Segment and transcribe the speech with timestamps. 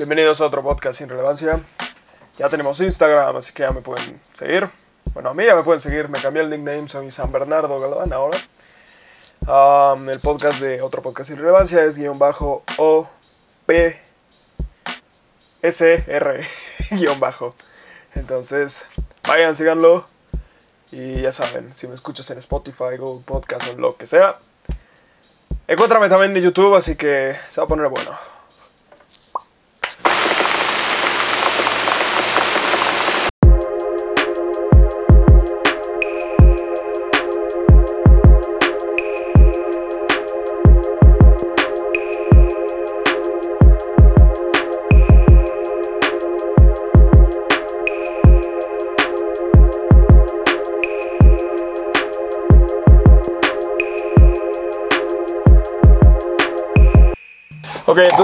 [0.00, 1.60] Bienvenidos a otro podcast sin relevancia.
[2.38, 4.66] Ya tenemos Instagram, así que ya me pueden seguir.
[5.12, 6.08] Bueno, a mí ya me pueden seguir.
[6.08, 8.38] Me cambié el nickname, soy San Bernardo Galván ahora.
[10.10, 13.10] El podcast de otro podcast sin relevancia es guion bajo O
[13.66, 14.00] P
[15.60, 16.46] S R
[16.92, 17.54] guion bajo.
[18.14, 18.86] Entonces,
[19.28, 20.06] vayan, síganlo.
[20.92, 24.34] Y ya saben, si me escuchas en Spotify, Google Podcast o lo que sea,
[25.68, 28.29] encuéntrame también de YouTube, así que se va a poner bueno.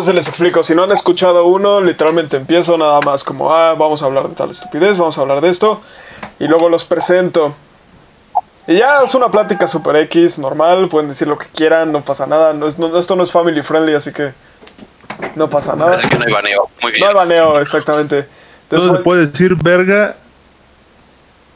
[0.08, 0.62] Entonces les explico.
[0.62, 4.36] Si no han escuchado uno, literalmente empiezo nada más como, ah, vamos a hablar de
[4.36, 5.80] tal estupidez, vamos a hablar de esto.
[6.38, 7.54] Y luego los presento.
[8.68, 12.26] Y ya es una plática super X, normal, pueden decir lo que quieran, no pasa
[12.26, 12.52] nada.
[12.52, 14.32] No es- no- esto no es family friendly, así que
[15.34, 15.94] no pasa nada.
[15.94, 16.68] Así que no hay baneo.
[16.82, 17.00] Muy bien.
[17.02, 18.28] No hay baneo, exactamente.
[18.70, 20.14] Entonces se puede decir verga.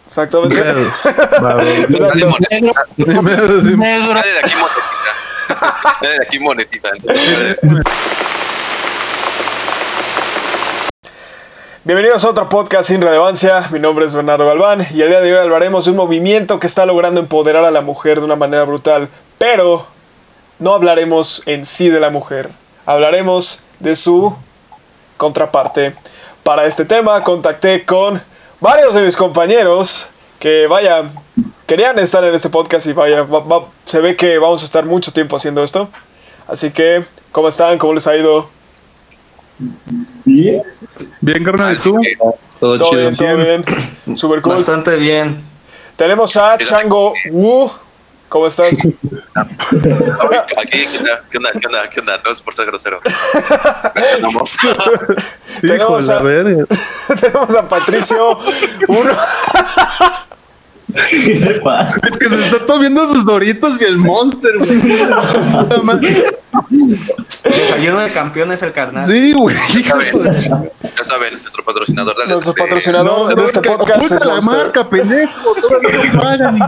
[0.09, 0.57] exactamente.
[1.41, 2.09] Nadie de
[4.41, 4.91] aquí monetiza.
[6.01, 6.89] Nadie de aquí monetiza.
[6.97, 7.61] Entonces,
[11.85, 13.67] Bienvenidos a otro podcast sin relevancia.
[13.71, 16.67] Mi nombre es Bernardo Galván y el día de hoy hablaremos de un movimiento que
[16.67, 19.09] está logrando empoderar a la mujer de una manera brutal.
[19.39, 19.87] Pero
[20.59, 22.51] no hablaremos en sí de la mujer,
[22.85, 24.37] hablaremos de su
[25.17, 25.95] contraparte.
[26.43, 28.23] Para este tema contacté con
[28.61, 31.05] varios de mis compañeros que, vaya,
[31.67, 34.85] querían estar en este podcast y vaya, va- va- se ve que vamos a estar
[34.85, 35.89] mucho tiempo haciendo esto.
[36.47, 37.79] Así que, ¿cómo están?
[37.79, 38.49] ¿Cómo les ha ido?
[40.25, 42.01] Bien, carnal, ¿y tú?
[42.59, 43.01] Todo, Todo chido.
[43.01, 44.17] bien, todo bien.
[44.17, 44.55] Super cool.
[44.55, 45.43] Bastante bien.
[45.97, 47.71] Tenemos a Chango Wu.
[48.29, 48.79] ¿Cómo estás?
[48.79, 48.87] Aquí,
[50.87, 51.23] ¿qué onda?
[51.29, 51.51] ¿Qué onda?
[51.53, 51.89] ¿Qué onda?
[51.91, 52.21] ¿Qué onda?
[52.25, 53.01] No es por ser grosero.
[55.61, 56.23] Tenemos la a-.
[57.21, 58.39] Tenemos a Patricio
[58.87, 59.11] Uno.
[62.11, 64.81] Es que se está tomando sus doritos y el monster, güey.
[67.45, 69.07] Desayuno de campeones el carnal.
[69.07, 69.57] Sí, güey.
[69.57, 70.23] Ya saben,
[70.99, 72.17] ya saben, nuestro patrocinador.
[72.17, 74.57] Dale, Nuestro este, patrocinador de este podcast es la Monster.
[74.57, 75.55] marca, pendejo.
[75.61, 76.59] Todavía no pagan.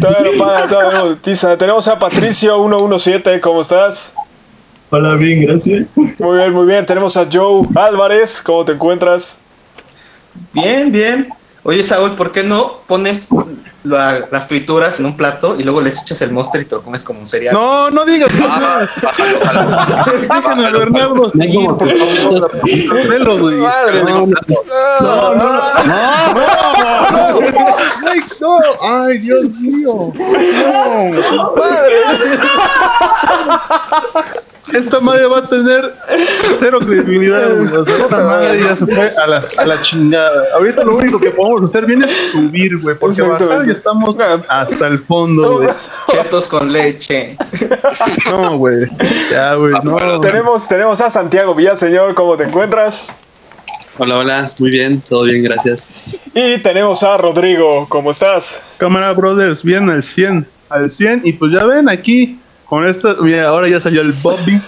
[0.00, 1.56] Todavía no todavía no monetiza.
[1.56, 3.40] Tenemos a Patricio 117.
[3.40, 4.14] ¿Cómo estás?
[4.90, 5.86] Hola, bien, gracias.
[5.96, 6.86] Muy bien, muy bien.
[6.86, 8.42] Tenemos a Joe Álvarez.
[8.42, 9.40] ¿Cómo te encuentras?
[10.52, 11.28] Bien, bien.
[11.68, 13.26] Oye, Saúl, ¿por qué no pones
[13.82, 16.82] la- las frituras en un plato y luego les echas el monster y te lo
[16.82, 17.54] comes como un cereal?
[17.54, 18.30] No, no digas.
[18.48, 18.86] Ah,
[20.30, 22.50] a Bernardo seguir, por favor.
[23.08, 23.56] Velo, güey.
[23.56, 24.04] Madre.
[24.04, 24.26] No,
[25.00, 25.60] No, no,
[28.06, 28.58] Ay, no.
[28.80, 30.12] Ay, Dios mío.
[30.14, 31.52] No.
[31.56, 31.96] madre.
[34.72, 35.94] Esta madre va a tener
[36.58, 37.72] cero credibilidad, güey.
[37.72, 40.42] O sea, esta madre ya se fue a la, a la chingada.
[40.54, 42.96] Ahorita lo único que podemos hacer bien es subir, güey.
[42.96, 44.16] Porque bajar ya estamos
[44.48, 45.68] hasta el fondo, güey.
[46.10, 47.36] Chetos con leche.
[48.30, 48.86] No, güey.
[49.30, 49.74] Ya, güey.
[49.82, 50.20] No.
[50.20, 52.14] Tenemos, tenemos a Santiago Villaseñor.
[52.14, 53.14] ¿Cómo te encuentras?
[53.98, 56.20] Hola, hola, muy bien, todo bien, gracias.
[56.34, 57.86] Y tenemos a Rodrigo.
[57.88, 58.62] ¿Cómo estás?
[58.76, 60.46] Cámara Brothers, bien al 100.
[60.68, 61.22] Al 100.
[61.24, 62.38] Y pues ya ven aquí.
[62.68, 64.60] Con esta, mira, ahora ya salió el Bobby.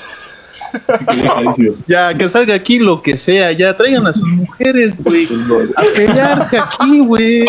[1.86, 3.52] Ya, que salga aquí lo que sea.
[3.52, 5.28] Ya traigan a sus mujeres, güey.
[5.76, 7.46] A pelearse aquí, güey.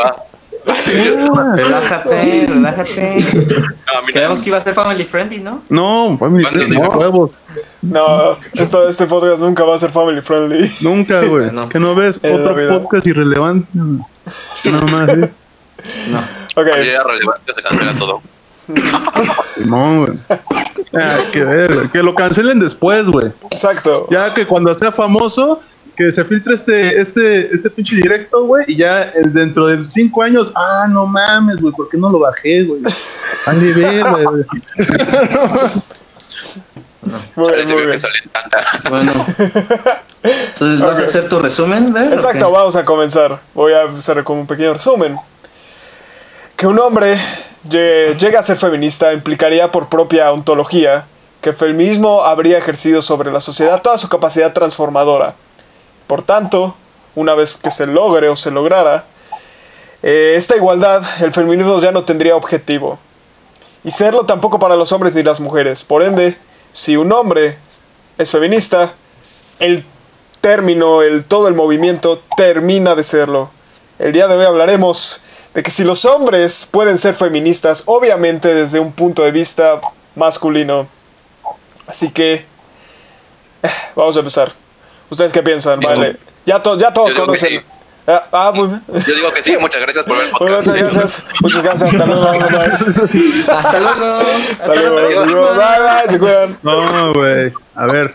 [1.55, 3.25] Relájate, relájate.
[3.88, 4.13] No, a mí no.
[4.13, 5.61] Quedamos que iba a ser family friendly, ¿no?
[5.69, 6.89] No, family friendly, digo.
[6.89, 7.31] huevos.
[7.81, 10.69] No, esto, este podcast nunca va a ser family friendly.
[10.81, 11.50] Nunca, güey.
[11.69, 13.68] Que no ves la otro podcast irrelevante.
[13.74, 15.31] Nada más, ¿eh?
[16.09, 16.19] No.
[16.19, 16.68] Ok.
[16.68, 18.21] Cuando ya relevante se cancela todo.
[19.65, 20.19] No, güey.
[20.97, 21.89] Ah, que ver, güey.
[21.89, 23.31] Que lo cancelen después, güey.
[23.51, 24.07] Exacto.
[24.09, 25.61] Ya que cuando sea famoso,
[25.95, 30.23] que se filtre este, este, este pinche directo, güey, y ya eh, dentro de cinco
[30.23, 32.81] años, ah, no mames, güey, ¿por qué no lo bajé, güey?
[33.45, 34.45] Vale, verga, güey.
[37.45, 38.65] Chale, se que tanta.
[38.89, 39.12] Bueno.
[40.23, 42.13] Entonces, ¿vas a hacer tu resumen, ¿verdad?
[42.13, 43.39] Exacto, vamos a comenzar.
[43.53, 45.17] Voy a hacer como un pequeño resumen.
[46.55, 47.19] Que un hombre
[47.67, 51.06] lle- llegue a ser feminista implicaría por propia ontología
[51.41, 55.35] que el feminismo habría ejercido sobre la sociedad toda su capacidad transformadora.
[56.07, 56.75] Por tanto,
[57.15, 59.06] una vez que se logre o se lograra
[60.03, 63.00] eh, esta igualdad, el feminismo ya no tendría objetivo.
[63.83, 65.83] Y serlo tampoco para los hombres ni las mujeres.
[65.83, 66.38] Por ende,
[66.73, 67.57] si un hombre
[68.17, 68.94] es feminista,
[69.59, 69.85] el
[70.41, 73.50] término, el, todo el movimiento termina de serlo.
[73.97, 75.23] El día de hoy hablaremos
[75.59, 79.81] de que si los hombres pueden ser feministas, obviamente desde un punto de vista
[80.15, 80.88] masculino.
[81.85, 82.45] Así que
[83.63, 84.53] eh, vamos a empezar.
[85.09, 85.81] ¿Ustedes qué piensan?
[85.81, 86.15] Digo, Vale.
[86.45, 87.50] Ya, to- ya todos conocen.
[87.50, 87.59] sí.
[88.07, 88.81] Ah, ah, muy bien.
[89.06, 90.65] Yo digo que sí, muchas gracias por ver el podcast.
[90.65, 91.25] Muchas gracias.
[91.41, 91.89] Muchas gracias.
[91.94, 92.31] Hasta luego.
[92.31, 93.53] Bye, bye.
[93.53, 94.19] Hasta luego.
[94.51, 95.47] Hasta luego.
[95.55, 96.12] Bye, bye.
[96.13, 96.57] Se cuidan.
[96.63, 97.51] No, güey.
[97.75, 98.13] A ver.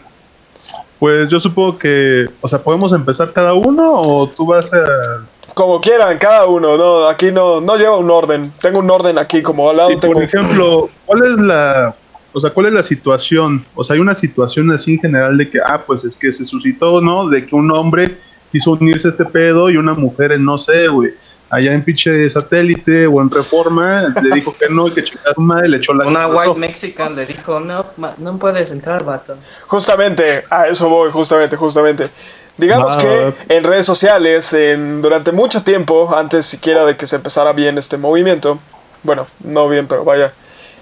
[0.98, 5.80] Pues yo supongo que, o sea, podemos empezar cada uno o tú vas a Como
[5.80, 6.76] quieran, cada uno.
[6.76, 8.52] No, aquí no, no lleva un orden.
[8.60, 9.90] Tengo un orden aquí como al lado.
[10.00, 10.14] Tengo...
[10.14, 11.94] por ejemplo, ¿cuál es la,
[12.32, 13.64] o sea, cuál es la situación?
[13.74, 16.44] O sea, hay una situación así en general de que, ah, pues es que se
[16.44, 17.28] suscitó, ¿no?
[17.28, 18.16] De que un hombre
[18.50, 21.10] quiso unirse a este pedo y una mujer en, no sé, güey,
[21.50, 25.68] allá en pinche satélite o en reforma, le dijo que no y que chingada madre
[25.68, 26.38] le echó la Una pasó.
[26.50, 29.36] white mexican le dijo, no, ma- no puedes entrar, vato.
[29.68, 32.06] Justamente, a eso voy, justamente, justamente.
[32.56, 33.32] Digamos que va.
[33.48, 37.96] en redes sociales, en, durante mucho tiempo, antes siquiera de que se empezara bien este
[37.96, 38.58] movimiento,
[39.02, 40.32] bueno, no bien, pero vaya,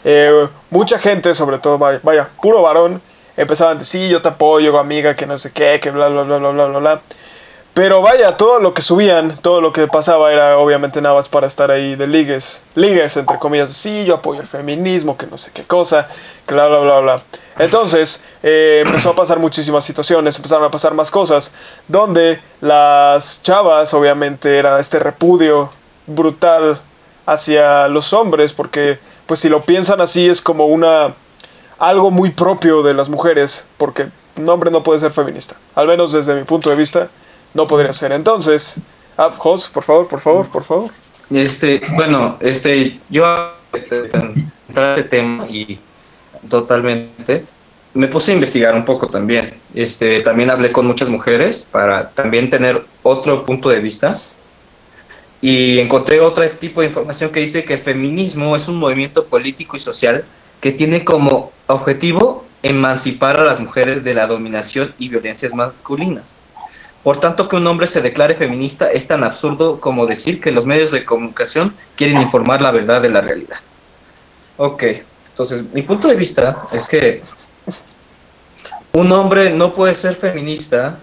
[0.04, 3.00] eh, mucha gente, sobre todo, vaya, vaya, puro varón,
[3.36, 6.22] empezaban a decir, sí, yo te apoyo, amiga, que no sé qué, que bla, bla,
[6.22, 7.02] bla, bla, bla, bla, bla.
[7.74, 11.46] Pero vaya, todo lo que subían, todo lo que pasaba era obviamente nada más para
[11.46, 12.64] estar ahí de ligues.
[12.74, 16.06] Ligues, entre comillas, sí, yo apoyo el feminismo, que no sé qué cosa,
[16.46, 17.18] que bla, bla, bla, bla.
[17.58, 21.54] Entonces, eh, empezó a pasar muchísimas situaciones, empezaron a pasar más cosas,
[21.88, 25.70] donde las chavas, obviamente, era este repudio
[26.06, 26.78] brutal
[27.24, 31.14] hacia los hombres, porque, pues si lo piensan así, es como una
[31.78, 35.56] algo muy propio de las mujeres, porque un hombre no puede ser feminista.
[35.74, 37.08] Al menos desde mi punto de vista,
[37.54, 38.12] no podría ser.
[38.12, 38.76] Entonces,
[39.16, 40.90] ah, Jos, por favor, por favor, por favor.
[41.30, 43.24] Este, bueno, este, yo
[43.72, 45.78] entrar este tema y
[46.48, 47.44] totalmente
[47.94, 49.54] me puse a investigar un poco también.
[49.74, 54.20] Este, también hablé con muchas mujeres para también tener otro punto de vista.
[55.40, 59.76] Y encontré otro tipo de información que dice que el feminismo es un movimiento político
[59.76, 60.24] y social
[60.60, 66.38] que tiene como objetivo emancipar a las mujeres de la dominación y violencias masculinas.
[67.02, 70.64] Por tanto, que un hombre se declare feminista es tan absurdo como decir que los
[70.66, 73.58] medios de comunicación quieren informar la verdad de la realidad.
[74.56, 74.84] Ok,
[75.30, 77.22] entonces mi punto de vista es que
[78.92, 80.98] un hombre no puede ser feminista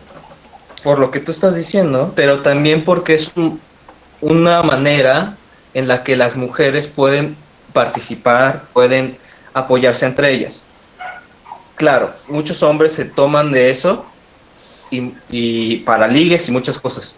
[0.83, 3.59] por lo que tú estás diciendo, pero también porque es un-
[4.21, 5.35] una manera
[5.73, 7.35] en la que las mujeres pueden
[7.73, 9.17] participar, pueden
[9.53, 10.65] apoyarse entre ellas.
[11.75, 14.05] Claro, muchos hombres se toman de eso
[14.91, 17.15] y, y para ligues y muchas cosas.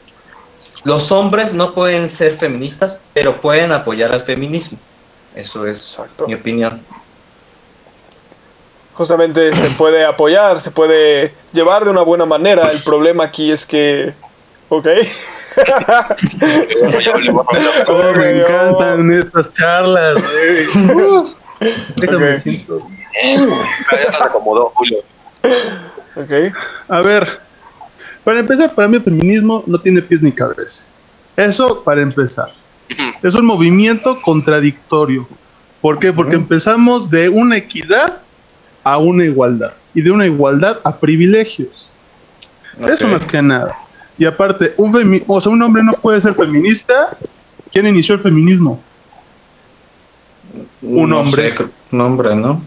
[0.83, 4.77] Los hombres no pueden ser feministas, pero pueden apoyar al feminismo.
[5.35, 6.27] Eso es Exacto.
[6.27, 6.81] mi opinión.
[8.93, 12.69] Justamente se puede apoyar, se puede llevar de una buena manera.
[12.71, 14.13] El problema aquí es que...
[14.69, 14.87] Ok.
[17.85, 20.21] Cómo me encantan estas charlas.
[20.93, 21.33] Uf.
[21.97, 22.37] Déjame Ok.
[22.41, 22.87] siento.
[23.91, 24.97] ya te acomodó, Julio.
[26.15, 26.53] Ok.
[26.89, 27.39] A ver,
[28.23, 30.83] para empezar, para mí el feminismo no tiene pies ni cabeza.
[31.35, 32.51] Eso para empezar.
[33.23, 35.27] Es un movimiento contradictorio.
[35.81, 36.11] ¿Por qué?
[36.13, 38.19] Porque empezamos de una equidad
[38.83, 39.73] a una igualdad.
[39.93, 41.89] Y de una igualdad a privilegios.
[42.87, 43.75] Eso más que nada.
[44.17, 47.17] Y aparte, un, femi- o sea, un hombre no puede ser feminista.
[47.71, 48.81] ¿Quién inició el feminismo?
[50.81, 51.55] un No hombre.
[51.55, 52.61] sé, un hombre, ¿no?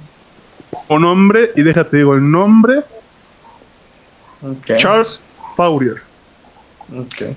[0.88, 2.80] Un hombre, y déjate digo el nombre,
[4.42, 4.76] Ok.
[4.76, 5.20] Charles
[5.56, 6.02] Fourier.
[6.96, 7.34] Ok.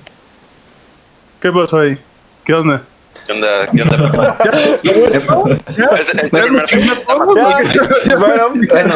[1.41, 1.97] ¿Qué pasó ahí?
[2.43, 2.83] ¿Qué onda?
[3.25, 3.47] ¿Qué onda?
[3.71, 4.37] ¿Qué onda?
[6.31, 6.61] Bueno,
[8.69, 8.95] Bueno,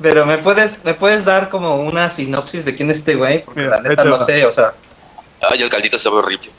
[0.00, 3.62] pero me puedes, me puedes dar como una sinopsis de quién es este güey, porque
[3.62, 4.20] Mira, la neta no va.
[4.20, 4.72] sé, o sea,
[5.50, 6.50] Ay, el caldito sabe horrible.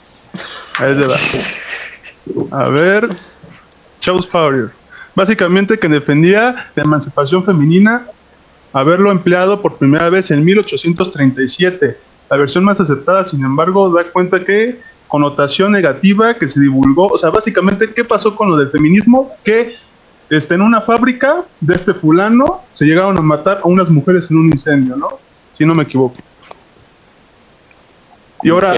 [0.79, 2.61] Va.
[2.63, 3.09] A ver.
[3.99, 4.69] Charles Fourier.
[5.15, 8.05] Básicamente que defendía la emancipación femenina,
[8.73, 11.97] haberlo empleado por primera vez en 1837.
[12.29, 17.17] La versión más aceptada, sin embargo, da cuenta que connotación negativa que se divulgó, o
[17.17, 19.31] sea, básicamente, ¿qué pasó con lo del feminismo?
[19.43, 19.75] Que
[20.29, 24.37] este, en una fábrica de este fulano se llegaron a matar a unas mujeres en
[24.37, 25.07] un incendio, ¿no?
[25.57, 26.17] Si no me equivoco.
[28.43, 28.75] Y ahora,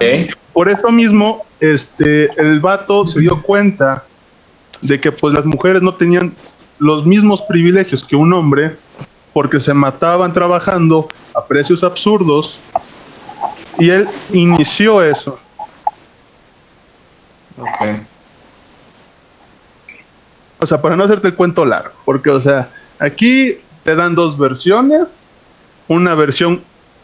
[0.52, 4.04] por eso mismo, este, el vato se dio cuenta
[4.80, 6.34] de que pues las mujeres no tenían
[6.78, 8.76] los mismos privilegios que un hombre
[9.32, 12.58] porque se mataban trabajando a precios absurdos
[13.78, 15.38] y él inició eso.
[17.56, 18.02] ok.
[20.60, 22.68] O sea, para no hacerte el cuento largo, porque o sea,
[23.00, 25.26] aquí te dan dos versiones
[25.88, 26.62] una versión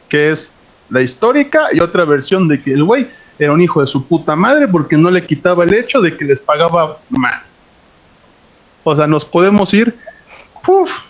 [0.08, 0.52] que es
[0.90, 3.08] la histórica y otra versión de que el güey
[3.38, 6.24] era un hijo de su puta madre porque no le quitaba el hecho de que
[6.24, 7.42] les pagaba mal.
[8.84, 9.96] O sea, nos podemos ir.
[10.66, 11.02] Uf,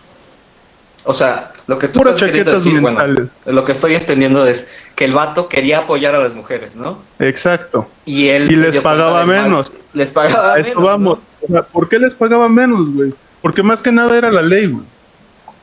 [1.10, 5.06] O sea, lo que tú Puras estás queriendo bueno, lo que estoy entendiendo es que
[5.06, 6.98] el vato quería apoyar a las mujeres, ¿no?
[7.18, 7.88] exacto.
[8.04, 9.72] Y él Y les pagaba mal- menos.
[9.94, 10.84] Les pagaba esto menos.
[10.84, 11.18] vamos.
[11.18, 11.46] ¿no?
[11.48, 13.14] O sea, ¿Por qué les pagaban menos, güey?
[13.40, 14.84] Porque más que nada era la ley, güey.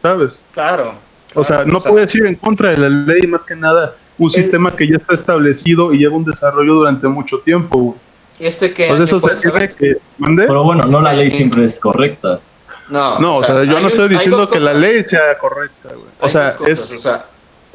[0.02, 0.40] ¿Sabes?
[0.52, 0.96] Claro.
[1.36, 4.34] O sea, no puedes ir en contra de la ley, más que nada un Es-
[4.34, 7.78] sistema que ya está establecido y lleva un desarrollo durante mucho tiempo.
[7.78, 8.00] güey.
[8.40, 8.88] Este que.
[8.88, 9.98] Pues eso ¿puedes se que...
[10.18, 10.48] ¿Mande?
[10.48, 12.40] Pero bueno, no la ley siempre es correcta.
[12.90, 16.08] No, No, o sea, yo no estoy diciendo que la ley sea correcta, güey.
[16.20, 16.92] O sea, cosas, es...
[17.00, 17.26] o sea,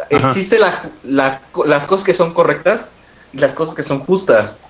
[0.08, 2.90] existe la, la- las cosas que son correctas
[3.32, 4.60] y las cosas que son justas.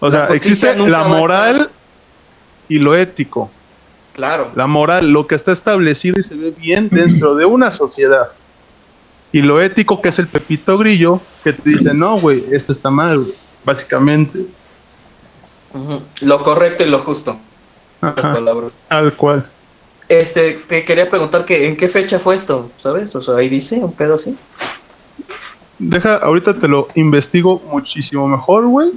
[0.00, 1.70] O sea, existe la moral
[2.68, 3.50] y lo ético.
[4.14, 4.50] Claro.
[4.54, 8.28] La moral, lo que está establecido y se ve bien dentro de una sociedad.
[9.32, 12.90] Y lo ético, que es el pepito grillo, que te dice, no, güey, esto está
[12.90, 13.26] mal.
[13.64, 14.46] Básicamente.
[16.20, 17.38] Lo correcto y lo justo.
[18.08, 18.78] Ajá, palabras.
[18.88, 19.46] tal cual.
[20.08, 23.14] Este, te quería preguntar que en qué fecha fue esto, ¿sabes?
[23.16, 24.36] O sea, ahí dice un pedo así.
[25.78, 28.92] Deja, ahorita te lo investigo muchísimo mejor, güey.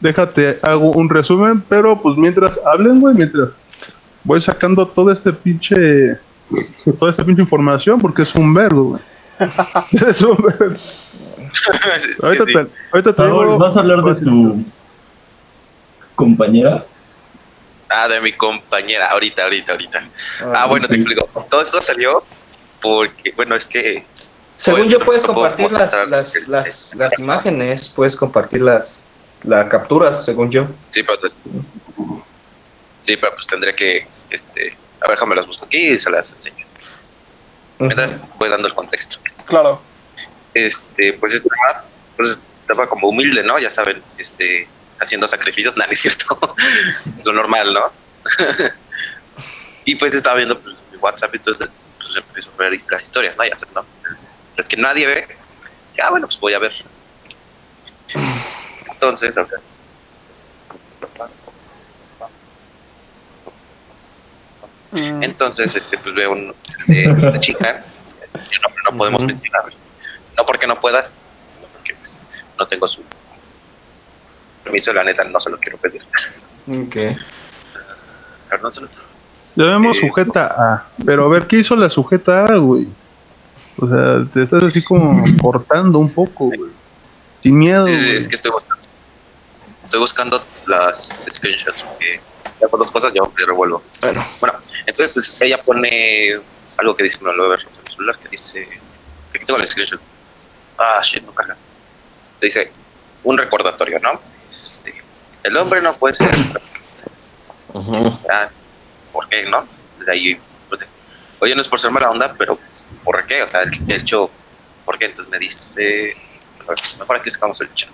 [0.00, 3.56] Déjate, hago un resumen, pero pues mientras hablen, güey, mientras
[4.24, 6.18] voy sacando todo este pinche,
[6.98, 9.02] toda esta pinche información, porque es un verbo, güey.
[10.08, 10.76] es un verbo.
[10.76, 12.52] Sí, sí, Ahorita sí.
[12.52, 13.22] te, ahorita te
[13.58, 14.64] ¿vas a hablar de tu
[16.14, 16.84] compañera?
[17.94, 20.08] Ah, de mi compañera, ahorita, ahorita, ahorita.
[20.54, 21.26] Ah, bueno, te explico.
[21.50, 22.24] Todo esto salió
[22.80, 24.04] porque, bueno, es que
[24.56, 29.00] Según Bueno, yo puedes no compartir las, las, el- las, las imágenes, puedes compartir las,
[29.42, 30.66] las capturas, según yo.
[30.90, 31.36] sí, pero pues,
[33.00, 36.32] sí, pero pues tendré que, este, a ver, déjame las busco aquí y se las
[36.32, 36.64] enseño.
[37.78, 39.18] Mientras voy dando el contexto.
[39.46, 39.80] Claro.
[40.54, 41.84] Este, pues estaba,
[42.16, 43.58] pues estaba como humilde, ¿no?
[43.58, 44.68] Ya saben, este,
[45.02, 46.54] haciendo sacrificios, nada, es cierto.
[47.24, 47.92] Lo normal, ¿no?
[49.84, 51.68] y pues estaba viendo pues, WhatsApp y entonces
[51.98, 53.44] pues, empiezo a ver las historias, ¿no?
[53.44, 53.84] Ya ¿no?
[54.56, 55.36] Las que nadie ve.
[55.94, 56.72] Ya, bueno, pues voy a ver.
[58.88, 59.52] Entonces, ok.
[64.92, 66.54] Mm, Entonces, este, pues veo un,
[66.86, 67.82] de una chica,
[68.34, 69.28] no, no podemos Ujú.
[69.28, 69.64] mencionar,
[70.36, 72.20] no porque no puedas, sino porque pues
[72.58, 73.02] no tengo su
[74.62, 76.02] permiso, la neta no se lo quiero pedir.
[76.68, 76.94] Ok.
[76.94, 78.86] Ver, no se
[79.54, 80.86] Llamemos Eh, sujeta A.
[81.04, 82.88] Pero a ver, ¿qué hizo la sujeta A, güey?
[83.78, 86.70] O sea, te estás así como cortando un poco, güey.
[87.42, 87.86] Sin miedo.
[87.86, 88.16] Sí, sí, güey.
[88.16, 88.84] es que estoy buscando,
[89.84, 93.82] estoy buscando las screenshots porque si hago dos cosas yo me revuelvo.
[94.00, 96.40] Bueno, Bueno, entonces pues ella pone
[96.76, 98.68] algo que dice, no lo voy a ver en el celular, que dice,
[99.34, 100.00] aquí tengo el screenshot.
[100.78, 101.56] Ah, shit, no carga.
[102.40, 102.70] Dice,
[103.24, 104.20] un recordatorio, ¿no?
[104.64, 104.94] Este,
[105.42, 106.30] el hombre no puede ser...
[108.30, 108.48] Ah,
[109.12, 109.60] ¿Por qué, no?
[109.60, 110.80] Entonces ahí, pues,
[111.40, 112.58] oye, no es por ser mala onda, pero
[113.04, 113.42] ¿por qué?
[113.42, 114.30] O sea, de hecho,
[114.84, 115.06] ¿por qué?
[115.06, 116.16] Entonces me dice,
[116.98, 117.90] mejor aquí sacamos el chat.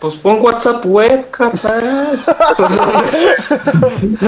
[0.00, 1.82] pues pon WhatsApp web, capaz.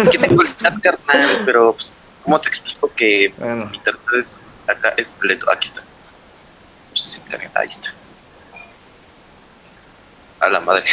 [0.06, 4.38] Aquí tengo el chat, carnal, pero pues, ¿cómo te explico que bueno, Mi internet es,
[4.66, 5.50] acá es lento.
[5.50, 5.80] Aquí está.
[5.82, 7.50] No sé si carga.
[7.54, 7.92] Ahí está.
[10.42, 10.84] A la madre.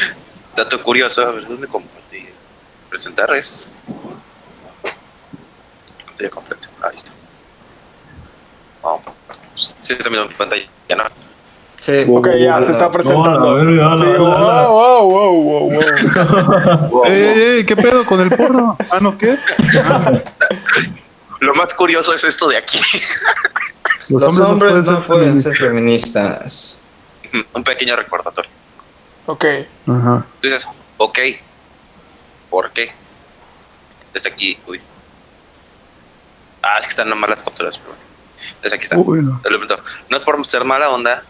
[0.56, 1.22] Dato curioso.
[1.22, 2.28] A ver, ¿dónde compartí?
[2.90, 3.72] Presentar es.
[6.04, 6.68] Pantalla completa.
[6.82, 7.12] Ahí está.
[8.82, 9.74] Vamos, compartimos.
[9.80, 10.64] Sí, está mirando mi pantalla,
[10.96, 11.04] ¿no?
[11.80, 12.04] sí.
[12.08, 13.62] Ok, ya se está presentando.
[13.62, 17.04] No, Sí, wow, wow, wow, wow, wow.
[17.06, 17.66] ¡Ey, ey, ey!
[17.66, 18.76] ¿Qué pedo con el porno?
[18.90, 19.38] Ah, ¿no qué?
[21.40, 22.80] Lo más curioso es esto de aquí.
[24.08, 25.56] Los hombres no ser pueden feministas.
[25.58, 26.78] ser feministas.
[27.54, 28.57] Un pequeño recordatorio.
[29.28, 29.44] Ok.
[29.86, 30.26] Ajá.
[30.40, 30.66] Entonces,
[30.96, 31.18] ok.
[32.48, 32.90] ¿Por qué?
[34.14, 34.80] Desde aquí, uy.
[36.62, 38.02] Ah, es que están mal las capturas, pero bueno.
[38.62, 38.96] Desde aquí está.
[38.96, 39.38] Uy, no.
[39.42, 39.84] Te lo pregunto.
[40.08, 41.24] No es por ser mala onda,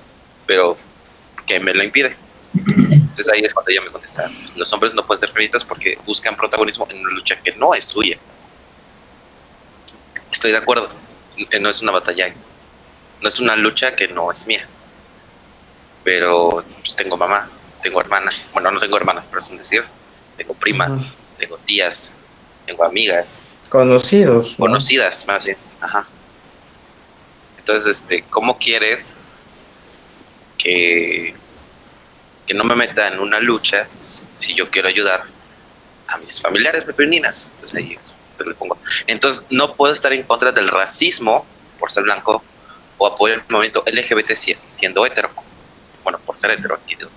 [0.47, 0.77] pero
[1.45, 2.17] que me lo impide.
[2.55, 4.31] Entonces ahí es cuando ella me contesta.
[4.55, 7.85] Los hombres no pueden ser feministas porque buscan protagonismo en una lucha que no es
[7.85, 8.17] suya.
[10.31, 10.89] Estoy de acuerdo.
[11.51, 12.33] Eh, No es una batalla.
[13.21, 14.65] No es una lucha que no es mía.
[16.05, 17.51] Pero pues, tengo mamá,
[17.83, 18.47] tengo hermanas.
[18.53, 19.85] Bueno, no tengo hermanas, pero es un decir.
[20.37, 21.03] Tengo primas,
[21.37, 22.11] tengo tías,
[22.67, 24.53] tengo amigas Conocidos.
[24.53, 24.67] ¿no?
[24.67, 25.59] conocidas, más bien.
[25.81, 26.07] Ajá.
[27.59, 29.15] Entonces, este, ¿cómo quieres
[30.57, 31.35] que,
[32.47, 33.87] que no me meta en una lucha
[34.35, 35.25] si yo quiero ayudar
[36.07, 37.51] a mis familiares femeninas?
[37.55, 38.79] Entonces ahí es, te le pongo.
[39.07, 41.45] Entonces, no puedo estar en contra del racismo
[41.79, 42.43] por ser blanco
[42.97, 45.31] o apoyar el movimiento LGBT si- siendo hetero.
[46.03, 46.95] Bueno, por ser hetero aquí.
[46.97, 47.11] digo.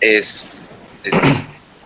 [0.00, 1.20] Es, es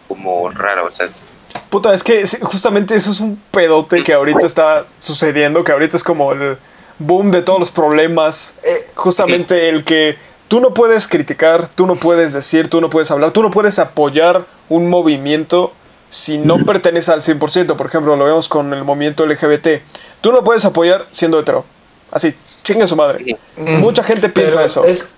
[0.08, 1.28] como raro, o sea, es,
[1.68, 6.02] Puta, es que justamente eso es un pedote que ahorita está sucediendo, que ahorita es
[6.02, 6.56] como el
[6.98, 8.56] boom de todos los problemas.
[8.64, 10.16] Eh, Justamente el que
[10.48, 13.78] tú no puedes criticar, tú no puedes decir, tú no puedes hablar, tú no puedes
[13.78, 15.72] apoyar un movimiento
[16.08, 17.76] si no pertenece al 100%.
[17.76, 19.80] Por ejemplo, lo vemos con el movimiento LGBT.
[20.20, 21.64] Tú no puedes apoyar siendo hetero.
[22.10, 23.38] Así, chingue su madre.
[23.56, 24.84] Mucha gente piensa Pero eso.
[24.84, 25.14] Es,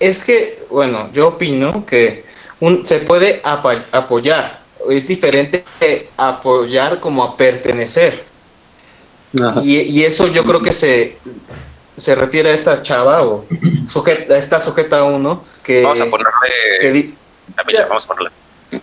[0.00, 2.24] es que, bueno, yo opino que
[2.60, 4.60] un, se puede apa- apoyar.
[4.88, 8.24] Es diferente de apoyar como a pertenecer.
[9.62, 11.18] Y, y eso yo creo que se,
[11.96, 13.44] se refiere a esta chava o
[13.88, 16.92] sujeta, a esta sujeta uno que, vamos a que ponerle.
[16.92, 17.14] di-
[17.54, 18.30] Camila, vamos a ponerle.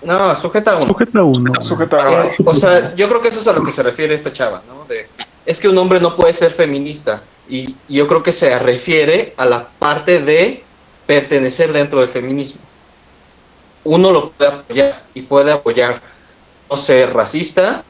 [0.04, 0.88] no, sujeta uno.
[0.88, 1.62] Sujeta uno.
[1.62, 4.32] Sujeta- Eh, o sea, yo creo que eso es a lo que se refiere esta
[4.34, 4.86] chava, ¿no?
[4.86, 5.08] De,
[5.46, 7.22] es que un hombre no puede ser feminista.
[7.50, 10.64] Y yo creo que se refiere a la parte de
[11.06, 12.62] pertenecer dentro del feminismo.
[13.84, 16.02] Uno lo puede apoyar y puede apoyar
[16.70, 17.84] no ser racista,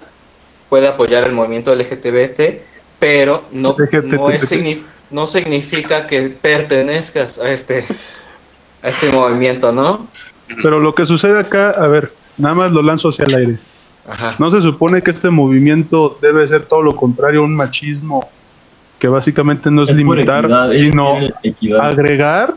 [0.69, 2.61] puede apoyar el movimiento LGTBT,
[2.99, 4.51] pero no, no, es
[5.11, 7.85] no significa que pertenezcas a este,
[8.81, 10.07] a este movimiento, ¿no?
[10.61, 13.57] Pero lo que sucede acá, a ver, nada más lo lanzo hacia el aire.
[14.09, 14.35] Ajá.
[14.39, 18.29] ¿No se supone que este movimiento debe ser todo lo contrario, un machismo
[18.99, 21.81] que básicamente no es, limitar, equidad, es sino equidad.
[21.81, 22.53] agregar?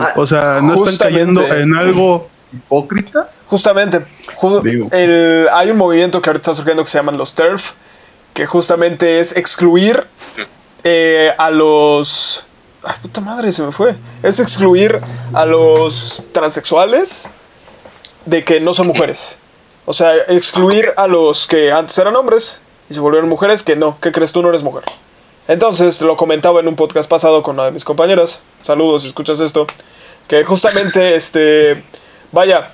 [0.00, 1.34] Ah, O sea, ¿no están Justamente.
[1.34, 3.30] cayendo en algo hipócrita?
[3.46, 4.04] Justamente,
[4.36, 7.72] ju- el- hay un movimiento que ahorita está surgiendo que se llaman los TERF,
[8.34, 10.06] que justamente es excluir
[10.84, 12.46] eh, a los...
[12.84, 13.96] Ay, puta madre, se me fue.
[14.22, 15.00] Es excluir
[15.34, 17.26] a los transexuales
[18.26, 19.38] de que no son mujeres.
[19.86, 22.60] O sea, excluir a los que antes eran hombres
[22.90, 24.84] y se volvieron mujeres que no, ¿qué crees tú no eres mujer?
[25.48, 28.42] Entonces, lo comentaba en un podcast pasado con una de mis compañeras.
[28.64, 29.66] Saludos si escuchas esto.
[30.28, 31.82] Que justamente, este.
[32.32, 32.68] Vaya,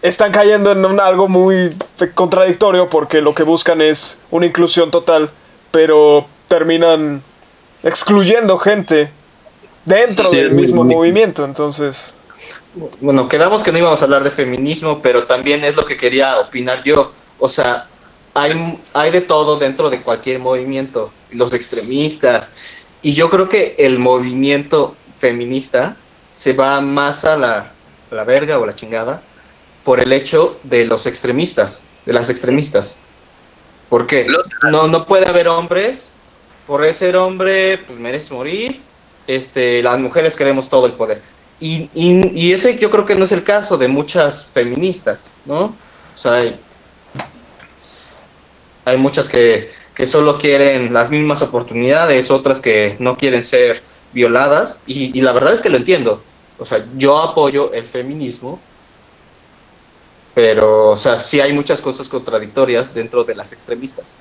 [0.00, 1.76] están cayendo en un- algo muy
[2.14, 5.30] contradictorio porque lo que buscan es una inclusión total,
[5.72, 7.22] pero terminan
[7.82, 9.10] excluyendo gente
[9.84, 11.44] dentro Sí, del muy mismo movimiento.
[11.44, 12.14] Entonces,
[13.00, 16.38] Bueno, quedamos que no íbamos a hablar de feminismo, pero también es lo que quería
[16.38, 17.10] opinar yo.
[17.40, 17.88] O sea,
[18.34, 22.52] hay, hay de todo dentro de cualquier movimiento, los extremistas.
[23.02, 25.96] Y yo creo que el movimiento feminista
[26.32, 27.72] se va más a la,
[28.10, 29.22] a la verga o la chingada
[29.84, 32.96] por el hecho de los extremistas, de las extremistas.
[33.88, 34.26] ¿Por qué?
[34.70, 36.10] No, no puede haber hombres,
[36.66, 38.80] por ser hombre, pues merece morir.
[39.26, 41.20] Este, las mujeres queremos todo el poder.
[41.58, 45.64] Y, y, y ese yo creo que no es el caso de muchas feministas, ¿no?
[45.64, 45.74] O
[46.14, 46.54] sea,
[48.84, 54.82] hay muchas que, que solo quieren las mismas oportunidades, otras que no quieren ser violadas,
[54.86, 56.22] y, la verdad es que lo entiendo.
[56.58, 58.60] O sea, yo apoyo el feminismo,
[60.34, 64.16] pero, o sea, sí hay muchas cosas contradictorias dentro de las extremistas.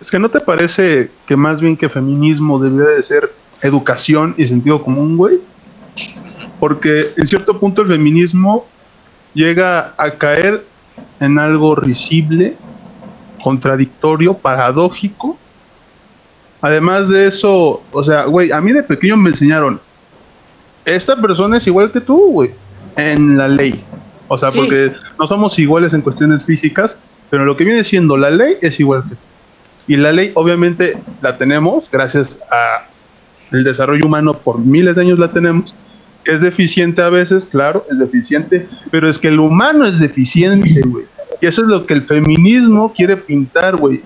[0.00, 4.46] Es que no te parece que más bien que feminismo debería de ser educación y
[4.46, 5.40] sentido común, güey.
[6.60, 8.66] Porque en cierto punto el feminismo
[9.34, 10.64] llega a caer
[11.20, 12.56] en algo risible,
[13.42, 15.38] contradictorio, paradójico.
[16.60, 19.80] Además de eso, o sea, güey, a mí de pequeño me enseñaron,
[20.84, 22.50] esta persona es igual que tú, güey,
[22.96, 23.84] en la ley.
[24.26, 24.58] O sea, Sí.
[24.58, 26.98] porque no somos iguales en cuestiones físicas,
[27.30, 29.20] pero lo que viene siendo la ley es igual que tú.
[29.86, 32.86] Y la ley obviamente la tenemos gracias a
[33.52, 35.74] el desarrollo humano por miles de años la tenemos.
[36.24, 41.06] Es deficiente a veces, claro, es deficiente, pero es que el humano es deficiente, güey.
[41.40, 44.02] Y eso es lo que el feminismo quiere pintar, güey.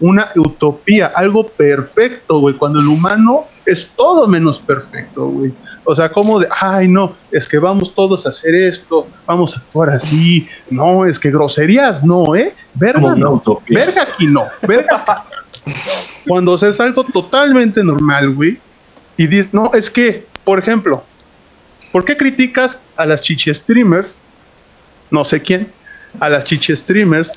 [0.00, 5.52] Una utopía, algo perfecto, güey, cuando el humano es todo menos perfecto, güey.
[5.84, 9.60] O sea, como de, ay, no, es que vamos todos a hacer esto, vamos a
[9.60, 10.46] actuar así.
[10.70, 12.54] No, es que groserías no, ¿eh?
[12.74, 13.42] Verga, no.
[13.68, 15.24] Verga aquí no, verga.
[16.26, 18.58] Cuando o sea, es algo totalmente normal, güey,
[19.16, 21.02] y dices, no, es que, por ejemplo,
[21.90, 24.22] ¿por qué criticas a las chichi streamers?
[25.10, 25.72] No sé quién,
[26.20, 27.32] a las chichi streamers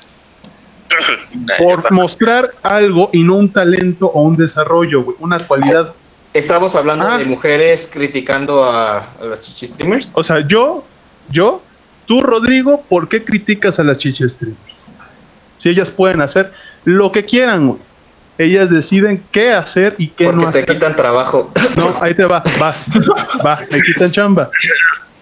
[1.58, 5.92] por mostrar algo y no un talento o un desarrollo, güey, una cualidad.
[6.34, 7.18] Estamos hablando Ah.
[7.18, 10.10] de mujeres criticando a, a las chichi streamers.
[10.14, 10.84] O sea, yo,
[11.30, 11.62] yo,
[12.06, 14.86] tú, Rodrigo, ¿por qué criticas a las chichi streamers?
[15.58, 16.52] Si ellas pueden hacer
[16.84, 17.80] lo que quieran, güey.
[18.38, 20.74] Ellas deciden qué hacer y qué Porque no te hacer.
[20.74, 21.52] quitan trabajo.
[21.76, 22.74] No, ahí te va, va,
[23.44, 24.50] va, me quitan chamba.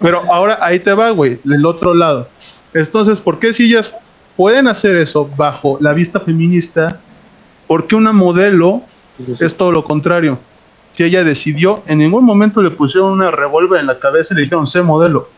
[0.01, 2.29] Pero ahora ahí te va, güey, del otro lado.
[2.75, 3.95] Entonces, ¿por qué si ellas
[4.37, 7.01] pueden hacer eso bajo la vista feminista?
[7.67, 8.83] ¿Por qué una modelo
[9.41, 10.39] es todo lo contrario?
[10.93, 14.43] Si ella decidió, en ningún momento le pusieron una revólver en la cabeza y le
[14.43, 15.29] dijeron, sé modelo.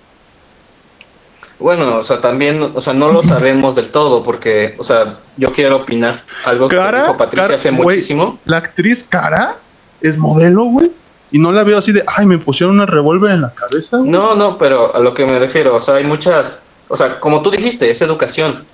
[1.59, 5.53] Bueno, o sea, también, o sea, no lo sabemos del todo, porque, o sea, yo
[5.53, 8.39] quiero opinar algo que dijo Patricia cara, hace muchísimo.
[8.45, 9.57] La actriz Cara
[10.01, 10.91] es modelo, güey.
[11.31, 13.99] Y no la veo así de, ay, me pusieron una revólver en la cabeza.
[13.99, 14.11] güey".
[14.11, 17.41] No, no, pero a lo que me refiero, o sea, hay muchas, o sea, como
[17.41, 18.65] tú dijiste, es educación.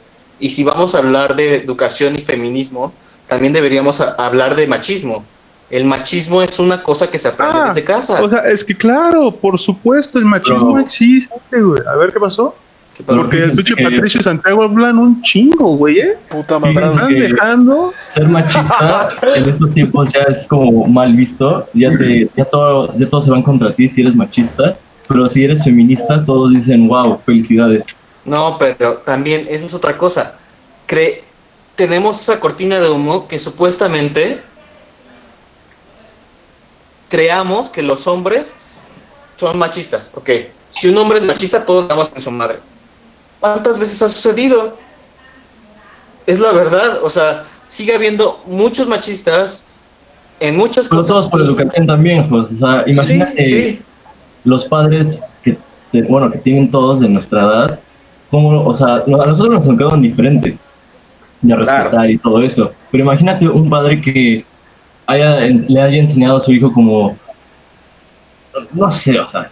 [0.41, 2.93] Y si vamos a hablar de educación y feminismo,
[3.29, 5.25] también deberíamos hablar de machismo.
[5.71, 8.23] El machismo es una cosa que se aprende Ah, desde casa.
[8.23, 11.81] O sea, es que claro, por supuesto, el machismo Pero- existe, güey.
[11.93, 12.55] A ver qué pasó.
[12.97, 13.19] ¿Qué pasó?
[13.21, 16.17] Porque el pinche Patricio y Santiago hablan un chingo, güey, ¿eh?
[16.29, 16.89] Puta Me madre.
[16.91, 17.93] están que- dejando.
[18.09, 21.69] Ser machista en estos tiempos ya es como mal visto.
[21.75, 24.77] Ya te, ya todo, ya todos se van contra ti si eres machista.
[25.07, 27.87] Pero si eres feminista, todos dicen, wow, felicidades.
[28.25, 30.35] No, pero también esa es otra cosa.
[30.87, 31.25] Cre
[31.77, 34.43] tenemos esa cortina de humo que supuestamente
[37.09, 38.57] creamos que los hombres
[39.37, 40.11] son machistas.
[40.15, 40.31] Ok,
[40.71, 42.59] si un hombre es machista, todos damos en su madre.
[43.41, 44.77] ¿Cuántas veces ha sucedido?
[46.27, 49.65] Es la verdad, o sea, sigue habiendo muchos machistas
[50.41, 51.09] en muchas Pero cosas.
[51.17, 52.51] todos por educación también, pues.
[52.51, 53.83] O sea, imagínate Sí, sí.
[54.45, 55.57] los padres que,
[56.09, 57.81] bueno, que tienen todos de nuestra edad,
[58.31, 60.57] como, o sea, a nosotros nos educaron diferente
[61.41, 62.11] de respetar Claro.
[62.11, 62.73] y todo eso.
[62.91, 64.45] Pero imagínate un padre que
[65.07, 67.17] haya, le haya enseñado a su hijo como,
[68.73, 69.51] no sé, o sea,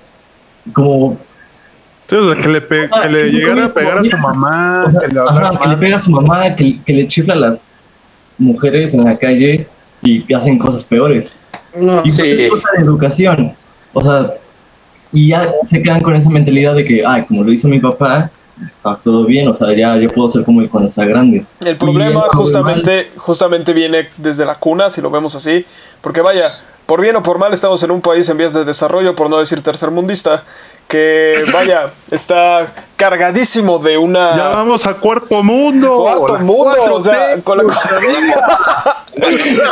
[0.72, 1.16] como,
[2.08, 4.90] Sí, o sea, que le, pe- que le llegara a pegar a su mamá, o
[4.92, 7.36] sea, que le ajá, que le pega a su mamá, que, que le chifla a
[7.36, 7.82] las
[8.38, 9.66] mujeres en la calle
[10.02, 11.36] y que hacen cosas peores.
[11.74, 12.22] No, Y pues sí.
[12.30, 13.52] es cosa de educación.
[13.92, 14.34] O sea,
[15.12, 18.30] y ya se quedan con esa mentalidad de que, ay, como lo hizo mi papá,
[18.64, 21.44] está todo bien, o sea, ya yo puedo ser como él cuando sea grande.
[21.60, 25.66] El problema justamente, justamente viene desde la cuna, si lo vemos así,
[26.00, 26.46] porque vaya,
[26.86, 29.38] por bien o por mal estamos en un país en vías de desarrollo, por no
[29.38, 30.42] decir tercermundista,
[30.88, 32.66] que vaya, está
[32.96, 34.36] cargadísimo de una...
[34.36, 35.98] Ya vamos a cuarto mundo.
[35.98, 37.64] Cuarto la mundo, o 4T, sea, con la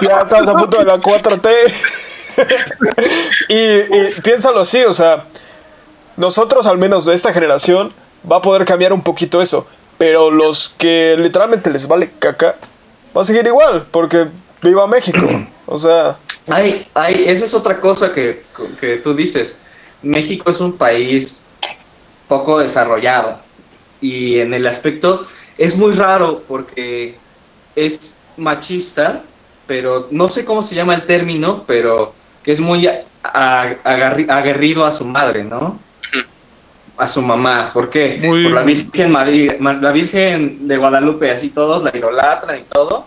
[0.03, 1.49] ya estamos a punto de la 4T.
[3.49, 5.25] y, y piénsalo así, o sea,
[6.17, 7.93] nosotros al menos de esta generación
[8.31, 9.67] va a poder cambiar un poquito eso,
[9.99, 12.57] pero los que literalmente les vale caca
[13.17, 14.27] va a seguir igual, porque
[14.63, 15.27] viva México,
[15.67, 18.43] o sea, Ay, ay, esa es otra cosa que,
[18.79, 19.59] que tú dices.
[20.03, 21.43] México es un país
[22.29, 23.39] poco desarrollado
[24.01, 27.17] y en el aspecto es muy raro porque
[27.75, 29.23] es machista,
[29.67, 32.89] pero no sé cómo se llama el término, pero que es muy
[33.23, 35.79] aguerrido a su madre, ¿no?
[36.97, 37.71] A su mamá.
[37.73, 38.21] ¿Por qué?
[38.23, 42.63] Muy- Por la Virgen, Mari- Ma- la Virgen de Guadalupe, así todos la idolatran y
[42.63, 43.07] todo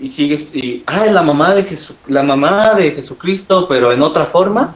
[0.00, 4.24] y sigues y ah la mamá de Jesu, la mamá de Jesucristo pero en otra
[4.24, 4.72] forma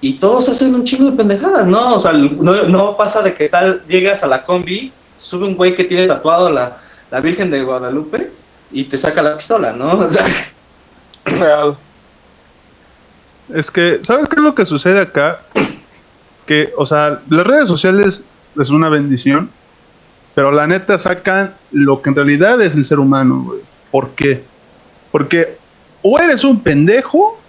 [0.00, 3.46] y todos hacen un chingo de pendejadas no o sea no, no pasa de que
[3.50, 6.78] tal llegas a la combi sube un güey que tiene tatuado la,
[7.10, 8.32] la Virgen de Guadalupe
[8.72, 10.24] y te saca la pistola no o sea
[11.26, 11.76] real.
[13.52, 15.40] Es que, ¿sabes qué es lo que sucede acá?
[16.50, 18.24] Que, o sea, las redes sociales
[18.60, 19.48] es una bendición,
[20.34, 23.60] pero la neta sacan lo que en realidad es el ser humano, güey.
[23.92, 24.42] ¿Por qué?
[25.12, 25.56] Porque
[26.02, 27.40] o eres un pendejo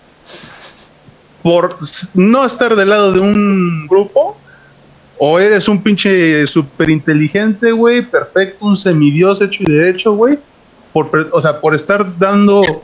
[1.41, 1.79] por
[2.13, 4.37] no estar del lado de un grupo,
[5.17, 10.37] o eres un pinche súper inteligente, güey, perfecto, un semidios hecho y derecho, güey,
[10.93, 12.83] por, o sea, por estar dando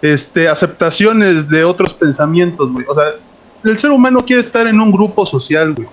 [0.00, 2.86] este, aceptaciones de otros pensamientos, güey.
[2.88, 2.94] O
[3.64, 5.88] el ser humano quiere estar en un grupo social, güey.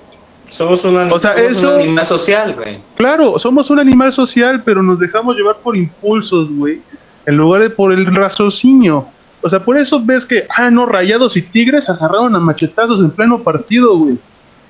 [0.50, 4.62] somos una O sea, somos eso- un animal social güey Claro, somos un animal social,
[4.64, 6.82] pero nos dejamos llevar por impulsos, güey,
[7.26, 9.08] en lugar de por el raciocinio.
[9.42, 13.12] O sea, por eso ves que, ah, no, rayados y tigres agarraron a machetazos en
[13.12, 14.18] pleno partido, güey.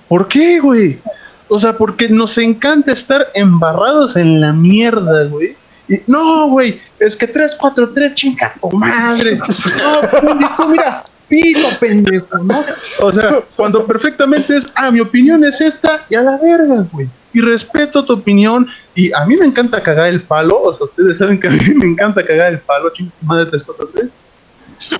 [0.08, 1.00] ¿Por qué, güey?
[1.48, 5.56] O sea, porque nos encanta estar embarrados en la mierda, güey.
[5.88, 9.38] Y, no, güey, es que 3-4-3, chinga tu madre.
[9.38, 12.56] No, pendejo, mira, pito, pendejo, ¿no?
[13.00, 17.08] O sea, cuando perfectamente es, ah, mi opinión es esta y a la verga, güey.
[17.34, 18.68] Y respeto tu opinión.
[18.94, 20.62] Y a mí me encanta cagar el palo.
[20.62, 23.52] O sea, ustedes saben que a mí me encanta cagar el palo, chinga tu madre
[23.52, 24.10] 3-4-3.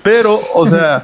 [0.02, 1.02] Pero, o sea,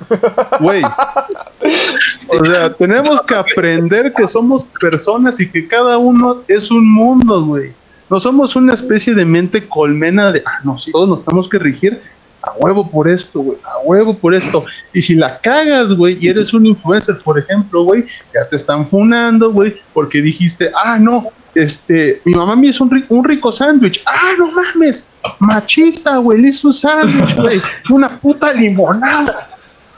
[0.61, 0.83] güey.
[0.83, 7.45] O sea, tenemos que aprender que somos personas y que cada uno es un mundo,
[7.45, 7.73] güey.
[8.11, 12.03] No somos una especie de mente colmena de, ah, no, todos nos tenemos que regir
[12.42, 14.64] a huevo por esto, güey, a huevo por esto.
[14.92, 18.87] Y si la cagas, güey, y eres un influencer, por ejemplo, güey, ya te están
[18.87, 23.52] funando, güey, porque dijiste, ah, no, este, mi mamá me hizo un rico, un rico
[23.52, 24.02] sándwich.
[24.07, 29.48] Ah, no mames, machista, güey, le hizo un sándwich, güey, una puta limonada.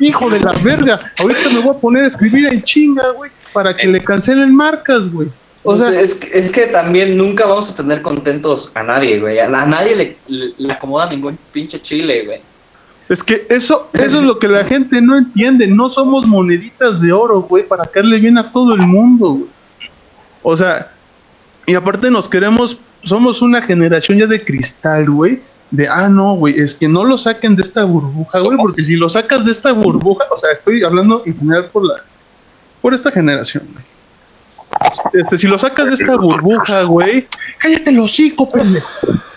[0.01, 3.75] Hijo de la verga, ahorita me voy a poner a escribir en chinga, güey, para
[3.75, 5.29] que le cancelen marcas, güey.
[5.67, 9.39] O sea, es, que, es que también nunca vamos a tener contentos a nadie, güey.
[9.39, 12.41] A, a nadie le, le, le acomoda ningún pinche chile, güey.
[13.09, 15.67] Es que eso, eso es lo que la gente no entiende.
[15.67, 19.51] No somos moneditas de oro, güey, para caerle bien a todo el mundo, güey.
[20.43, 20.91] O sea,
[21.67, 25.41] y aparte nos queremos, somos una generación ya de cristal, güey.
[25.71, 28.95] De, ah, no, güey, es que no lo saquen de esta burbuja, güey, porque si
[28.97, 32.05] lo sacas de esta burbuja, o sea, estoy hablando en general por la,
[32.81, 33.94] por esta generación, güey.
[35.13, 37.27] Este, si lo sacas de esta burbuja, güey,
[37.59, 38.89] cállate el hocico, pendejo.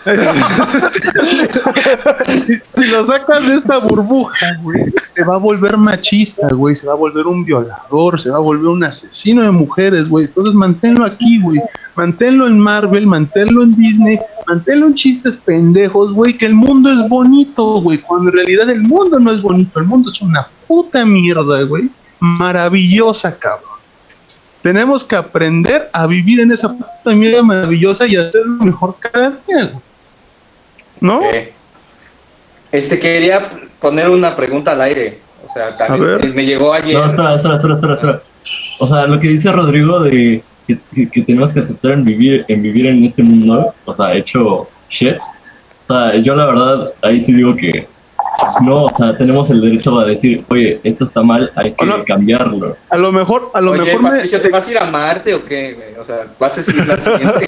[2.46, 4.80] si, si lo sacas de esta burbuja, güey,
[5.14, 8.40] se va a volver machista, güey, se va a volver un violador, se va a
[8.40, 10.24] volver un asesino de mujeres, güey.
[10.24, 11.60] Entonces manténlo aquí, güey.
[11.94, 17.08] Manténlo en Marvel, manténlo en Disney, manténlo en chistes pendejos, güey, que el mundo es
[17.08, 21.04] bonito, güey, cuando en realidad el mundo no es bonito, el mundo es una puta
[21.04, 21.90] mierda, güey.
[22.20, 23.67] Maravillosa, cabrón
[24.68, 29.72] tenemos que aprender a vivir en esa puta mierda maravillosa y hacerlo mejor cada día.
[31.00, 31.22] ¿No?
[32.70, 33.48] Este, quería
[33.80, 35.20] poner una pregunta al aire.
[35.46, 36.98] O sea, también, me llegó ayer.
[36.98, 38.22] No, espera, espera, espera, espera, espera.
[38.78, 42.44] O sea, lo que dice Rodrigo de que, que, que tenemos que aceptar en vivir,
[42.46, 45.16] en vivir en este mundo, o sea, hecho shit.
[45.86, 47.88] O sea, yo la verdad, ahí sí digo que
[48.60, 52.04] no, o sea, tenemos el derecho a decir, oye, esto está mal, hay que no,
[52.04, 52.76] cambiarlo.
[52.88, 55.44] A lo mejor, a lo Oye, mejor Patricio, ¿te vas a ir a Marte o
[55.44, 55.94] qué, güey?
[56.00, 57.46] O sea, vas a decir la siguiente.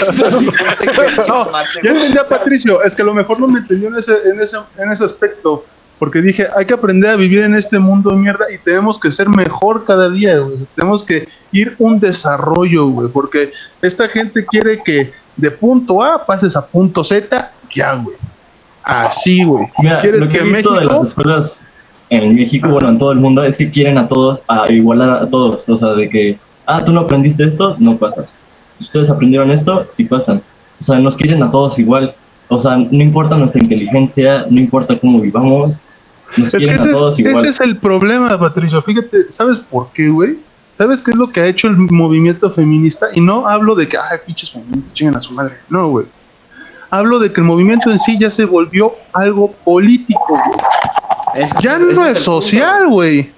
[1.29, 1.51] No,
[1.83, 4.41] ya entendí a Patricio, es que a lo mejor no me entendió en ese, en
[4.41, 5.65] ese, en ese aspecto.
[6.01, 9.11] Porque dije, hay que aprender a vivir en este mundo de mierda y tenemos que
[9.11, 10.67] ser mejor cada día, güey.
[10.75, 13.09] Tenemos que ir un desarrollo, güey.
[13.09, 18.17] Porque esta gente quiere que de punto A pases a punto Z, ya, güey.
[18.83, 19.67] Así, güey.
[19.79, 21.61] Mira, ¿Quieres lo que he visto de las escuelas
[22.11, 25.31] en México, bueno, en todo el mundo, es que quieren a todos a igualar a
[25.31, 25.69] todos.
[25.69, 28.47] O sea, de que, ah, tú no aprendiste esto, no pasas.
[28.81, 30.43] Ustedes aprendieron esto, sí pasan.
[30.81, 32.15] O sea, nos quieren a todos igual.
[32.49, 35.85] O sea, no importa nuestra inteligencia, no importa cómo vivamos,
[36.37, 37.37] nos Es que quieren ese a es, todos igual.
[37.37, 38.83] ese es el problema, Patricio.
[38.83, 40.39] Fíjate, ¿sabes por qué, güey?
[40.73, 43.09] ¿Sabes qué es lo que ha hecho el movimiento feminista?
[43.15, 45.55] Y no hablo de que, ay, pinches feministas, chingan a su madre.
[45.69, 46.07] No, güey.
[46.91, 50.43] Hablo de que el movimiento en sí ya se volvió algo político, güey.
[51.45, 53.31] ese- Ya no es social, güey.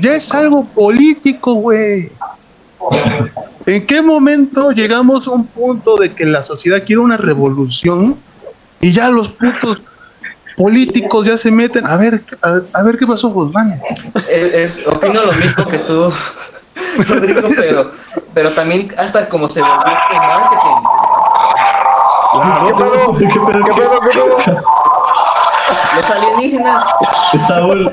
[0.00, 2.10] Ya es algo político, güey.
[3.66, 8.16] ¿En qué momento llegamos a un punto de que la sociedad quiere una revolución
[8.80, 9.80] y ya los putos
[10.56, 11.86] políticos ya se meten?
[11.86, 13.80] A ver, a, a ver qué pasó, Guzmán.
[14.14, 16.12] Es, es- opino lo mismo que tú,
[17.08, 17.90] Rodrigo, pero,
[18.34, 19.76] pero también hasta como se volvió
[20.12, 21.07] el marketing.
[22.32, 23.16] ¿Qué pedo?
[23.18, 23.64] ¿Qué pedo?
[23.64, 23.72] ¿Qué
[24.12, 24.62] pedo?
[25.96, 26.84] Los alienígenas.
[27.46, 27.92] Saúl,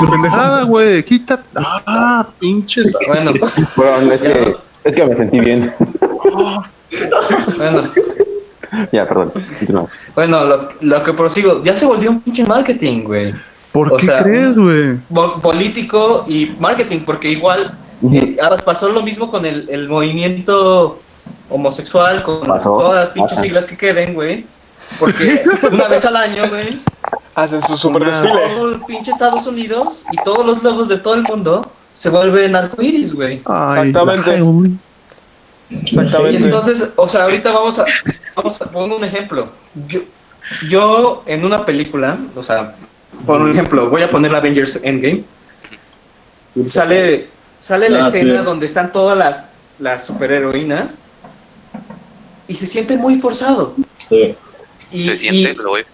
[0.00, 1.02] qué pendejada, güey.
[1.04, 1.40] Quita.
[1.86, 2.94] Ah, pinches.
[3.06, 3.32] Bueno,
[3.76, 5.74] Bueno, es que, es que me sentí bien.
[6.22, 7.82] bueno,
[8.92, 9.32] ya, perdón.
[10.14, 13.32] bueno, lo, lo que prosigo, ya se volvió un pinche marketing, güey.
[13.72, 14.96] ¿Por o qué sea, crees, güey?
[15.42, 17.76] Político y marketing, porque igual
[18.12, 20.98] eh, ahora pasó lo mismo con el, el movimiento
[21.48, 24.46] homosexual, con Pasó, todas las pinches siglas que queden, güey.
[24.98, 26.80] Porque una vez al año, güey,
[27.34, 28.32] Hacen su super desfile.
[28.56, 32.54] todo el pinche Estados Unidos y todos los logos de todo el mundo se vuelven
[32.56, 33.34] arcoíris, güey.
[33.36, 34.32] Exactamente.
[34.32, 34.70] ay, güey.
[35.70, 36.44] Y Exactamente.
[36.44, 37.84] entonces, o sea, ahorita vamos a,
[38.34, 39.48] vamos a poner un ejemplo.
[39.86, 40.00] Yo,
[40.68, 42.74] yo en una película, o sea,
[43.24, 45.22] por ejemplo, voy a poner Avengers Endgame.
[46.68, 47.28] Sale,
[47.60, 48.44] sale la Ah, escena sí.
[48.44, 49.44] donde están todas las,
[49.78, 51.02] las superheroínas
[52.50, 53.74] y se siente muy forzado.
[54.08, 54.34] sí.
[54.92, 55.86] Y, Se siente, y- lo es.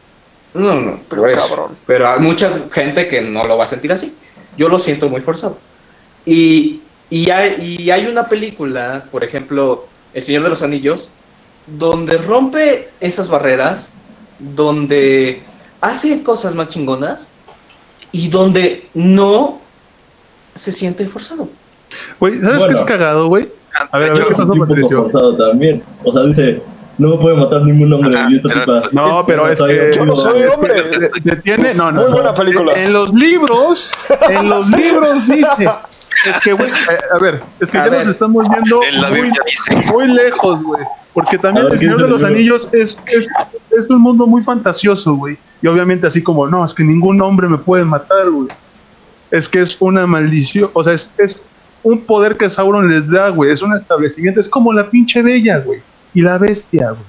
[0.54, 1.46] no, no, Pero eso.
[1.48, 1.76] cabrón.
[1.86, 4.14] Pero hay mucha gente que no lo va a sentir así.
[4.56, 5.58] Yo lo siento muy forzado.
[6.24, 11.10] Y, y, hay, y hay una película, por ejemplo, El Señor de los Anillos,
[11.66, 13.90] donde rompe esas barreras,
[14.38, 15.42] donde
[15.82, 17.28] hace cosas más chingonas
[18.12, 19.60] y donde no
[20.54, 21.50] se siente forzado.
[22.18, 22.78] Güey, ¿sabes qué Bueno.
[22.78, 23.48] es cagado, güey?
[23.90, 25.02] A ver, a ver, Yo ¿qué pasó, sentí un poco Patricio?
[25.02, 25.82] forzado también.
[26.04, 26.62] O sea, dice,
[26.98, 28.18] no me puede matar ningún hombre.
[28.18, 29.90] Ajá, y esta pero- tipa, No, pero es que.
[29.94, 31.10] Yo no soy hombre.
[31.22, 31.74] Detiene.
[31.74, 32.00] No, no.
[32.02, 32.16] Muy no.
[32.16, 32.72] buena película.
[32.74, 33.90] En los libros,
[34.28, 35.70] en los libros dice.
[36.26, 38.00] Es que, güey, eh, a ver, es que A ya ver.
[38.00, 38.80] nos estamos yendo
[39.92, 40.82] muy, lejos, güey.
[41.12, 43.28] Porque también ver, el Señor de ¿quién los Anillos es, es,
[43.70, 45.36] es un mundo muy fantasioso, güey.
[45.60, 48.48] Y obviamente así como, no, es que ningún hombre me puede matar, güey.
[49.30, 51.44] Es que es una maldición, o sea, es, es
[51.86, 53.52] un poder que Sauron les da, güey.
[53.52, 55.80] Es un establecimiento, es como la pinche bella, güey.
[56.14, 57.04] Y la bestia, güey.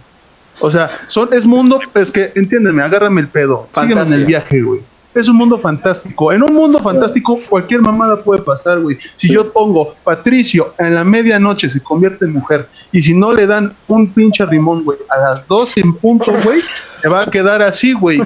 [0.60, 3.68] O sea, son, es mundo, es que, entiéndeme, agárrame el pedo.
[3.74, 4.18] Sígueme en Fantasía.
[4.18, 4.82] el viaje, güey.
[5.14, 6.32] Es un mundo fantástico.
[6.32, 9.00] En un mundo fantástico, cualquier mamada puede pasar, güey.
[9.16, 13.48] Si yo pongo Patricio en la medianoche se convierte en mujer, y si no le
[13.48, 16.62] dan un pinche rimón, güey, a las 12 en punto, güey,
[17.02, 18.22] se va a quedar así, güey.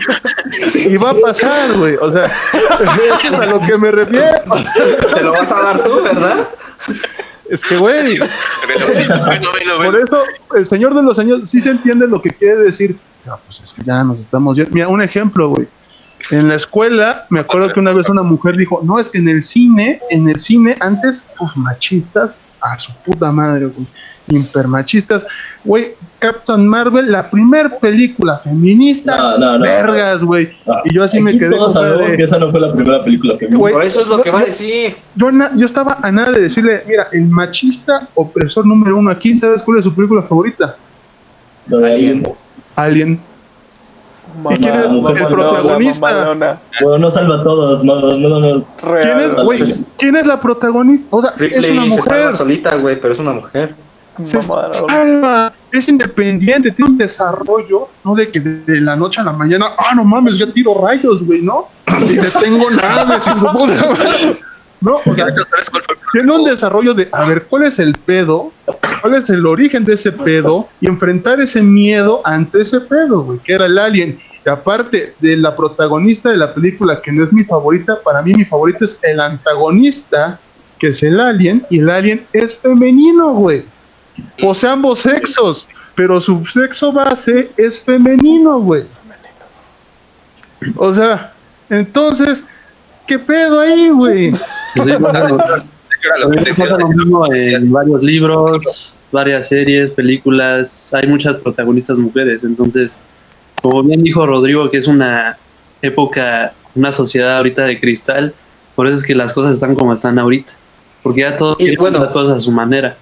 [0.76, 1.96] Y va a pasar, güey.
[1.96, 4.42] O sea, eso es a lo que me refiero.
[5.14, 6.48] Te lo vas a dar tú, ¿verdad?
[7.50, 10.24] Es que, güey, por eso
[10.56, 12.98] el Señor de los Años sí se entiende lo que quiere decir.
[13.26, 14.72] No, pues es que ya nos estamos yendo.
[14.74, 15.68] Mira, un ejemplo, güey.
[16.32, 19.28] En la escuela, me acuerdo que una vez una mujer dijo, no, es que en
[19.28, 23.88] el cine, en el cine, antes, pues machistas, a su puta madre, güey.
[24.28, 25.26] Hipermachistas.
[25.66, 29.64] Güey, Captain Marvel, la primer película feminista, No, no, no.
[29.64, 30.50] vergas, güey.
[30.68, 33.04] Ah, Y yo así me quedé Todos sabemos de- que esa no fue la primera
[33.04, 33.60] película que vimos.
[33.60, 34.96] Güey, Por eso es lo que va a decir.
[35.16, 39.34] Yo, na- yo estaba a nada de decirle, mira, el machista opresor número uno aquí,
[39.36, 40.76] ¿sabes cuál es su película favorita?
[41.68, 42.24] Lo de Alien.
[42.76, 43.20] Alien.
[44.36, 46.58] Mamá, quién es el protagonista?
[46.82, 48.66] Bueno, no salva a todos, no, no, no, no.
[48.82, 49.04] Real.
[49.04, 49.60] ¿Quién es, güey?
[49.98, 51.08] ¿Quién es la protagonista?
[51.16, 52.36] O sea, es una Ripley se salva mujer.
[52.36, 53.76] solita, güey, pero es una mujer.
[54.22, 59.24] Se salva, es independiente, tiene un desarrollo, no de que de, de la noche a
[59.24, 61.70] la mañana, ah, no mames, ya tiro rayos, güey, ¿no?
[62.02, 63.96] Y detengo naves y su puta.
[64.82, 67.64] No, o sea, ¿Ya sabes cuál fue el tiene un desarrollo de, a ver, ¿cuál
[67.64, 68.52] es el pedo?
[69.02, 70.68] ¿Cuál es el origen de ese pedo?
[70.82, 74.20] Y enfrentar ese miedo ante ese pedo, güey, que era el alien.
[74.46, 78.34] Y aparte de la protagonista de la película, que no es mi favorita, para mí
[78.34, 80.40] mi favorita es el antagonista,
[80.78, 83.64] que es el alien, y el alien es femenino, güey.
[84.40, 88.84] Posee ambos sexos, pero su sexo base es femenino, güey.
[90.76, 91.34] O sea,
[91.70, 92.44] entonces,
[93.08, 94.34] ¿qué pedo ahí, güey?
[94.76, 95.28] Pues sí, pasa
[96.80, 100.94] lo- mismo en varios libros, varias series, películas.
[100.94, 102.44] Hay muchas protagonistas mujeres.
[102.44, 103.00] Entonces,
[103.62, 105.38] como bien dijo Rodrigo, que es una
[105.82, 108.34] época, una sociedad ahorita de cristal,
[108.76, 110.54] por eso es que las cosas están como están ahorita.
[111.04, 112.00] Porque ya todos Y quieren bueno.
[112.00, 112.96] las cosas a su manera.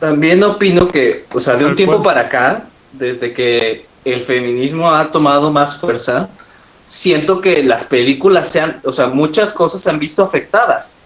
[0.00, 2.14] También opino que, o sea, de un tiempo cual.
[2.14, 6.28] para acá, desde que el feminismo ha tomado más fuerza,
[6.84, 10.96] siento que las películas se han, o sea, muchas cosas se han visto afectadas.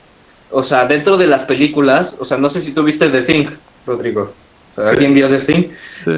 [0.51, 3.47] O sea, dentro de las películas, o sea, no sé si tú viste The Thing,
[3.87, 4.33] Rodrigo.
[4.77, 5.65] ¿Alguien vio The Thing?
[6.05, 6.11] Sí.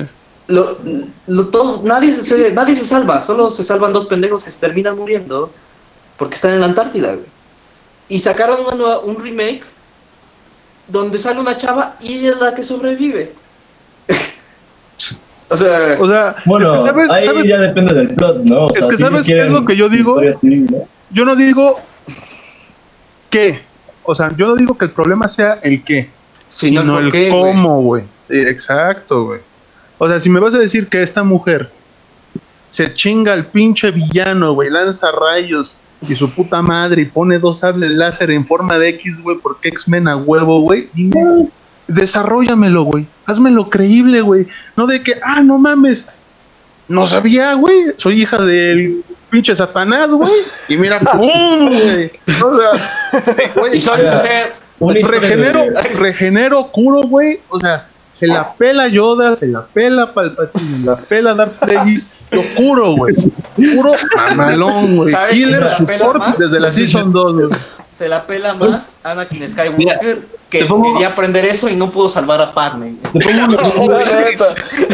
[0.47, 0.79] Lo,
[1.27, 4.97] lo- todo, nadie, se, nadie se salva, solo se salvan dos pendejos que se terminan
[4.97, 5.51] muriendo
[6.17, 7.27] porque están en la Antártida, güey.
[8.09, 9.63] Y sacaron una nueva- un remake
[10.89, 13.33] donde sale una chava y ella es la que sobrevive.
[15.51, 18.67] o sea, O sea, Bueno, es que sabes, ahí sabes- ya depende del plot, ¿no?
[18.67, 20.13] O Es sea, que si ¿sabes qué es lo que yo digo?
[20.23, 20.89] historia así, ¿no?
[21.11, 21.79] yo no digo
[23.29, 23.61] qué.
[24.03, 26.09] O sea, yo no digo que el problema sea el qué,
[26.49, 28.05] sino sino el qué, cómo, güey.
[28.29, 29.41] Exacto, güey.
[29.99, 31.71] O sea, si me vas a decir que esta mujer
[32.71, 35.75] se chinga al pinche villano, güey, lanza rayos
[36.09, 39.69] y su puta madre y pone dos sables láser en forma de X, güey, porque
[39.69, 41.49] X-Men a huevo, güey, dime,
[41.91, 43.07] desarrollamelo, güey.
[43.27, 44.47] Házmelo creíble, güey.
[44.77, 46.07] No de que, ah, no mames,
[46.89, 50.31] no sabía, güey, soy hija del pinche Satanás, güey.
[50.69, 51.69] Y mira, ¡pum!
[51.69, 52.11] güey.
[52.43, 54.53] O sea, güey, Y soy mujer.
[54.81, 55.65] Historia regenero,
[55.99, 57.39] regenero, curo, güey.
[57.49, 62.07] O sea, se la pela Yoda, se la pela Palpatine, se la pela Darth Plagueis.
[62.33, 63.15] Yo curo, güey.
[63.57, 65.13] Curo mamalón, güey.
[65.13, 66.39] ¿Sabes quién Killer se la pela support más?
[66.39, 67.61] desde la Season 2, güey.
[67.93, 70.01] Se la pela más Anakin Skywalker Mira,
[70.51, 72.95] que pongo- quería aprender eso y no pudo salvar a Padme.
[73.13, 74.45] Te pongo un, La neta,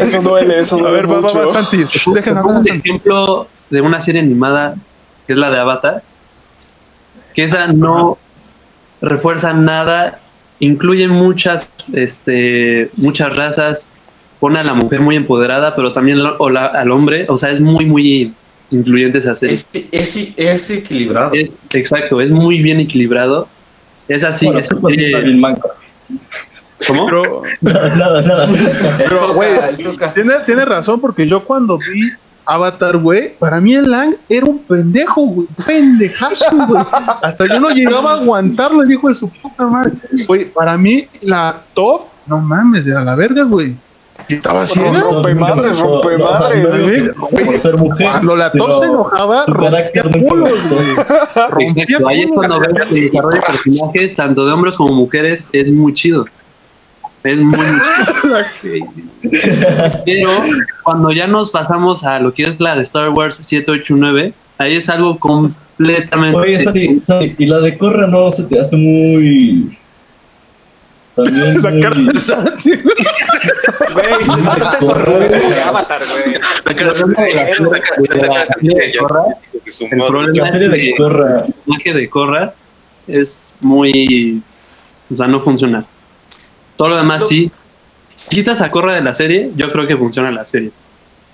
[0.01, 1.39] Eso duele, eso A duele ver, va, va, mucho.
[1.47, 1.77] va, Santi.
[1.85, 4.75] te Dejen pongo hablar, un ejemplo de una serie animada
[5.25, 6.03] que es la de Avatar.
[7.33, 8.17] Que esa no
[9.01, 10.19] refuerza nada,
[10.59, 13.87] incluye muchas, este, muchas razas,
[14.39, 17.51] pone a la mujer muy empoderada, pero también lo- o la- al hombre, o sea,
[17.51, 18.33] es muy, muy
[18.71, 19.55] incluyente esa serie.
[19.55, 21.31] Es, es, es equilibrado.
[21.33, 23.47] Es, exacto, es muy bien equilibrado.
[24.07, 25.69] Es así, Bueno, es- pues eh, bien manco.
[26.87, 27.05] ¿Cómo?
[27.07, 28.49] Pero, Nada, nada, nada.
[28.97, 29.49] pero, güey,
[30.13, 32.11] tiene, tiene razón porque yo cuando vi
[32.45, 35.47] Avatar, güey, para mí el Lang era un pendejo, güey.
[35.65, 36.83] Pendejazo, güey.
[37.21, 39.93] Hasta yo no llegaba a aguantarlo, el hijo de su puta madre.
[40.27, 43.75] Güey, para mí la top, no mames, era la verga, güey.
[44.29, 47.11] Estaba así, Rompe madres, rompe madres.
[47.97, 50.49] Cuando la pero se enojaba, rompía culos,
[51.59, 55.71] Exacto, ahí es cuando ves el desarrollo de personajes, tanto de hombres como mujeres, es
[55.71, 56.25] muy chido.
[57.23, 57.59] Es muy
[60.05, 60.29] Pero
[60.83, 64.89] cuando ya nos pasamos a lo que es la de Star Wars 789, ahí es
[64.89, 66.37] algo completamente.
[66.37, 69.77] Oye, Santi, Santi, y la de Corra no se te hace muy.
[71.15, 72.71] También La muy- cara de Santi.
[73.93, 76.35] Güey, se de Avatar, güey.
[76.65, 76.91] La cara
[79.91, 81.45] El problema de Corra.
[81.45, 82.53] el personaje de Korra
[83.07, 84.41] es muy.
[85.13, 85.85] O sea, no funciona.
[86.75, 87.27] Todo lo demás No.
[87.27, 87.51] sí.
[88.15, 90.71] Si quitas a Korra de la serie, yo creo que funciona la serie.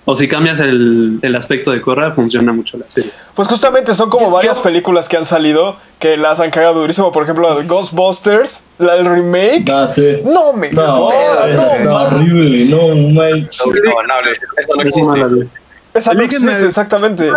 [0.06, 3.10] O si cambias el, el aspecto de Korra, funciona mucho la serie.
[3.34, 7.10] Pues justamente son como varias películas que han salido que las han cagado durísimo.
[7.10, 9.64] Por ejemplo, la de Ghostbusters, la del remake.
[9.70, 10.18] Ah, sí.
[10.24, 11.46] No me No, esa
[11.84, 13.62] no, horrible, no manches.
[13.66, 15.56] No, no, no, eso no existe.
[15.94, 17.30] Esa no existe, el- exactamente.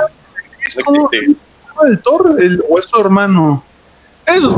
[0.65, 1.37] Es No como existe.
[1.89, 3.63] el Thor, el, o es su hermano.
[4.25, 4.57] Esos.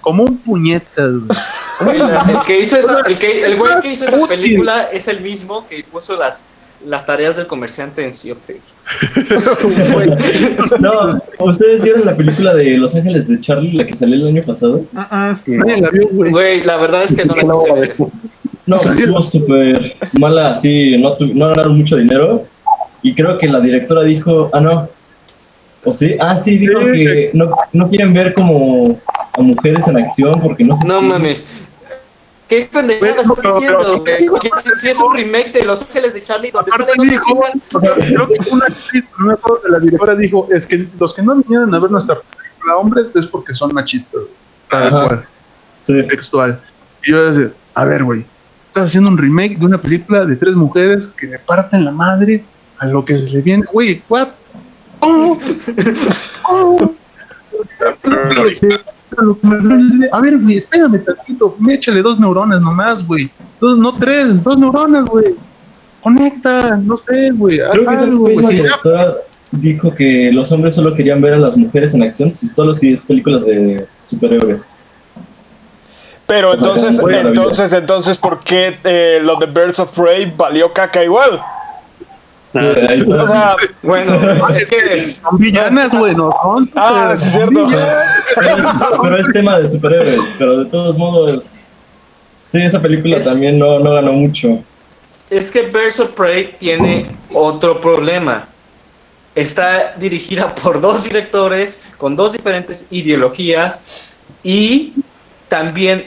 [0.00, 1.10] Como un puñetas,
[1.80, 5.66] el que hizo esa, el que, el güey que hizo esa película es el mismo
[5.68, 6.44] que puso las,
[6.86, 8.62] las tareas del comerciante en Sea of Thieves.
[10.80, 10.90] No,
[11.40, 14.82] ¿ustedes vieron la película de Los Ángeles de Charlie, la que salió el año pasado?
[14.92, 15.38] La
[15.92, 16.30] vio, güey.
[16.30, 17.96] Güey, la verdad es que no la quise ver.
[18.66, 22.44] No, estuvo súper mala, sí, no, tu- no ganaron mucho dinero.
[23.02, 24.88] Y creo que la directora dijo, ah, no.
[25.84, 26.16] ¿O sí?
[26.20, 26.92] Ah, sí, dijo Sí.
[26.92, 28.98] que no, no quieren ver como
[29.32, 30.84] a mujeres en acción porque no sé.
[30.86, 31.46] No mames.
[32.48, 36.50] ¿Qué pendejada Pero- estás diciendo, pero- si- es un remake de Los Ángeles de Charlie
[36.50, 39.28] donde Aparte dijo, otras o sea, creo que una actriz, no
[39.62, 43.10] de la directora dijo, es que los que no vinieron a ver nuestra película hombres
[43.14, 44.22] es porque son machistas.
[44.70, 45.04] Tal Ajá.
[45.06, 45.24] cual,
[45.84, 46.02] Sí.
[46.08, 46.60] textual.
[47.04, 48.24] Y yo decía, a ver, güey,
[48.64, 52.44] estás haciendo un remake de una película de tres mujeres que le parten la madre
[52.78, 54.28] a lo que se le viene, güey, what?
[55.00, 55.38] ¿Cómo?
[56.42, 56.94] ¿Cómo?
[59.22, 63.30] Lo que me A ver, güey, espérame tantito, me échale dos neuronas nomás, güey.
[63.60, 65.34] Dos, no tres, dos neuronas, güey.
[66.02, 67.58] Conecta, no sé, güey.
[67.58, 69.14] Creo que algo, directora
[69.50, 72.92] dijo que los hombres solo querían ver a las mujeres en acción, si solo si
[72.92, 74.66] es películas de superhéroes.
[76.26, 77.28] Pero entonces, Muy maravilla.
[77.30, 81.40] entonces, entonces, ¿por qué eh, lo de Birds of Prey valió caca igual?
[82.54, 83.22] Ah, está.
[83.22, 86.70] O sea, Bueno, es que Son villanas, güey, no son.
[86.76, 87.68] ah, sí es cierto.
[89.02, 91.44] pero es tema de superhéroes, pero de todos modos.
[92.52, 94.60] Sí, esa película Es- también no, no ganó mucho.
[95.30, 98.48] Es que Birds of Prey tiene otro problema.
[99.34, 103.82] Está dirigida por dos directores con dos diferentes ideologías
[104.42, 104.94] y
[105.48, 106.06] también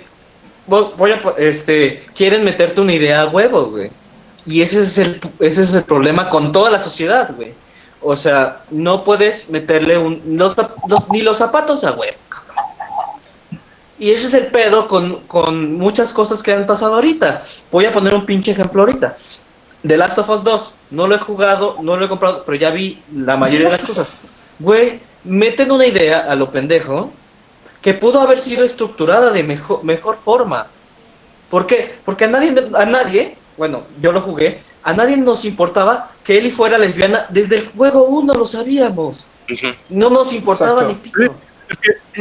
[0.68, 3.92] vo- voy a este quieren meterte una idea a huevo, güey.
[4.46, 7.54] Y ese es el ese es el problema con toda la sociedad, güey.
[8.02, 10.56] O sea, no puedes meterle un los,
[10.88, 12.18] los- ni los zapatos a huevo.
[14.00, 17.44] Y ese es el pedo con, con muchas cosas que han pasado ahorita.
[17.72, 19.16] Voy a poner un pinche ejemplo ahorita.
[19.86, 22.72] The Last of Us 2, no lo he jugado, no lo he comprado, pero ya
[22.72, 24.16] vi la mayoría de las cosas.
[24.58, 27.12] Güey, meten una idea a lo pendejo
[27.82, 30.66] que pudo haber sido estructurada de mejor, mejor forma.
[31.52, 31.96] ¿Por qué?
[32.04, 36.50] Porque a nadie, a nadie, bueno, yo lo jugué, a nadie nos importaba que Ellie
[36.50, 37.28] fuera lesbiana.
[37.30, 39.28] Desde el juego 1 lo sabíamos.
[39.92, 40.88] No nos importaba Exacto.
[40.94, 41.36] ni pico.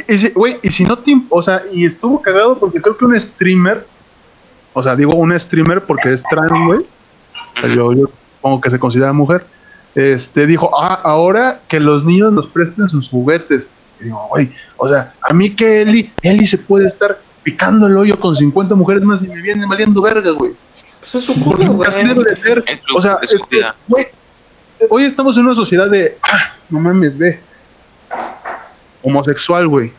[0.06, 1.12] Es que, güey, y si no te.
[1.12, 3.86] imp- O sea, y estuvo cagado porque creo que un streamer.
[4.74, 6.80] O sea, digo un streamer porque es trans, güey.
[6.80, 9.46] O sea, Yo, yo supongo que se considera mujer.
[9.94, 13.70] Este dijo, ah, ahora que los niños nos presten sus juguetes.
[13.98, 17.96] Y digo, güey, o sea, a mí que Eli, Eli se puede estar picando el
[17.96, 20.52] hoyo con 50 mujeres más y me viene valiendo verga, güey.
[21.00, 22.08] Pues es su Porque culo, así güey.
[22.08, 22.64] debe de ser.
[22.66, 23.74] Es su- O sea, es su vida.
[23.88, 24.06] güey,
[24.90, 27.40] hoy estamos en una sociedad de, ah, no mames, ve,
[29.02, 29.92] homosexual, güey.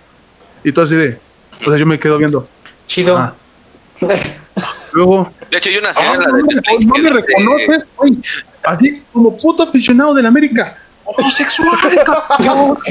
[0.64, 1.20] Y todo así de,
[1.66, 2.47] o sea, yo me quedo viendo.
[2.88, 3.18] Chido.
[3.18, 3.34] Ah.
[4.93, 8.18] Luego, De hecho, hay una ah, serie no, de Netflix no me reconoces, güey.
[8.64, 10.78] Así como puto aficionado de la América.
[11.04, 11.70] Homosexual,
[12.38, 12.78] cabrón.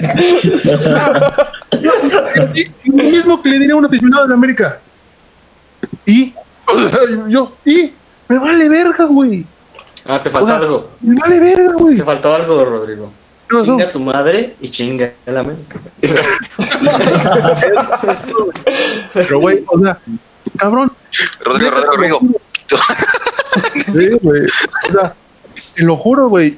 [2.85, 4.81] Y Lo mismo que le diría a un aficionado de la América.
[6.05, 6.35] Y,
[7.29, 7.93] yo, y,
[8.31, 9.45] me vale verga, güey.
[10.05, 10.91] Ah, te faltó O sea, algo.
[11.01, 11.97] Me vale verga, güey.
[11.97, 13.11] Te faltó algo, Rodrigo.
[13.65, 15.81] Chinga a tu madre y chinga a la América.
[19.13, 19.99] Pero, güey, o sea,
[20.57, 20.93] cabrón.
[21.41, 22.21] Rodrigo, Rodrigo, Rodrigo.
[23.93, 24.45] Sí, güey.
[24.45, 25.17] O sea,
[25.75, 26.57] te lo juro, güey.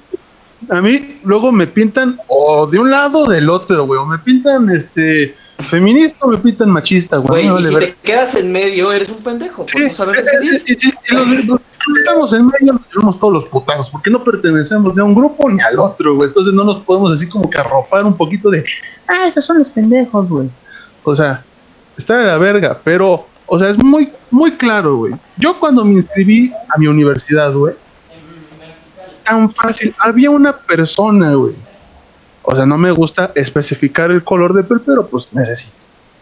[0.69, 3.99] A mí luego me pintan o de un lado o del otro, güey.
[3.99, 7.47] O me pintan este feminista o me pintan machista, güey.
[7.47, 9.67] Y si te quedas en medio, eres un pendejo.
[9.69, 10.65] Sí, no saber decidir.
[11.11, 15.01] los, los que estamos en medio nos llevamos todos los putazos, porque no pertenecemos ni
[15.01, 16.29] a un grupo ni al otro, güey.
[16.29, 18.65] Entonces no nos podemos así como que arropar un poquito de,
[19.09, 20.49] ah, esos son los pendejos, güey.
[21.05, 21.45] O sea,
[21.97, 25.15] está de la verga, pero, O sea, es muy, muy claro, güey.
[25.37, 27.75] Yo cuando me inscribí a mi universidad, güey,
[29.25, 31.55] tan fácil, había una persona, güey.
[32.43, 35.73] O sea, no me gusta especificar el color de piel, pero pues necesito.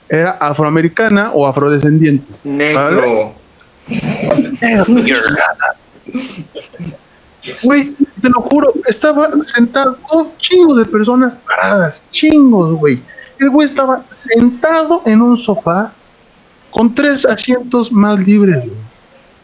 [0.09, 2.27] Era afroamericana o afrodescendiente.
[2.45, 3.35] Negro.
[7.63, 9.97] Güey, te lo juro, estaba sentado,
[10.39, 13.01] chingos de personas paradas, chingos, güey.
[13.39, 15.93] El güey estaba sentado en un sofá
[16.71, 18.77] con tres asientos más libres, güey.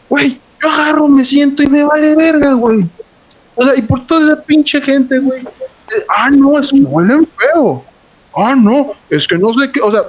[0.08, 2.86] Güey, yo agarro, me siento y me vale verga, güey.
[3.54, 5.42] O sea, y por toda esa pinche gente, güey.
[6.08, 7.84] Ah, no, es un huelen feo.
[8.36, 9.80] Ah, no, es que no sé qué.
[9.80, 10.02] O sea,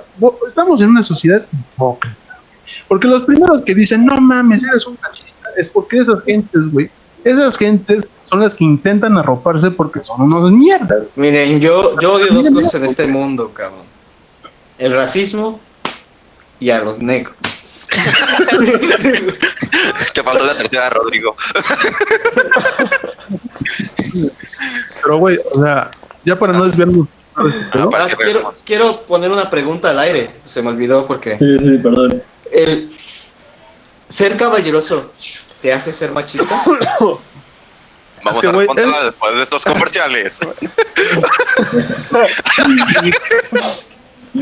[0.47, 2.39] estamos en una sociedad hipócrita.
[2.88, 6.89] Porque los primeros que dicen, no mames, eres un machista, es porque esas gentes, güey,
[7.23, 11.03] esas gentes son las que intentan arroparse porque son unos mierdas.
[11.15, 13.88] Miren, yo, yo odio dos cosas en este mundo, cabrón.
[14.78, 15.59] El racismo
[16.59, 17.35] y a los negros.
[20.13, 21.35] Te faltó la tercera, Rodrigo.
[25.01, 25.91] Pero, güey, o sea,
[26.25, 27.07] ya para no desviarnos.
[27.37, 30.31] de este que quiero, quiero poner una pregunta al aire.
[30.43, 32.23] Se me olvidó porque Sí, sí, perdón.
[32.51, 32.95] el
[34.07, 35.09] ser caballeroso
[35.61, 36.55] te hace ser machista.
[38.23, 40.39] Vamos que, a responderla es- después de estos comerciales.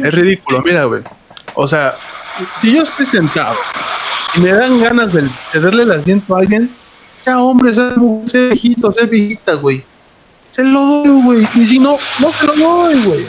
[0.03, 1.01] Es ridículo, mira, güey.
[1.55, 1.95] O sea,
[2.61, 3.55] si yo estoy sentado
[4.35, 6.69] y me dan ganas de cederle el asiento a alguien,
[7.17, 9.83] sea hombre, sea mujer, sea viejito, sea viejita, güey.
[10.51, 11.47] Se lo doy, güey.
[11.55, 13.25] Y si no, no se lo doy, güey.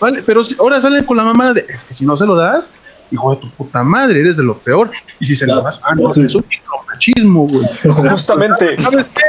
[0.00, 2.34] Vale, pero si- ahora salen con la mamada de, es que si no se lo
[2.36, 2.68] das,
[3.10, 4.90] hijo de tu puta madre, eres de lo peor.
[5.20, 6.22] Y si se lo das, ah, no, Sí.
[6.22, 7.66] es un micromachismo, güey.
[8.10, 8.82] Justamente.
[8.82, 9.22] ¿Sabes qué?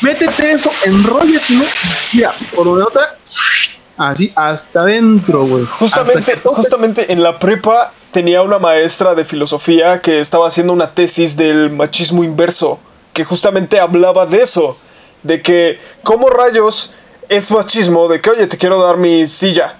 [0.00, 1.64] Métete eso, enróllate, ¿no?
[2.14, 3.00] Mira, por una nota,
[3.98, 5.64] así hasta adentro, güey.
[5.64, 10.90] Justamente, que justamente en la prepa tenía una maestra de filosofía que estaba haciendo una
[10.90, 12.78] tesis del machismo inverso,
[13.12, 14.76] que justamente hablaba de eso,
[15.22, 16.94] de que cómo rayos
[17.28, 19.74] es machismo, de que oye, te quiero dar mi silla,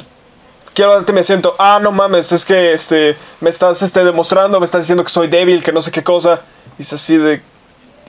[0.74, 4.66] quiero darte mi asiento, ah, no mames, es que este, me estás este, demostrando, me
[4.66, 6.42] estás diciendo que soy débil, que no sé qué cosa,
[6.78, 7.40] y es así de...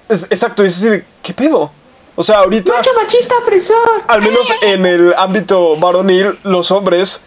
[0.10, 1.72] es- exacto, y es así de, ¿qué pedo?
[2.20, 2.74] O sea, ahorita...
[3.02, 4.04] machista opresor.
[4.06, 7.24] Al menos en el ámbito varonil, los hombres,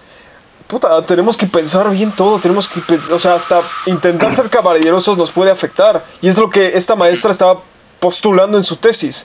[0.66, 5.30] puta, tenemos que pensar bien todo, tenemos que, o sea, hasta intentar ser caballerosos nos
[5.30, 6.05] puede afectar.
[6.20, 7.59] Y es lo que esta maestra estaba
[8.01, 9.24] postulando en su tesis,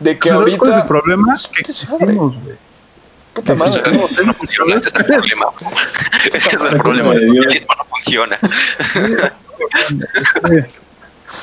[0.00, 0.82] de que ¿Sabes cuál es ahorita...
[0.82, 1.36] el problema?
[1.52, 2.56] Que existimos, güey.
[3.34, 4.26] Puta madre, no.
[4.26, 5.46] no funciona, ese es el problema.
[6.32, 7.12] Ese es el problema.
[7.12, 8.38] El socialismo no funciona.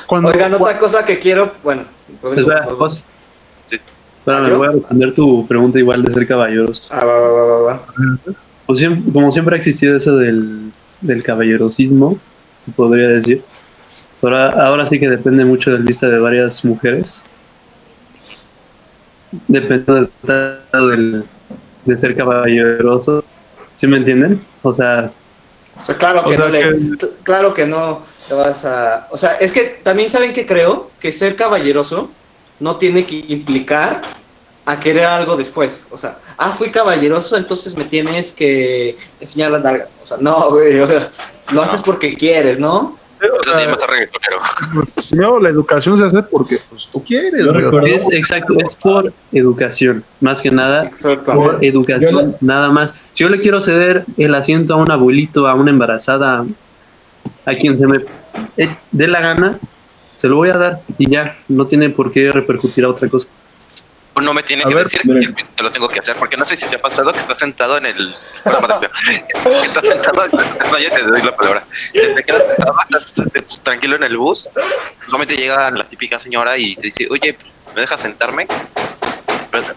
[0.06, 1.86] Cuando, Oigan, otra cosa que quiero, bueno,
[2.76, 3.04] Jos.
[3.72, 3.80] Sí.
[4.18, 4.58] Espérame, ¿Yo?
[4.58, 6.86] voy a responder tu pregunta igual de ser caballeros.
[6.90, 7.82] Ah, va, va, va, va, va.
[8.66, 10.70] Pues como siempre ha existido eso del,
[11.00, 12.18] del caballerosismo,
[12.64, 13.42] se podría decir.
[14.22, 17.24] Ahora, ahora sí que depende mucho del vista de varias mujeres.
[19.48, 21.24] Depende del estado del-
[21.84, 23.24] de ser caballeroso.
[23.76, 24.40] ¿Sí me entienden?
[24.62, 25.10] O sea,
[25.80, 29.16] O sea, claro O que sea no le- claro que no te vas a, o
[29.16, 32.10] sea, es que también saben que creo que ser caballeroso
[32.60, 34.02] no tiene que implicar
[34.64, 39.62] a querer algo después, o sea, ah, fui caballeroso, entonces me tienes que enseñar las
[39.64, 41.08] nalgas, o sea, no, güey, o sea,
[41.52, 42.96] lo haces porque quieres, ¿no?
[43.20, 44.38] o Eso se sea, llama ser reggaetonero.
[45.08, 47.64] primero la educación se hace porque pues, tú quieres, Yo güey.
[47.64, 50.90] recuerdo- es exacto, es por educación, más que nada
[51.26, 52.92] por educación, nada más.
[53.14, 56.44] Si yo le quiero ceder el asiento a un abuelito, a una embarazada,
[57.46, 58.00] a quien se me
[58.56, 59.58] eh, dé la gana,
[60.22, 63.26] se lo voy a dar y ya, no tiene por qué repercutir a otra cosa.
[64.14, 66.36] O no me tiene A que ver, decir que, que lo tengo que hacer, porque
[66.36, 68.14] no sé si te ha pasado que estás sentado en el.
[69.64, 70.28] Estás sentado.
[70.28, 71.64] No, ya te doy la palabra.
[71.92, 74.48] Te, quedas sentado, estás este, pues, tranquilo en el bus.
[75.06, 77.36] Solamente llega la típica señora y te dice, oye,
[77.74, 78.46] ¿me dejas sentarme?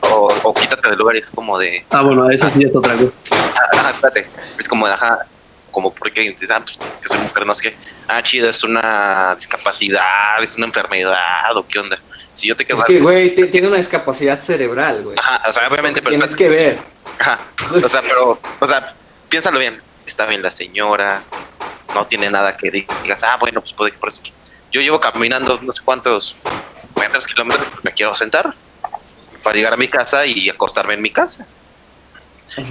[0.02, 1.84] O, o quítate del lugar y es como de.
[1.90, 3.12] Ah, bueno, eso sí es otra cosa.
[3.32, 4.28] Ah, espérate.
[4.60, 5.26] Es como de, ajá.
[5.76, 7.78] Como porque, ah, pues, que soy mujer, no sé qué.
[8.08, 12.00] Ah, chido, es una discapacidad, es una enfermedad, o qué onda.
[12.32, 12.78] Si yo te quedo.
[12.78, 15.18] Es que, güey, tiene una discapacidad cerebral, güey.
[15.20, 16.80] Ajá, o sea, obviamente, pero Tienes que ver.
[17.20, 17.42] Ajá.
[17.74, 18.88] O sea, pero, o sea,
[19.28, 19.82] piénsalo bien.
[20.06, 21.24] Está bien la señora,
[21.94, 24.22] no tiene nada que digas, ah, bueno, pues puede que por eso.
[24.72, 26.42] Yo llevo caminando no sé cuántos
[26.98, 28.54] metros, kilómetros, me quiero sentar
[29.44, 31.46] para llegar a mi casa y acostarme en mi casa.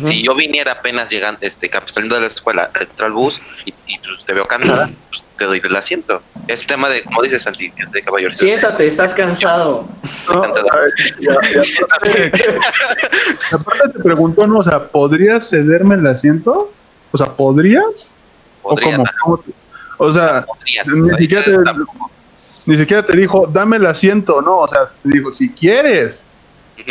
[0.02, 3.74] Si yo viniera apenas llegando, este, cap- saliendo de la escuela, entro al bus y,
[3.86, 6.22] y, pues, te veo cansada, pues te doy el asiento.
[6.48, 8.36] Es tema de, como dices, Santi, es de caballeros.
[8.36, 9.86] Siéntate, estás cansado.
[10.32, 10.66] No, cansada.
[10.72, 11.62] a ver, ya- ya
[13.52, 14.58] aparte, te preguntó, ¿no?
[14.58, 16.72] O sea, ¿podrías cederme el asiento?
[17.12, 18.10] O sea, ¿podrías?
[18.62, 19.04] Podría, ¿O cómo?
[19.22, 19.52] ¿Cómo te-
[19.98, 22.10] O sea, Podrías, ni o sea, siquiera ya te- tampoco.
[22.66, 26.26] ni siquiera te dijo, dame el asiento, no, o sea, te dijo, si quieres.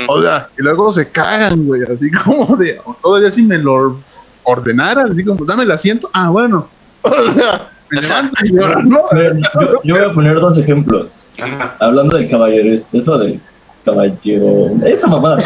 [0.08, 4.00] O sea, y luego se cagan, güey, así como de, todavía si me lo
[4.44, 6.68] ordenaran, así como, dame el asiento, ah, bueno.
[7.06, 9.02] O sea, me O sea, levanto y ahora, ¿no?
[9.12, 11.28] Miren, Yo, yo voy a poner dos ejemplos.
[11.40, 11.76] Ajá.
[11.80, 13.40] Hablando de caballeros, eso de
[13.84, 14.72] caballero.
[14.86, 15.44] Esa mamada.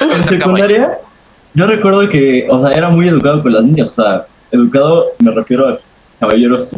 [0.00, 0.98] en secundaria,
[1.54, 3.90] yo recuerdo que, o sea, era muy educado con las niñas.
[3.90, 5.78] O sea, educado me refiero a
[6.18, 6.74] caballeros.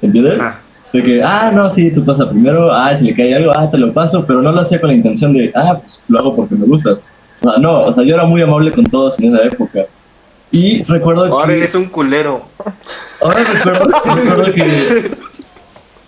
[0.00, 0.38] ¿Entiendes?
[0.40, 0.60] Ah.
[0.96, 3.76] De que, ah, no, sí, tú pasa primero, ah, si le cae algo, ah, te
[3.76, 6.54] lo paso, pero no lo hacía con la intención de, ah, pues lo hago porque
[6.54, 7.00] me gustas.
[7.42, 9.84] O sea, no, o sea, yo era muy amable con todos en esa época.
[10.50, 11.58] Y recuerdo Ahora que...
[11.58, 12.46] eres un culero.
[13.20, 13.84] Ahora recuerdo,
[14.14, 15.10] recuerdo que.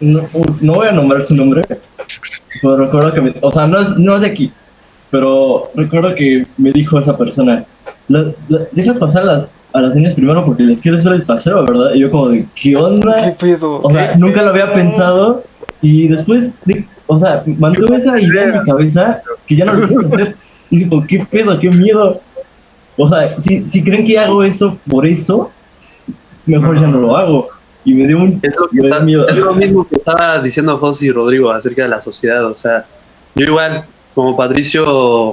[0.01, 0.23] No,
[0.63, 1.65] no voy a nombrar su nombre.
[2.63, 3.21] Pero recuerdo que.
[3.21, 4.51] me- o sea, no es, no es de aquí.
[5.11, 7.65] Pero recuerdo que me dijo esa persona:
[8.09, 11.65] "La- la- Dejas pasar las, a las niñas primero porque les quieres ver el trasero,
[11.65, 11.93] ¿verdad?
[11.95, 13.35] Y yo, como de, ¿qué ¿Qué onda?
[13.39, 13.81] pedo?
[13.83, 15.43] O sea, nunca lo había pensado.
[15.83, 19.89] Y después, de, o sea, mantuve esa idea en mi cabeza que ya no lo
[19.89, 20.37] quise hacer.
[20.71, 21.59] Y digo, ¿qué pedo?
[21.59, 22.21] ¿Qué miedo?
[22.97, 25.51] O sea, si, si creen que hago eso por eso,
[26.47, 27.49] mejor ya no lo hago.
[27.85, 29.29] Y me dio un Es lo, que está- miedo.
[29.29, 32.45] es lo mismo que estaba diciendo José y Rodrigo acerca de la sociedad.
[32.47, 32.85] O sea,
[33.35, 34.85] yo igual, como Patricio,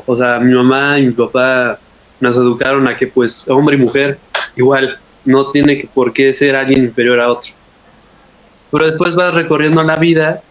[0.05, 1.79] o sea, mi mamá y mi papá
[2.19, 4.17] nos educaron a que, pues, hombre y mujer,
[4.55, 7.51] igual, no tiene que, por qué ser alguien inferior a otro.
[8.71, 10.41] Pero después vas recorriendo la vida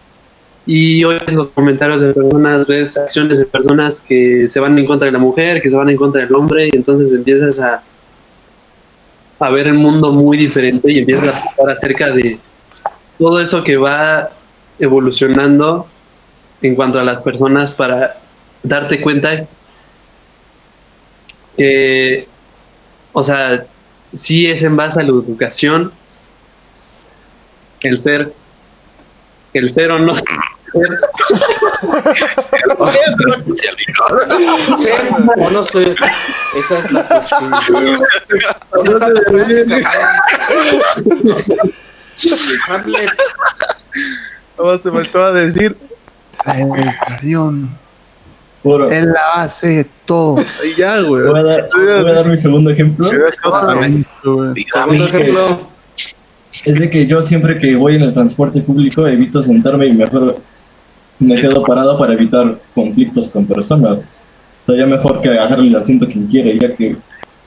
[0.65, 5.05] y oyes los comentarios de personas, ves acciones de personas que se van en contra
[5.05, 7.83] de la mujer, que se van en contra del hombre, y entonces empiezas a,
[9.39, 12.39] a ver el mundo muy diferente y empiezas a pensar acerca de
[13.19, 14.31] todo eso que va
[14.79, 15.87] evolucionando
[16.61, 18.17] en cuanto a las personas para
[18.63, 19.45] darte cuenta
[21.55, 22.27] que,
[23.13, 23.65] o sea,
[24.13, 25.91] sí es en base a la educación
[27.81, 28.33] el ser,
[29.53, 30.27] el ser o no ser.
[34.77, 35.95] Ser o no ser.
[36.57, 38.03] Esa es la cuestión.
[38.73, 39.91] ¿Dónde está tu práctica,
[42.67, 43.11] Hamlet?
[44.57, 45.77] Nada más te faltaba decir,
[46.45, 47.77] la educación,
[48.65, 48.89] Puro.
[48.89, 50.37] es la base de todo.
[50.39, 51.27] Y ya, güey.
[51.27, 53.07] Voy a, dar, voy a dar mi segundo ejemplo.
[54.23, 54.53] Güey.
[54.55, 54.97] Dígame.
[54.97, 55.59] Segundo ejemplo.
[56.65, 60.39] Es de que yo siempre que voy en el transporte público evito sentarme y mejor
[61.19, 64.07] me quedo parado para evitar conflictos con personas.
[64.63, 66.95] O sea, ya mejor que agarrarle el asiento a quien quiere, ya que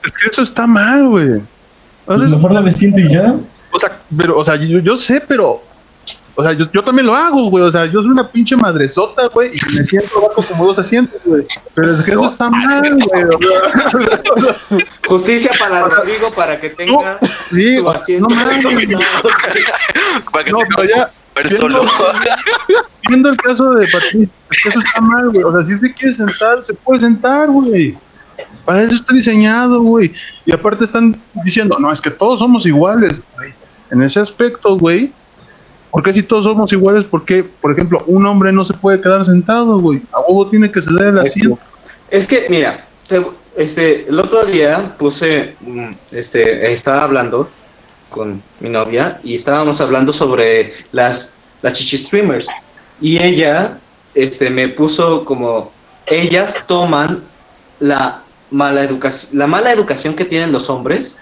[0.05, 1.41] Es que eso está mal, güey.
[2.05, 3.35] Pues mejor no me siento y ya.
[3.71, 5.61] o sea, pero, o sea, yo, yo sé, pero.
[6.35, 7.63] O sea, yo, yo también lo hago, güey.
[7.63, 11.19] O sea, yo soy una pinche madresota, güey, y me siento abajo como dos asientos,
[11.25, 11.45] güey.
[11.73, 13.23] Pero es que eso está mal, güey.
[13.23, 14.55] O sea,
[15.07, 17.19] Justicia para Rodrigo para que tenga
[17.51, 18.27] sí, su asiento.
[18.29, 18.65] no mames.
[20.31, 21.11] Para que No, te pero ya,
[23.07, 25.43] viendo el caso de Patricia, es que eso está mal, güey.
[25.43, 27.97] O sea, si es que quiere sentar, se puede sentar, güey.
[28.65, 30.13] Para eso está diseñado, güey.
[30.45, 33.53] Y aparte están diciendo, no, es que todos somos iguales, güey.
[33.91, 35.11] En ese aspecto, güey.
[35.91, 37.03] ¿Por qué si todos somos iguales?
[37.03, 40.01] ¿Por qué, por ejemplo, un hombre no se puede quedar sentado, güey?
[40.11, 41.57] A huevo tiene que ceder el asiento.
[42.11, 43.25] Es que, mira, te-
[43.57, 47.49] este, el otro día puse, mm, este, estaba hablando
[48.09, 52.47] con mi novia y estábamos hablando sobre las, las chichi streamers.
[53.01, 53.77] Y ella,
[54.13, 55.71] este, me puso como,
[56.05, 57.23] ellas toman
[57.79, 58.21] la
[58.51, 61.19] mala educación, la mala educación que tienen los hombres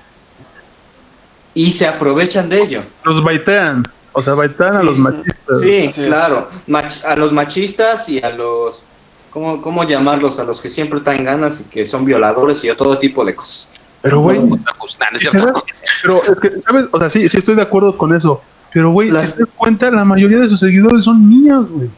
[1.54, 2.84] y se aprovechan de ello.
[3.04, 3.84] Los baitean.
[4.18, 4.86] O sea, baitean a Sí.
[4.86, 5.60] los machistas.
[5.62, 6.50] Sí, Así claro.
[6.68, 8.84] Mach- a los machistas y a los.
[9.30, 10.40] ¿cómo, ¿Cómo llamarlos?
[10.40, 13.36] A los que siempre traen ganas y que son violadores y a todo tipo de
[13.36, 13.72] cosas.
[14.02, 14.40] Pero, güey.
[16.02, 16.86] Pero es que, ¿sabes?
[16.92, 18.42] O sea, sí, sí estoy de acuerdo con eso.
[18.74, 21.90] Pero, güey, Las- si te das cuenta, la mayoría de sus seguidores son niños, güey.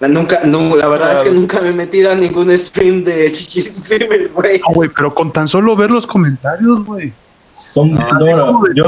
[0.00, 3.32] La, nunca, no, la verdad es que nunca me he metido a ningún stream de
[3.32, 4.60] chichi streamer, güey.
[4.60, 7.12] No, güey, pero con tan solo ver los comentarios, güey.
[7.60, 8.84] Son, no, Como de yo,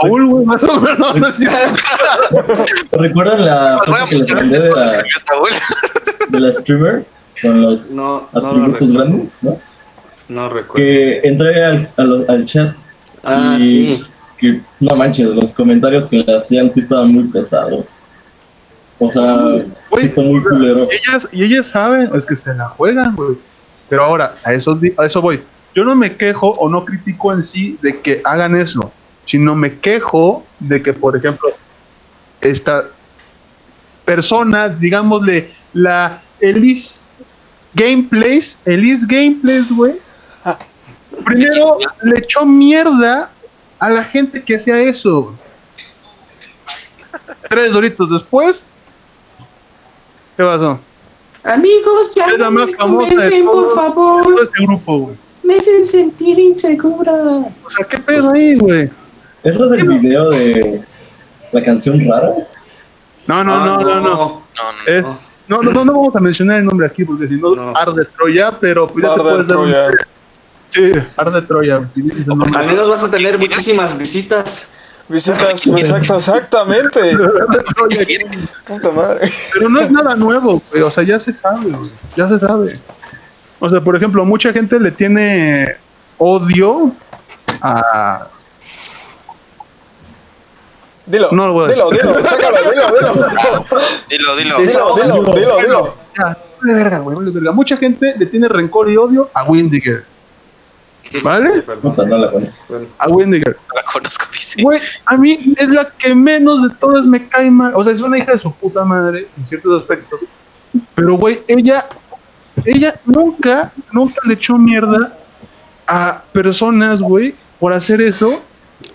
[0.00, 1.16] Saúl, güey, más o menos.
[1.40, 2.38] ¿no?
[2.92, 5.04] ¿Recuerdan la foto que les mandé de la,
[6.30, 7.04] de la streamer
[7.42, 8.94] con los No, no lo atributos recuerdo.
[8.94, 9.32] grandes?
[9.42, 9.58] ¿no?
[10.28, 10.74] No recuerdo.
[10.74, 12.74] Que entré al, al, al chat
[13.22, 13.62] Ah, y
[13.96, 14.04] sí.
[14.38, 17.84] que no manches, los comentarios que le hacían sí estaban muy pesados.
[18.98, 19.34] O sea,
[19.90, 20.88] Güey, sí está muy culero.
[20.90, 23.36] ellas, y ellas saben, es que se la juegan, güey.
[23.88, 25.42] Pero ahora, a eso, di- a eso voy.
[25.76, 28.90] Yo no me quejo o no critico en sí de que hagan eso,
[29.26, 31.50] sino me quejo de que, por ejemplo,
[32.40, 32.88] esta
[34.06, 37.02] persona, digámosle, la Elise
[37.74, 39.92] Gameplays, Elise Gameplays, güey,
[41.26, 43.30] primero le echó mierda
[43.78, 45.36] a la gente que hacía eso.
[47.50, 48.64] Tres doritos después.
[50.38, 50.80] ¿Qué pasó?
[51.44, 54.22] Amigos, ya Es la no más me famosa de comenten, por favor.
[54.22, 55.25] todo este grupo, güey.
[55.46, 57.12] Me hacen sentir insegura.
[57.12, 58.90] O sea, ¿qué pedo ahí, güey?
[59.44, 60.80] ¿Es lo del video de
[61.52, 62.32] la canción rara?
[63.26, 64.00] No, no, Ah, no, no, no.
[64.00, 64.42] No,
[64.86, 65.26] no, no.
[65.48, 68.50] No, no, no, no vamos a mencionar el nombre aquí porque si no, arde Troya,
[68.60, 69.88] pero pues un- Troya.
[70.70, 71.76] Sí, arde Troya.
[71.76, 74.70] Al menos vas a tener muchísimas visitas.
[75.08, 76.98] Visitas, exacto, exactamente.
[77.12, 78.00] Arde Troya.
[78.66, 79.30] Puta madre.
[79.52, 80.82] Pero no es nada nuevo, güey.
[80.82, 81.90] O sea, ya se sabe, güey.
[82.16, 82.80] Ya se sabe.
[83.58, 85.76] O sea, por ejemplo, mucha gente le tiene
[86.18, 86.92] odio
[87.62, 88.26] a.
[91.06, 92.06] Dilo, No lo voy a dilo, decir.
[92.06, 93.64] dilo, sácalo, dilo, dilo.
[94.08, 94.58] Dilo, dilo.
[94.58, 95.94] Dilo, dilo, dilo, dilo.
[96.62, 97.52] Verga, güey, verga.
[97.52, 100.04] Mucha gente le tiene rencor y odio a Windiger.
[101.22, 101.62] ¿Vale?
[101.82, 102.56] No la conozco.
[102.98, 103.56] A Windiger.
[103.68, 104.62] No la conozco, dice.
[104.62, 107.72] Güey, a mí es la que menos de todas me cae mal.
[107.76, 110.18] O sea, es una hija de su puta madre en ciertos aspectos.
[110.96, 111.86] Pero, güey, ella,
[112.64, 115.16] ella nunca, nunca le echó mierda
[115.86, 118.42] a personas, güey, por hacer eso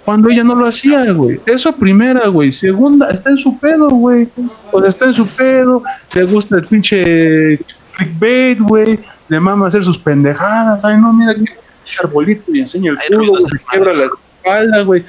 [0.06, 1.40] cuando ella no lo hacía, güey.
[1.46, 2.52] Eso primera, güey.
[2.52, 4.28] Segunda, está en su pedo, güey.
[4.72, 5.84] O sea, está en su pedo.
[6.16, 7.60] Le gusta el pinche
[7.96, 9.00] clickbait, güey.
[9.28, 10.86] Le mama hacer sus pendejadas.
[10.86, 11.46] Ay, no, mira, qué
[12.04, 15.04] arbolito y enseña el culo, güey, se de quiebra la espalda, güey.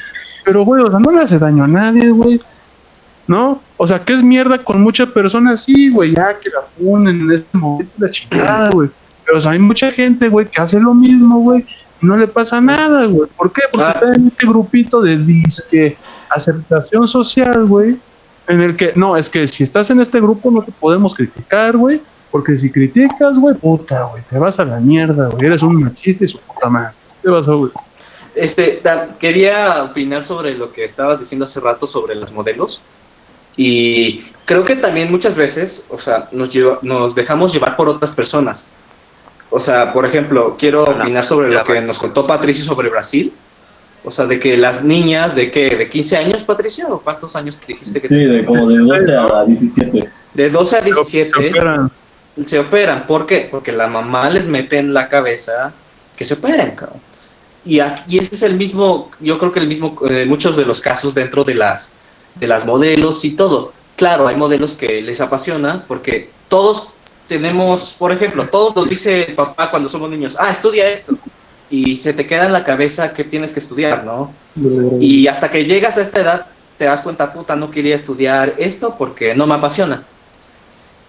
[0.44, 2.40] Pero, güey, o sea, no le hace daño a nadie, güey.
[3.27, 3.62] ¿No?
[3.77, 7.31] O sea, que es mierda con muchas personas, sí, güey, ya que la funen en
[7.33, 8.89] ese momento, la chingada, güey.
[9.25, 11.64] Pero, o sea, hay mucha gente, güey, que hace lo mismo, güey,
[12.03, 13.31] y no le pasa nada, güey.
[13.37, 13.62] ¿Por qué?
[13.70, 13.91] Porque Ah.
[13.95, 15.97] está en ese grupito de disque
[16.31, 17.97] aceptación social, güey,
[18.49, 21.77] en el que, no, es que si estás en este grupo no te podemos criticar,
[21.77, 22.03] güey,
[22.33, 26.25] porque si criticas, güey, puta, güey, te vas a la mierda, güey, eres un machista
[26.25, 26.91] y su puta madre.
[27.23, 27.70] ¿Qué vas a, güey?
[28.35, 32.83] Este, Dan, quería opinar sobre lo que estabas diciendo hace rato sobre las modelos.
[33.57, 38.12] Y creo que también muchas veces, o sea, nos, lleva- nos dejamos llevar por otras
[38.14, 38.68] personas.
[39.50, 43.32] O sea, por ejemplo, quiero opinar sobre lo que nos contó Patricio sobre Brasil.
[44.05, 47.61] O sea, de que las niñas de que de 15 años, Patricio, ¿o cuántos años
[47.64, 50.11] dijiste que Sí, de como de 12 a 17.
[50.34, 51.90] De 12 a Se 17 operan.
[52.46, 53.07] se operan.
[53.07, 53.46] ¿Por qué?
[53.48, 55.72] Porque la mamá les mete en la cabeza
[56.16, 56.98] que se operen, cabrón.
[57.64, 60.64] Y, aquí- y ese es el mismo, yo creo que el mismo, eh, muchos de
[60.64, 61.92] los casos dentro de las,
[62.35, 63.72] de las modelos y todo.
[63.97, 66.91] Claro, hay modelos que les apasiona porque todos
[67.28, 71.16] tenemos, por ejemplo, todos nos dice el papá cuando somos niños, ah, estudia esto.
[71.70, 74.30] Y se te queda en la cabeza que tienes que estudiar, ¿no?
[75.01, 78.97] Y hasta que llegas a esta edad, te das cuenta, puta, no quería estudiar esto
[78.99, 80.03] porque no me apasiona.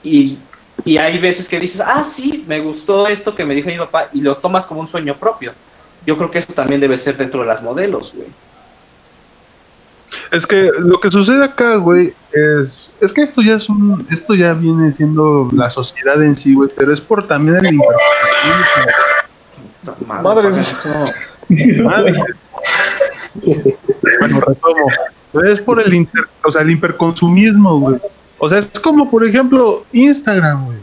[0.01, 0.37] Y,
[0.85, 4.07] y hay veces que dices, ah, sí, me gustó esto que me dijo mi papá,
[4.13, 5.51] y lo tomas como un sueño propio.
[6.05, 8.27] Yo creo que eso también debe ser dentro de las modelos, güey.
[10.31, 14.33] Es que lo que sucede acá, güey, es, es que esto ya es un, esto
[14.35, 17.79] ya viene siendo la sociedad en sí, güey, pero es por también el
[20.07, 20.85] Madres.
[21.83, 22.13] Madre.
[24.19, 24.87] bueno, retomo.
[25.45, 27.97] Es por el inter, o sea, el hiperconsumismo, güey.
[28.37, 30.77] O sea, es como, por ejemplo, Instagram, güey.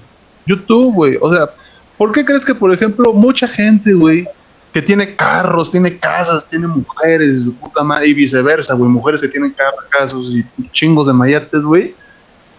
[0.46, 1.18] YouTube, güey.
[1.20, 1.50] O sea,
[1.96, 4.26] ¿por qué crees que, por ejemplo, mucha gente, güey,
[4.72, 9.28] que tiene carros, tiene casas, tiene mujeres, su puta madre, y viceversa, güey, mujeres que
[9.28, 11.94] tienen carros, casos y chingos de mayates, güey?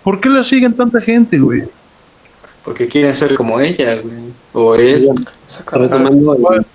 [0.03, 1.63] ¿Por qué la siguen tanta gente, güey?
[2.65, 4.33] Porque quieren ser como ella, güey.
[4.53, 5.09] O él.
[5.45, 5.95] Exactamente.
[5.95, 6.65] Retomando el,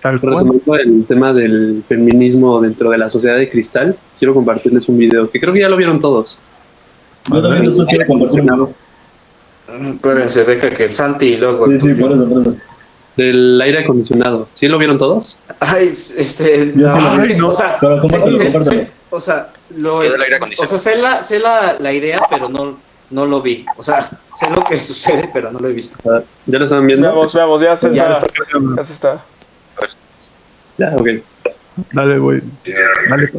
[0.00, 0.34] Tal cual.
[0.34, 5.30] retomando el tema del feminismo dentro de la sociedad de cristal, quiero compartirles un video
[5.30, 6.38] que creo que ya lo vieron todos.
[7.32, 8.74] Yo también después quiero compartir un
[9.68, 11.66] Espérense, deja que el Santi y luego.
[11.66, 12.56] Sí, sí, por eso, por eso.
[13.16, 14.48] Del aire acondicionado.
[14.54, 15.38] ¿Sí lo vieron todos?
[15.60, 16.72] Ay, este.
[16.72, 16.88] Sí lo
[17.38, 18.82] no, o sea, Pero compártelo, compártelo.
[18.82, 21.92] sé- o sea, lo ¿Qué es- del aire o sea, sé la, sé la, la
[21.92, 22.78] idea, pero no,
[23.10, 23.64] no lo vi.
[23.76, 25.96] O sea, sé lo que sucede, pero no lo he visto.
[26.10, 27.08] Ah, ¿Ya lo estaban viendo?
[27.08, 28.26] Veamos, veamos, ya se Ya está.
[28.76, 29.24] Ya se está.
[30.78, 31.08] Ya, ok.
[31.92, 32.42] Dale, güey.
[33.08, 33.30] Dale.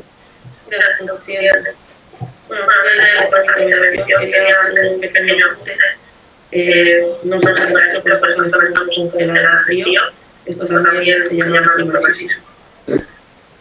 [6.52, 10.02] Eh, no sé si para que las personas que estamos congeladas a frío,
[10.45, 12.43] esto también se llama climatismo.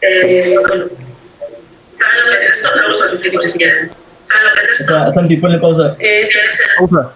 [0.02, 0.84] Eh, bueno,
[1.90, 2.68] ¿saben lo que es esto?
[2.76, 3.90] Luego os lo explico si quieren.
[4.26, 4.84] ¿Saben lo que es O esto?
[4.84, 5.96] sea, Santi, ponle pausa.
[5.98, 6.30] Es
[6.78, 7.12] Pausa.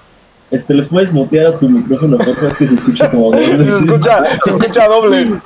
[0.51, 2.51] Este, ¿le puedes mutear a tu micrófono, por favor?
[2.51, 5.41] Es que se escucha como dos Se escucha, se escucha doble.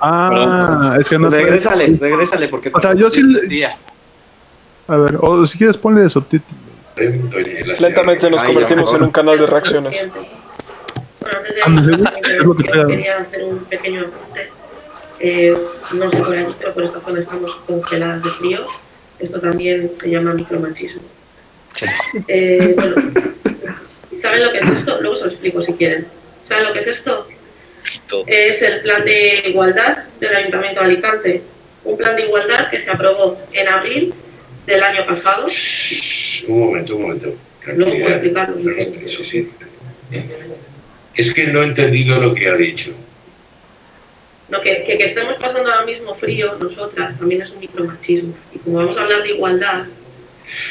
[0.00, 1.30] Ah, es que no.
[1.30, 2.72] regrésale, regrésale, porque.
[2.74, 3.22] O sea, yo sí.
[4.88, 6.58] A ver, o si quieres ponle de subtítulo.
[6.96, 10.10] Lentamente nos convertimos en un canal de reacciones.
[12.88, 14.48] Quería, hacer un pequeño apunte.
[15.20, 15.56] Eh,
[15.94, 18.66] no sé por allí, pero por esta zona estamos congeladas de frío.
[19.18, 21.02] Esto también se llama micromachismo.
[22.28, 22.96] Eh, bueno,
[24.20, 25.00] ¿saben lo que es esto?
[25.00, 26.06] Luego se lo explico si quieren.
[26.48, 27.26] ¿Saben lo que es esto?
[28.26, 31.42] Es el plan de igualdad del Ayuntamiento de Alicante.
[31.84, 34.14] Un plan de igualdad que se aprobó en abril
[34.66, 35.46] del año pasado.
[36.48, 37.34] Un momento, un momento.
[37.66, 38.56] Explicarlo.
[39.08, 39.50] Sí, sí.
[41.14, 42.92] Es que no he entendido lo que ha dicho.
[44.48, 48.34] No, que, que, que estemos pasando ahora mismo frío nosotras también es un micromachismo.
[48.54, 49.84] Y como vamos a hablar de igualdad,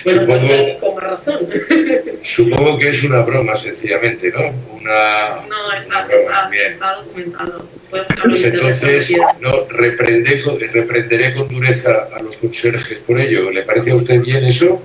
[0.03, 1.49] bueno, pues Supongo- con más razón.
[2.23, 4.41] Supongo que es una broma, sencillamente, ¿no?
[4.73, 5.41] Una.
[5.47, 7.67] No, está, una está, broma, está documentado.
[7.89, 13.51] Pues entonces, no, reprende reprenderé con dureza a los conserjes por ello.
[13.51, 14.82] ¿Le parece a usted bien eso?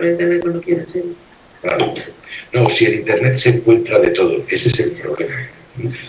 [0.00, 1.14] En internet cuando quiera, sí.
[1.60, 1.94] Claro.
[2.52, 5.48] No, si en Internet se encuentra de todo, ese es el problema.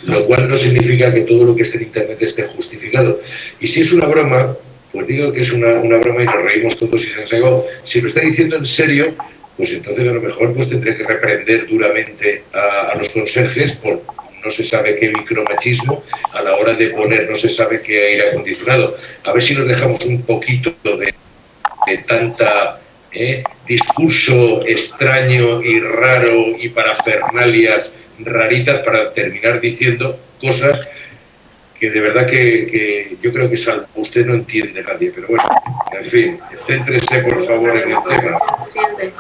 [0.04, 3.22] Lo cual no significa que todo lo que esté en Internet esté justificado.
[3.60, 4.58] Y si es una broma,
[4.94, 7.68] pues digo que es una, una broma y nos reímos todos y se hago.
[7.84, 9.16] Si lo está diciendo en serio,
[9.58, 14.02] pues entonces a lo mejor pues tendré que reprender duramente a, a los conserjes por
[14.44, 18.30] no se sabe qué micromachismo a la hora de poner no se sabe qué aire
[18.30, 18.96] acondicionado.
[19.24, 21.14] A ver si nos dejamos un poquito de,
[21.88, 22.80] de tanta
[23.12, 23.44] ¿eh?
[23.68, 30.88] discurso extraño y raro y parafernalias raritas para terminar diciendo cosas
[31.84, 35.44] que de verdad que, que yo creo que salvo usted no entiende nadie, pero bueno,
[35.92, 38.38] en fin, céntrese por favor en el tema.
[38.72, 39.14] Siguiente.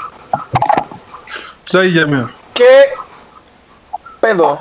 [1.69, 2.31] Pues ahí ya, mira.
[2.53, 2.69] ¿Qué
[4.21, 4.57] pedo?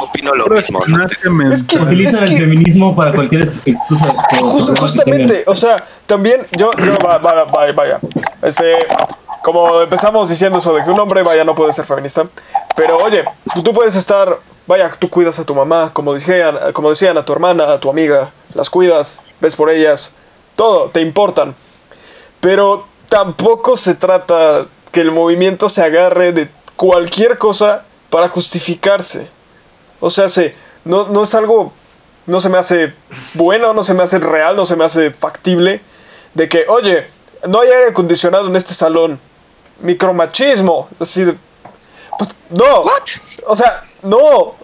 [0.00, 0.80] Opino lo mismo.
[0.86, 1.04] ¿no?
[1.52, 4.14] Es que- Utilizan es el que- feminismo para cualquier ex- excusa.
[4.40, 7.98] justamente, o sea, también yo, yo va- va- va- vaya,
[8.40, 8.76] este,
[9.42, 12.24] como empezamos diciendo eso de que un hombre, vaya, no puede ser feminista,
[12.74, 13.24] pero oye,
[13.62, 17.32] tú puedes estar, vaya, tú cuidas a tu mamá, como decían, como decían a tu
[17.32, 20.14] hermana, a tu amiga, las cuidas, ves por ellas,
[20.56, 21.54] todo, te importan,
[22.40, 29.28] pero tampoco se trata que el movimiento se agarre de cualquier cosa para justificarse.
[30.00, 30.54] O sea, se,
[30.84, 31.72] no, no es algo,
[32.26, 32.94] no se me hace
[33.34, 35.80] bueno, no se me hace real, no se me hace factible
[36.34, 37.06] de que, oye,
[37.46, 39.18] no hay aire acondicionado en este salón.
[39.80, 40.88] Micromachismo.
[41.00, 41.36] Así de,
[42.18, 42.84] pues, no.
[43.46, 44.54] O sea, no.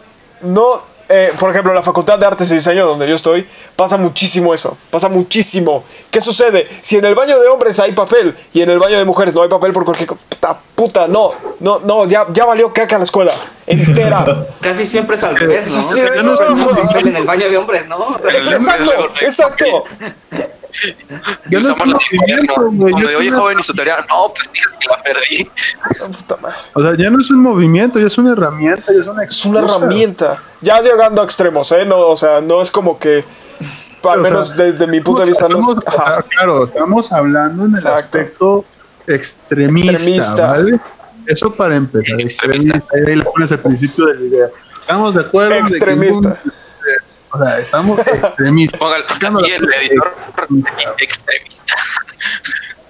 [0.41, 0.83] No.
[1.09, 4.53] eh, por ejemplo, en la Facultad de Artes y Diseño, donde yo estoy, pasa muchísimo
[4.53, 4.77] eso.
[4.91, 5.83] Pasa muchísimo.
[6.11, 6.69] ¿Qué sucede?
[6.83, 9.43] Si en el baño de hombres hay papel y en el baño de mujeres no
[9.43, 11.33] hay papel por cualquier puta, puta, no.
[11.61, 13.33] No, no, ya, ya valió caca la escuela.
[13.67, 14.47] Entera.
[14.61, 15.81] Casi siempre es al revés, ¿no?
[15.83, 16.99] Sí, sí, Casi no, siempre no, es no.
[17.11, 17.97] en el baño de hombres, ¿no?
[17.99, 19.85] O sea, Es- exacto, exacto.
[20.85, 24.33] Y Ya no usamos es ya de, es oye, una- joven, y su teoría, no,
[24.35, 25.51] pues fíjate que la perdí.
[26.19, 26.57] Puta madre.
[26.75, 29.45] O sea, ya no es un movimiento, ya es una herramienta, ya es una Es
[29.45, 30.43] una herramienta.
[30.61, 31.85] Ya llegando a extremos, ¿eh?
[31.85, 33.25] No, o sea, no es como que.
[34.09, 35.59] Al O menos sea, desde mi punto de vista, no.
[35.59, 36.23] estamos- Ajá.
[36.23, 37.99] Claro, estamos hablando en el Exacto.
[38.19, 38.65] aspecto
[39.07, 40.47] extremista, Extremista.
[40.47, 40.81] ¿vale?
[41.27, 42.21] Eso para empezar.
[42.21, 42.83] Extremista.
[42.95, 44.47] Ahí le pones al principio de la idea.
[44.81, 45.51] Estamos de acuerdo.
[45.51, 46.41] de que Extremista.
[47.31, 48.79] O sea, estamos extremistas.
[48.79, 50.17] Ponga Sacando aquí el editor
[50.99, 51.75] extremista.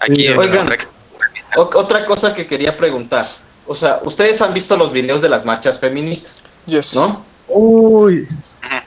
[0.00, 0.56] Aquí el Oigan.
[0.58, 1.60] contra extremista.
[1.60, 3.26] otra cosa que quería preguntar.
[3.66, 6.94] O sea, ustedes han visto los videos de las marchas feministas, Yes.
[6.94, 7.24] ¿no?
[7.48, 8.26] Uy,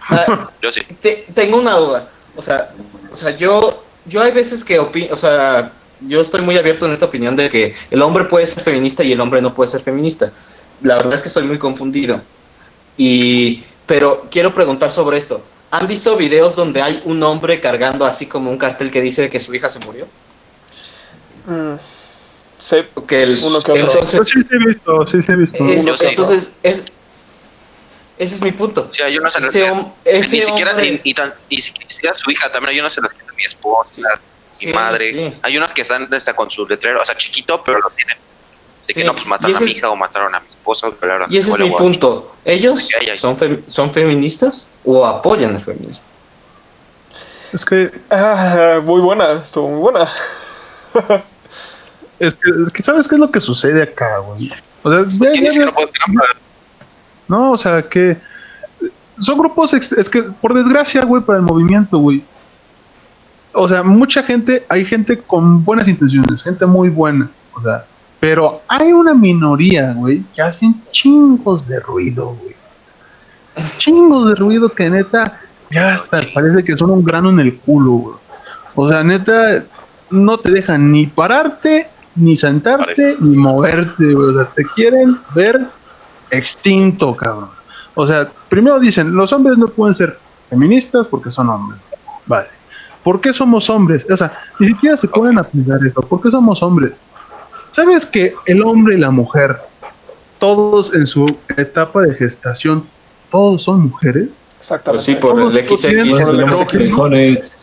[0.10, 0.82] Ah, Yo sí.
[1.02, 2.10] te- tengo una duda.
[2.36, 2.72] O sea,
[3.12, 5.72] o sea, yo, yo hay veces que opino, o sea,
[6.02, 9.12] yo estoy muy abierto en esta opinión de que el hombre puede ser feminista y
[9.12, 10.32] el hombre no puede ser feminista.
[10.82, 12.22] La verdad es que estoy muy confundido.
[12.98, 15.44] Y, pero quiero preguntar sobre esto.
[15.70, 19.38] ¿Han visto videos donde hay un hombre cargando así como un cartel que dice que
[19.38, 20.08] su hija se murió?
[21.46, 21.74] Mm,
[22.58, 22.78] sí.
[22.94, 23.84] O que el- Uno que otro.
[23.88, 25.66] yo entonces, sí, sí he visto, sí, sí he visto.
[25.66, 26.84] es- Yo entonces es,
[28.18, 28.84] ese es mi punto.
[28.86, 28.98] Los
[29.36, 32.50] Ese que hom- ese ni siquiera, hombre- y, y tan, y si- siquiera su hija,
[32.50, 34.02] también hay unos en los que mi esposa,
[34.54, 35.38] Sí, mi madre, sí.
[35.42, 38.16] hay unos que están hasta con su letrero, o sea, chiquito, pero lo tienen.
[38.92, 40.40] De que Sí, no, pues y mataron a ese mi es- hija o mataron a
[40.40, 40.46] mi
[41.00, 42.36] bla, bla, Y ese es mi punto.
[42.44, 43.18] ¿Ellos Ay, ay, ay.
[43.18, 43.38] son,
[43.68, 46.04] son feministas o apoyan el feminismo?
[47.54, 50.08] Es que, Ah, muy buena, estuvo muy buena.
[52.20, 54.52] es que, es que ¿sabes qué es lo que sucede acá, güey?
[54.84, 56.22] O sea, ya- ¿Quién ya- dice que no puedo tener
[57.28, 58.18] No, o sea, que
[59.20, 62.24] son grupos, es que por desgracia, güey, para el movimiento, güey.
[63.54, 67.86] O sea, mucha gente, hay gente con buenas intenciones, gente muy buena, o sea,
[68.22, 72.56] pero hay una minoría, güey, que hacen chingos de ruido, güey.
[73.78, 75.42] Chingos de ruido que neta,
[75.72, 78.16] ya hasta parece que son un grano en el culo, güey.
[78.76, 79.66] O sea, neta,
[80.12, 83.16] no te dejan ni pararte, ni sentarte, Parece.
[83.22, 84.30] ni moverte, güey.
[84.30, 85.60] O sea, te quieren ver
[86.30, 87.50] extinto, cabrón.
[87.96, 91.82] O sea, primero dicen, los hombres no pueden ser feministas porque son hombres.
[92.28, 92.50] Vale.
[93.04, 94.06] ¿Por qué somos hombres?
[94.12, 96.02] O sea, ni siquiera se pueden aplicar eso.
[96.02, 97.00] ¿Por qué somos hombres?
[97.72, 99.58] ¿Sabes que el hombre y la mujer,
[100.40, 101.26] todos en su
[101.58, 102.84] etapa de gestación,
[103.30, 104.42] todos son mujeres?
[104.58, 105.06] Pues Exactamente.
[105.06, 105.68] sí, por el XX.
[105.68, 107.62] Por eso tenemos.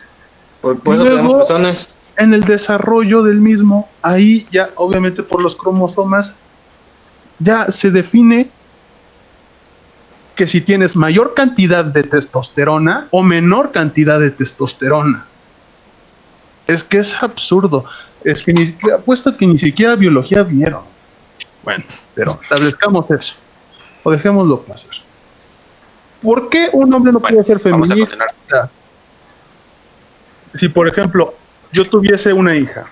[0.61, 1.89] Por, eso tenemos luego- personas.
[2.17, 6.35] En el desarrollo del mismo, ahí ya obviamente por los cromosomas,
[7.39, 8.49] ya se define
[10.35, 15.25] que si tienes mayor cantidad de testosterona o menor cantidad de testosterona.
[16.67, 17.85] Es que es absurdo.
[18.23, 20.81] Es que ni siquiera, apuesto que ni siquiera biología vieron.
[21.63, 23.35] Bueno, pero establezcamos eso.
[24.03, 24.95] O dejémoslo pasar.
[26.21, 28.69] ¿Por qué un hombre no Bueno, puede ser feminista?
[30.53, 31.33] Si, por ejemplo,
[31.71, 32.87] yo tuviese una hija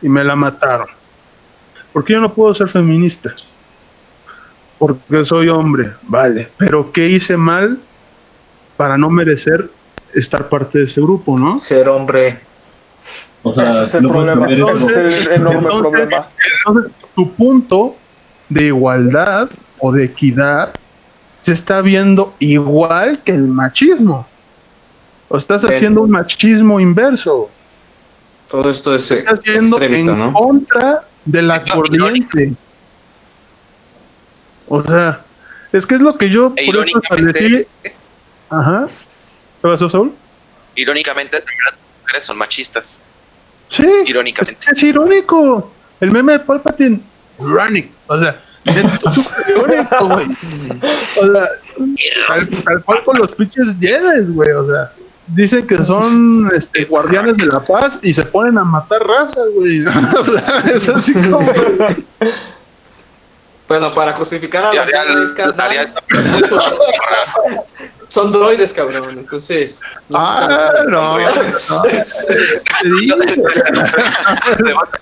[0.00, 0.88] y me la mataron,
[1.92, 3.34] ¿por qué yo no puedo ser feminista?
[4.78, 6.48] Porque soy hombre, vale.
[6.56, 7.78] Pero ¿qué hice mal
[8.76, 9.70] para no merecer
[10.14, 11.58] estar parte de ese grupo, no?
[11.60, 12.40] Ser hombre.
[13.42, 14.46] O sea, Ese es el problema.
[14.48, 16.28] Ese es el enorme Entonces- problema.
[16.66, 17.96] Entonces, tu punto
[18.48, 20.74] de igualdad o de equidad
[21.40, 24.26] se está viendo igual que el machismo.
[25.28, 27.48] O estás haciendo un machismo inverso.
[28.50, 30.32] Todo esto es Estás yendo extremista, en ¿no?
[30.32, 32.54] contra de la corriente.
[34.68, 35.20] O sea,
[35.72, 37.66] es que es lo que yo E por eso establecí.
[38.50, 38.86] Ajá.
[39.62, 40.12] ¿Qué pasó, Saúl?
[40.74, 43.00] Irónicamente, también las mujeres son machistas.
[43.68, 43.88] Sí.
[44.06, 44.58] Irónicamente.
[44.66, 45.72] Es, es irónico.
[46.00, 47.00] El meme de Palpatine.
[47.40, 47.90] Ironic.
[48.06, 50.26] O sea, es súper irónico, güey.
[51.20, 51.46] O sea,
[52.28, 54.52] tal, tal cual con los pinches Jedis, güey.
[54.52, 54.92] O sea,
[55.28, 59.84] dicen que son este, guardianes de la paz y se ponen a matar raza, güey.
[59.86, 61.40] O sea, es así como.
[63.68, 65.18] Bueno, para justificar a la gente
[68.08, 69.18] son droides, cabrón.
[69.18, 69.78] Entonces.
[70.12, 71.18] Ah, no.
[71.18, 71.82] no.
[71.82, 73.16] Te digo.
[73.16, 75.00] Le falta-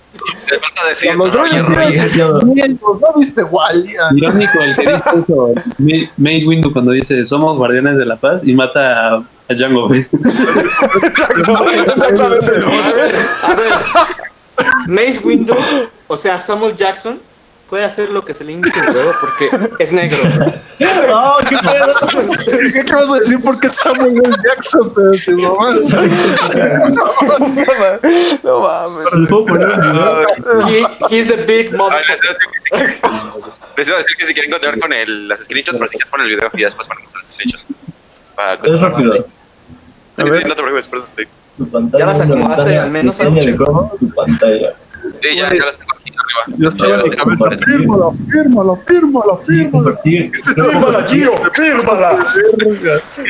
[0.89, 3.95] decir los droides, ¿No viste Wally?
[4.15, 8.43] Irónico el que dice eso, Ma- Mace Windu cuando dice somos guardianes de la paz
[8.45, 10.07] y mata a, a Jango Fett.
[10.13, 12.51] Exactamente.
[13.43, 13.73] A ver,
[14.87, 15.55] Mace Windu,
[16.07, 17.19] o sea, Samuel Jackson,
[17.69, 19.49] puede hacer lo que se le indique un huevo porque
[19.83, 20.17] es negro.
[21.07, 21.93] No, ¿qué pedo?
[22.73, 23.39] ¿Qué, qué vas a decir?
[23.43, 24.35] Porque es Samuel L.
[24.43, 25.79] Jackson, pero te mamás.
[28.43, 29.05] No mames.
[29.19, 30.27] ¿Les puedo poner el video?
[30.69, 32.01] He, he's the big Ay, mother.
[32.07, 35.27] les iba a decir que- les iba a decir que si quieren continuar con el,
[35.27, 37.63] las screenshots, pero si quieres poner el video y después ponemos las screenshots.
[38.35, 38.91] Para Es continuar.
[38.91, 39.13] rápido.
[39.17, 39.23] Sí,
[40.15, 42.05] sí, no te preocupes, por eso te- Tu pantalla.
[42.05, 43.55] Ya las acomodaste, al menos, de Auche.
[43.55, 44.73] cómo tu pantalla.
[45.21, 46.57] Sí, ya, ya las tengo aquí arriba.
[46.57, 47.55] Yo estaba en Ya la las tengo cabeza.
[47.55, 47.71] aquí.
[47.71, 49.71] Fírmalo, fírmalo, fírmalo, Sí, fírmalo.
[49.85, 50.31] compartir.
[50.55, 51.31] ¡Fírmala, Gio!
[51.53, 52.25] ¡Fírmala!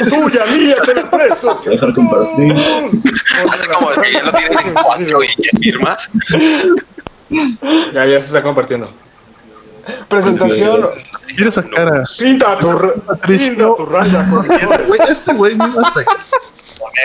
[0.09, 1.61] ¡Tuya, mía, te la presto!
[1.65, 2.53] Dejar compartir.
[3.51, 6.11] Hace como que ya lo tienen en cuatro y ya firmas.
[7.93, 8.91] Ya, ya se está compartiendo.
[10.09, 10.85] Presentación.
[11.35, 12.69] Quiero sacar a Pinta tu,
[13.05, 13.75] Patricio.
[13.77, 14.23] tu raya
[14.87, 16.01] Güey, Este güey vino hasta
[16.87, 17.01] acá.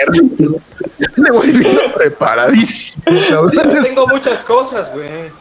[0.99, 3.03] Este güey vino preparadísimo.
[3.83, 5.31] tengo muchas cosas, güey.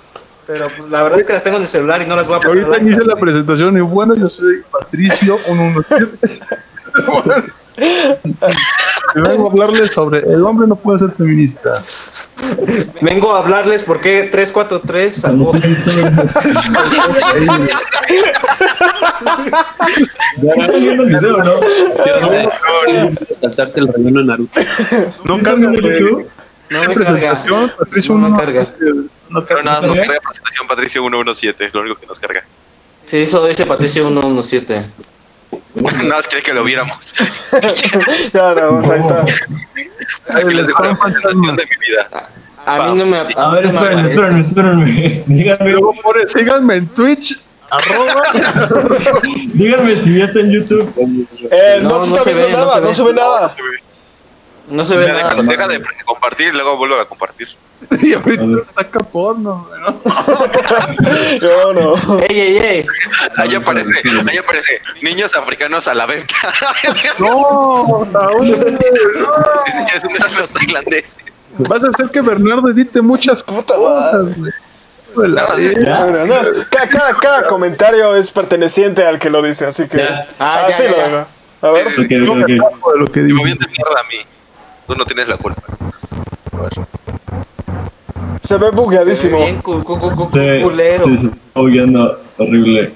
[0.47, 2.37] Pero pues, la verdad es que las tengo en el celular y no las voy
[2.37, 2.59] a pasar.
[2.59, 6.41] Ahorita hice la presentación y bueno, yo soy Patricio 117.
[9.15, 11.83] Vengo a hablarles sobre el hombre no puede ser feminista.
[13.01, 15.53] Vengo a hablarles por qué 343 Cuando salvó.
[15.53, 15.67] el.
[23.41, 24.61] Saltarte el relleno de Naruto.
[25.25, 25.83] No ¿Sí carga güey.
[26.01, 26.31] YouTube?
[26.71, 27.05] No me carga.
[27.05, 29.11] presentación, Patricio No 117.
[29.29, 29.63] No carga.
[29.63, 32.45] nada, nos carga presentación Patricio 117, lo único que nos carga.
[33.07, 34.87] Sí, eso dice Patricio 117.
[35.75, 37.15] Nada más quería que lo viéramos.
[38.33, 39.25] Ya, no, ahí está.
[40.39, 42.29] Aquí les dejo la presentación de mi vida.
[42.65, 45.25] A mí no me A ver, no me espérenme, espérenme, espérenme.
[45.27, 47.39] Díganme, síganme en Twitch,
[47.71, 48.23] arroba.
[49.55, 50.93] díganme si ya está en YouTube.
[51.51, 53.13] Eh, no, No, se no está se viendo ve, no nada, se no se ve
[53.13, 53.55] nada.
[54.69, 55.43] No se ve nada.
[55.43, 57.49] deja de compartir y luego vuelvo a compartir.
[58.03, 60.01] Y ahorita saca porno, ¿no?
[61.41, 62.19] Yo no.
[62.21, 62.87] Ey, ey, ey.
[63.37, 63.93] Ahí aparece,
[64.29, 66.35] ahí aparece, niños africanos a la venta.
[67.19, 68.57] No, Saúl, no.
[68.57, 71.17] Dicen que es uno de los tailandeses.
[71.59, 74.25] Vas a hacer que Bernardo edite muchas Puta cosas,
[75.15, 76.35] no,
[76.71, 79.99] Cada, cada, cada comentario es perteneciente al que lo dice, así que.
[79.99, 80.27] Ya.
[80.39, 81.09] Ah, así ya, lo ya.
[81.09, 81.27] dejo.
[81.63, 81.89] A ver.
[81.91, 82.75] Sí, sí, Ok, Yo me ok, ok.
[82.77, 83.37] acuerdo de lo que Y dijo.
[83.45, 84.17] me de mierda a mí.
[84.87, 85.63] Tú no tienes la culpa.
[88.43, 89.39] Se ve Se ve bugueadísimo.
[89.39, 91.05] Bien cu- cu- cu- Se, culero.
[91.05, 92.93] se, se está oyendo horrible.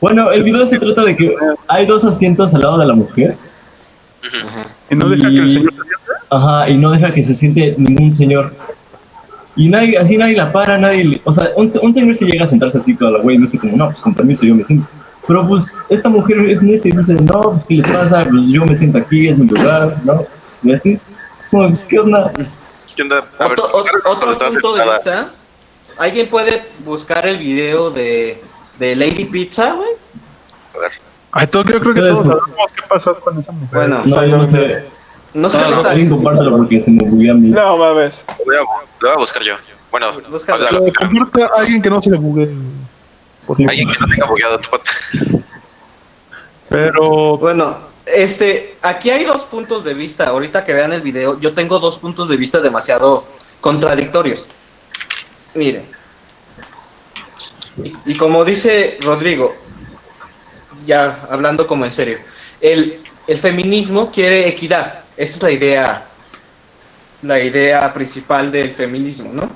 [0.00, 1.34] Bueno, el video se trata de que
[1.68, 3.36] hay dos asientos al lado de la mujer.
[4.90, 6.12] Y no deja que el Y- señor se siente.
[6.30, 8.52] Ajá, y no deja que se siente ningún señor.
[9.56, 11.04] Y nadie, así nadie la para, nadie.
[11.04, 13.40] le- O sea, un, un señor se llega a sentarse así con la güey y
[13.40, 14.86] dice, como, no, pues con permiso, yo me siento.
[15.26, 18.22] Pero pues esta mujer es necia y dice, no, pues ¿qué les pasa?
[18.28, 20.24] Pues yo me siento aquí, es mi lugar, ¿no?
[20.62, 20.98] Y así.
[21.38, 22.32] Es como, pues, ¿qué onda?
[22.94, 23.18] ¿Qué onda?
[23.38, 25.28] A ver, Otro, otro- punto de vista.
[25.98, 28.42] ¿Alguien puede buscar el video de,
[28.78, 29.90] de Lady Pizza, güey?
[30.74, 30.92] A ver.
[31.32, 33.68] Ay, todo, yo creo que todos sabemos qué pasó con esa mujer.
[33.72, 34.84] Bueno, No, yo no sé.
[35.34, 37.48] no sé No, les no, compártelo porque se me buguea a mí.
[37.50, 38.24] No mames.
[38.38, 38.66] Lo voy a, lo
[39.00, 39.54] voy a buscar yo.
[39.90, 40.06] Bueno,
[40.98, 42.48] comparte a alguien que no se le bugue.
[43.56, 43.66] Sí.
[43.68, 44.70] alguien que no tenga bugueado tu.
[46.68, 47.78] Pero Bueno,
[48.14, 50.26] este, aquí hay dos puntos de vista.
[50.28, 53.24] Ahorita que vean el video, yo tengo dos puntos de vista demasiado
[53.60, 54.46] contradictorios.
[55.54, 55.84] Miren.
[58.04, 59.54] Y, como dice Rodrigo,
[60.86, 62.18] ya hablando como en serio,
[62.60, 65.04] el, el feminismo quiere equidad.
[65.16, 66.06] Esa es la idea,
[67.22, 69.50] la idea principal del feminismo, ¿no?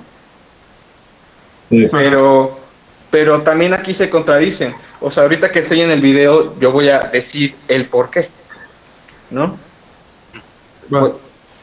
[1.70, 1.88] Sí.
[1.90, 2.56] Pero,
[3.10, 4.74] pero también aquí se contradicen.
[5.00, 8.28] O sea, ahorita que enseñen el video, yo voy a decir el por qué.
[9.34, 9.58] ¿No?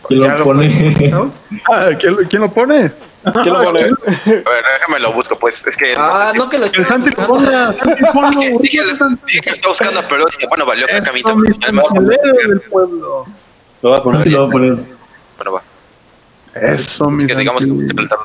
[0.08, 1.10] Que lo Ya lo pone.
[1.10, 1.32] ¿no?
[1.72, 2.92] Ah, ¿quién, lo- quién lo pone?
[3.44, 3.82] ¿Quién lo pone?
[3.82, 4.44] A ver,
[4.80, 5.66] déjame lo busco, pues.
[5.68, 5.94] Es que.
[5.96, 8.42] Ah, sé si- no que lo El Santi lo ponga, Santi ponlo.
[8.60, 8.80] Dije,
[9.42, 13.26] que lo estaba buscando, pero dije, bueno, valió que santalero del pueblo.
[13.84, 14.18] Lo voy a poner.
[14.18, 14.74] Santi lo va a poner.
[15.38, 15.62] Bueno, va.
[16.56, 18.18] Eso, mi Es que digamos que mi pueblito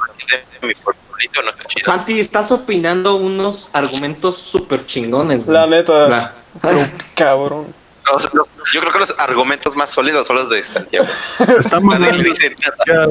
[1.43, 1.85] no está chido.
[1.85, 5.45] Santi, estás opinando unos argumentos súper chingones.
[5.45, 5.55] güey.
[5.57, 6.09] La neta.
[6.09, 6.33] La-
[6.63, 7.67] Pero cabrón.
[8.13, 11.07] Los- los- yo creo que los argumentos más sólidos son los de Santiago.
[11.59, 12.55] Está Nadie le dice
[12.87, 13.07] nada.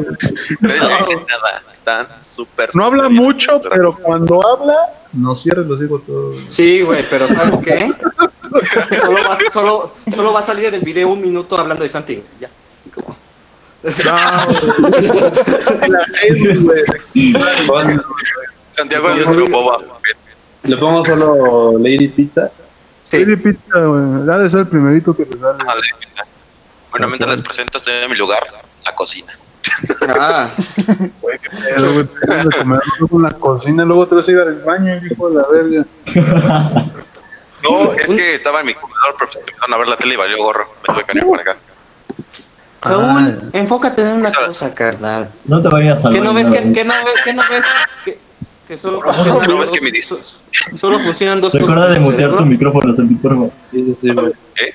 [0.62, 1.64] Nadie le dice nada.
[1.72, 2.70] Están súper.
[2.74, 4.76] No habla mucho, pero cuando habla,
[5.14, 6.38] no cierres los digo todos.
[6.48, 7.94] Sí, güey, pero ¿sabes qué?
[9.02, 12.24] Solo va, solo, solo va a salir del video un minuto hablando de Santi.
[12.40, 12.50] Ya.
[12.80, 13.16] Así como-.
[18.72, 19.78] Santiago es nuestro boba.
[20.64, 22.50] Le pongo solo Lady Pizza.
[23.06, 23.20] Sí.
[23.20, 24.30] Lady Pizza, güey.
[24.30, 25.64] Ha de ser el primerito que te sale.
[25.68, 26.26] Ah, la pizza.
[26.90, 28.42] Bueno, mientras les presento, estoy en mi lugar,
[28.84, 29.32] la cocina.
[30.10, 30.50] Ah,
[31.22, 32.08] Güey, qué pedo, güey.
[33.12, 35.86] En la cocina, luego te vas a ir al baño, hijo de la verga.
[37.64, 40.18] No, es que estaba en mi comedor, pero pues empezaron a ver la tele y
[40.18, 40.68] valió gorro.
[40.88, 41.58] Me tuve que venir por acá.
[42.84, 45.30] Saúl, enfócate en una cosa, carnal.
[45.46, 46.50] No te vayas a ¿Qué no ves?
[46.50, 47.22] ¿Qué, qué no ves?
[47.24, 48.18] ¿Qué no ves?
[48.68, 50.08] Que, solo funcionan no ves dos- que me dice?
[50.24, 51.94] so- Solo funcionan dos Recuerda cosas.
[51.94, 53.52] de mutear tu micrófono, Santi, por favor.
[53.72, 54.16] Sí, sí, sí.
[54.62, 54.74] ¿Eh?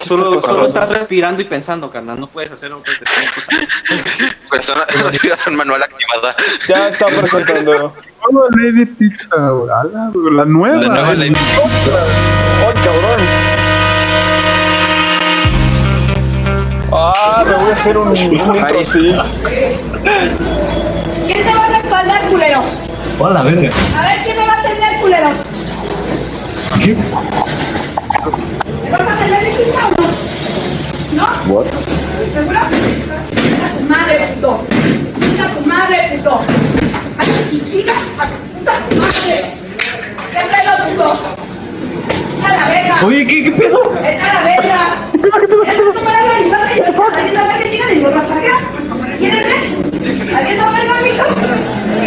[0.00, 2.20] Solo, solo estás respirando y pensando, carnal.
[2.20, 2.98] No puedes hacer otras
[3.34, 4.18] cosas.
[4.50, 6.36] Persona, respiración manual activada.
[6.68, 7.92] Ya está presentando.
[8.56, 9.70] Lady Pizza, güey.
[9.70, 10.76] Ala, güey, La nueva.
[10.76, 13.20] La nueva Lady ¡Ay, cabrón!
[16.92, 19.14] Ah, me voy a hacer un, un intro así.
[22.36, 22.62] Culero?
[23.18, 23.70] Hola, verga.
[23.96, 25.30] A ver, ¿quién me va a atender, culero?
[26.78, 26.94] ¿Qué?
[28.84, 30.06] ¿Me vas a atender mi hija o no?
[31.16, 31.64] ¿No?
[32.34, 32.60] ¿Seguro?
[33.30, 34.60] Chica tu madre, puto.
[35.18, 36.42] Chica tu madre, puto.
[37.52, 39.36] Y chica a tu puta madre.
[40.32, 41.08] ¿Qué pedo, puto?
[42.44, 42.96] A la verga.
[43.06, 43.80] Oye, ¿qué, qué pedo?
[44.04, 44.80] ¡Está a la verga!
[45.14, 48.56] ¿Eres tú para la libertad y ¿Alguien sabe qué de hidrofagía?
[49.18, 50.36] ¿Quieres ver?
[50.36, 50.86] ¿Alguien sabe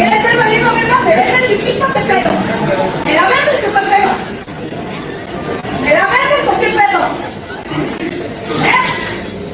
[0.00, 0.96] ¿Quieres ver valiendo verga?
[1.04, 2.30] ¿Se vende mi pizza qué pedo?
[3.04, 4.10] ¿Me la vendes o pedo?
[5.82, 7.00] ¿Me la vendes o qué pedo?
[8.64, 8.82] ¿Eh?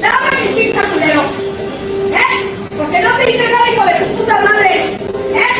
[0.01, 1.21] Dame mi pizza, culero.
[1.21, 1.25] ¿Eh?
[2.77, 4.71] Porque no te hice nada, hijo de tu puta madre.
[5.33, 5.57] ¿Eh?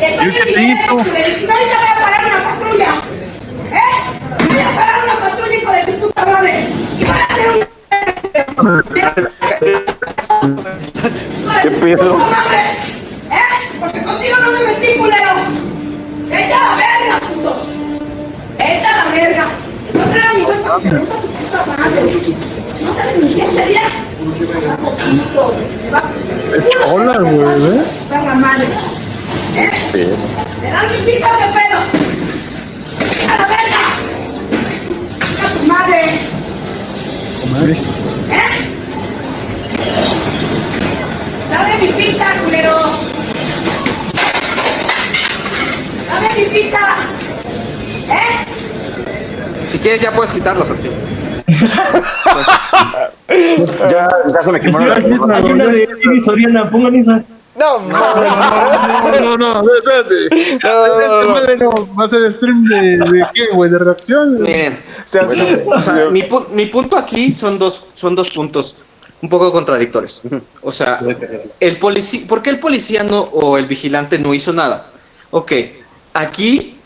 [0.00, 0.96] Estoy ¿Yo qué en mi te derecho, hizo?
[0.96, 2.90] culero, si no, ahorita voy a parar una patrulla.
[3.72, 3.92] ¿Eh?
[4.48, 6.54] Voy a parar una patrulla, hijo de tu puta madre.
[6.98, 7.60] Y voy a hacer un...
[11.62, 12.12] ¿Qué pedo?
[12.14, 12.60] ¡Puta madre!
[13.30, 13.34] ¿Eh?
[13.80, 15.32] Porque contigo no me metí, culero.
[16.28, 17.66] ¡Vete a la verga, puto!
[18.58, 19.46] ¡Vete a la verga!
[19.94, 22.00] No te la digo para que no tu puta madre.
[22.82, 23.28] No sabes ni.
[24.20, 25.54] Poquito,
[25.84, 26.02] me va
[26.86, 27.84] Hola, güey, ¿eh?
[28.08, 28.66] Perra madre.
[29.56, 29.70] ¿Eh?
[29.92, 30.04] Sí.
[30.60, 31.78] ¿Me das mi pizza o qué pedo?
[33.28, 33.84] ¡A la verga!
[35.42, 36.00] ¡A tu madre!
[38.30, 38.50] ¿Eh?
[41.50, 42.76] Dame mi pizza, culero.
[46.10, 46.78] Dame mi pizza.
[48.08, 48.46] ¿Eh?
[49.68, 50.88] Si quieres, ya puedes quitarlo, Santi.
[53.28, 57.22] Ya, ya se me de Soriana, pongan esa.
[57.58, 60.58] No, No, no, no, no, espérate.
[60.62, 61.34] No, no, no, Esta no.
[61.34, 64.36] madre no va a ser stream de, de qué, güey, de reacción.
[64.38, 64.52] güey?
[64.52, 64.78] Miren,
[65.66, 68.78] o sea, mi, pu- mi punto aquí son dos, son dos puntos
[69.22, 70.22] un poco contradictorios.
[70.62, 71.00] O sea,
[71.58, 74.86] el policía, ¿por qué el policía no o el vigilante no hizo nada?
[75.30, 75.52] Ok,
[76.14, 76.76] aquí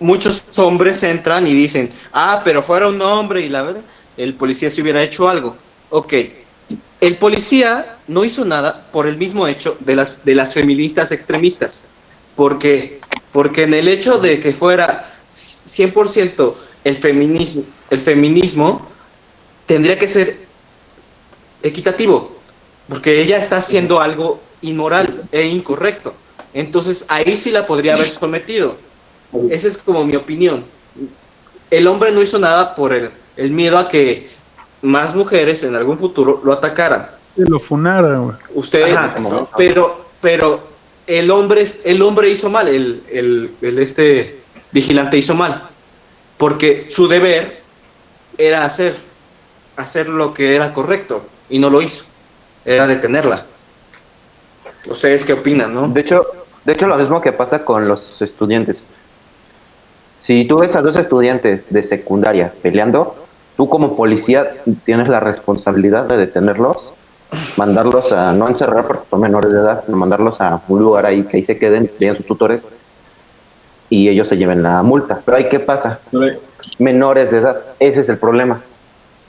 [0.00, 3.82] muchos hombres entran y dicen, ah, pero fuera un hombre y la verdad,
[4.16, 5.56] el policía se hubiera hecho algo.
[5.90, 6.14] Ok,
[7.00, 11.84] el policía no hizo nada por el mismo hecho de las, de las feministas extremistas.
[12.36, 13.00] ¿Por qué?
[13.32, 16.54] Porque en el hecho de que fuera 100%
[16.84, 18.86] el feminismo, el feminismo
[19.66, 20.38] tendría que ser
[21.62, 22.36] equitativo,
[22.88, 26.14] porque ella está haciendo algo inmoral e incorrecto.
[26.54, 28.76] Entonces ahí sí la podría haber sometido.
[29.50, 30.64] Esa es como mi opinión.
[31.70, 34.30] El hombre no hizo nada por el, el miedo a que
[34.80, 37.10] más mujeres en algún futuro lo atacaran.
[37.34, 38.36] Que lo funara, güey.
[38.54, 40.60] Ustedes, Ajá, como- pero, pero
[41.08, 44.38] el hombre, el hombre hizo mal, el, el, el este
[44.70, 45.68] vigilante hizo mal,
[46.38, 47.60] porque su deber
[48.38, 48.94] era hacer,
[49.76, 52.04] hacer lo que era correcto y no lo hizo,
[52.64, 53.46] era detenerla.
[54.88, 55.88] ¿Ustedes qué opinan, no?
[55.88, 56.22] De hecho,
[56.64, 58.86] de hecho, lo mismo que pasa con los estudiantes.
[60.20, 63.14] Si tú ves a dos estudiantes de secundaria peleando,
[63.56, 64.54] tú como policía
[64.84, 66.94] tienes la responsabilidad de detenerlos,
[67.58, 71.24] mandarlos a, no encerrar porque son menores de edad, sino mandarlos a un lugar ahí
[71.24, 72.62] que ahí se queden, lean sus tutores
[73.90, 75.20] y ellos se lleven la multa.
[75.22, 76.00] Pero ahí, ¿qué pasa?
[76.78, 78.62] Menores de edad, ese es el problema.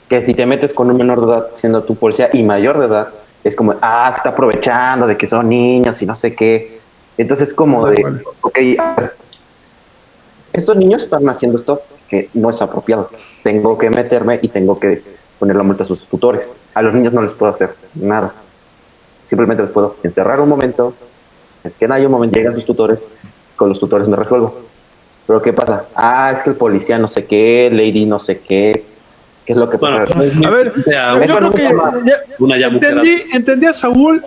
[0.08, 2.86] Que si te metes con un menor de edad siendo tu policía y mayor de
[2.86, 3.08] edad,
[3.44, 6.75] es como, ah, se está aprovechando de que son niños y no sé qué.
[7.18, 9.12] Entonces es como de, ok, a ver,
[10.52, 13.10] estos niños están haciendo esto que no es apropiado.
[13.42, 15.02] Tengo que meterme y tengo que
[15.38, 16.48] poner la multa a sus tutores.
[16.74, 18.32] A los niños no les puedo hacer nada.
[19.28, 20.94] Simplemente les puedo encerrar un momento.
[21.64, 23.00] Es que hay un momento, llegan sus tutores,
[23.56, 24.56] con los tutores me resuelvo.
[25.26, 25.86] Pero ¿qué pasa?
[25.94, 28.84] Ah, es que el policía no sé qué, Lady no sé qué.
[29.44, 30.04] ¿Qué es lo que pasa?
[30.16, 30.72] Bueno, A ver,
[31.28, 31.62] yo creo que
[32.58, 34.22] ya, entendí, entendí a Saúl.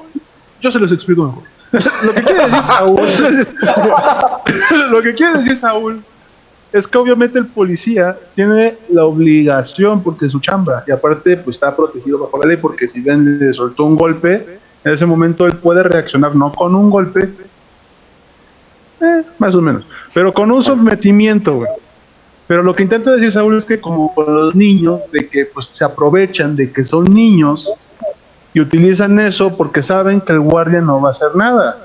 [0.62, 1.44] Yo se los explico mejor.
[2.04, 3.02] lo que quiere decir Saúl,
[4.92, 6.04] lo que quiere decir Saúl
[6.72, 11.56] es que obviamente el policía tiene la obligación porque es su chamba y aparte pues
[11.56, 15.46] está protegido bajo la ley porque si ven le soltó un golpe, en ese momento
[15.46, 17.30] él puede reaccionar no con un golpe,
[19.02, 21.64] eh, más o menos, pero con un sometimiento.
[22.48, 25.84] Pero lo que intenta decir Saúl es que como los niños, de que pues se
[25.84, 27.70] aprovechan de que son niños
[28.54, 31.78] y utilizan eso porque saben que el guardia no va a hacer nada.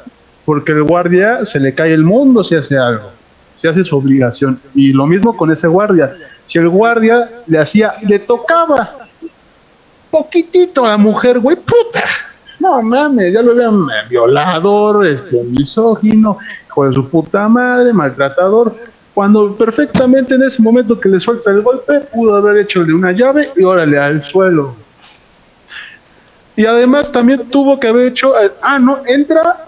[0.45, 3.11] Porque el guardia se le cae el mundo si hace algo,
[3.57, 4.61] si hace su obligación.
[4.75, 6.15] Y lo mismo con ese guardia.
[6.45, 9.05] Si el guardia le hacía, le tocaba
[10.11, 12.05] poquitito a la mujer, güey, puta.
[12.61, 18.75] No mames, ya lo vean eh, violador, este, misógino, hijo de su puta madre, maltratador.
[19.13, 23.51] Cuando perfectamente en ese momento que le suelta el golpe, pudo haber hechole una llave
[23.57, 24.84] y órale al suelo.
[26.57, 29.67] Y además también tuvo que haber hecho, eh, ah, no, entra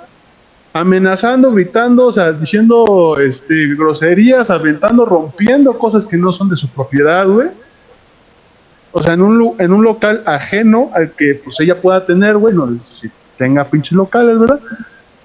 [0.72, 6.68] amenazando, gritando, o sea, diciendo este, groserías, aventando, rompiendo cosas que no son de su
[6.68, 7.48] propiedad, güey.
[8.92, 12.54] O sea, en un, en un local ajeno al que pues ella pueda tener, güey,
[12.54, 14.60] no si tenga pinches locales, ¿verdad?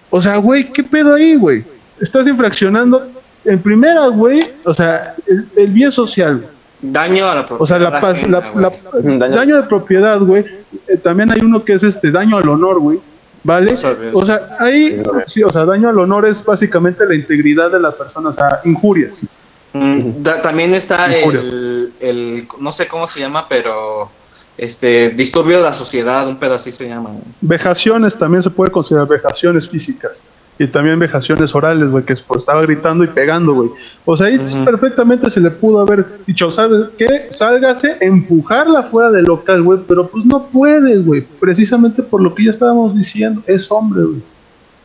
[0.09, 1.63] O sea, güey, ¿qué pedo ahí, güey?
[1.99, 3.07] Estás infraccionando
[3.45, 6.45] en primera, güey, o sea, el, el bien social.
[6.81, 7.61] Daño a la propiedad.
[7.61, 8.63] O sea, la, paz- la- güey.
[8.63, 10.45] la- Daño- daño de propiedad, güey.
[10.87, 12.99] Eh, también hay uno que es este daño al honor, güey.
[13.43, 13.75] ¿Vale?
[14.13, 17.91] O sea, ahí, sí, o sea, daño al honor es básicamente la integridad de la
[17.91, 19.25] persona, o sea, injurias.
[19.73, 24.11] Mm, da- también está el, el, no sé cómo se llama, pero
[24.57, 27.09] este disturbio de la sociedad, un pedo así se llama.
[27.41, 30.23] Vejaciones también se puede considerar vejaciones físicas.
[30.59, 33.69] Y también vejaciones orales, güey, que estaba gritando y pegando, güey.
[34.05, 37.27] O sea, ahí perfectamente se le pudo haber dicho, ¿sabes qué?
[37.29, 41.21] Sálgase, empujarla fuera del local, güey, pero pues no puede, güey.
[41.21, 44.21] Precisamente por lo que ya estábamos diciendo, es hombre, güey.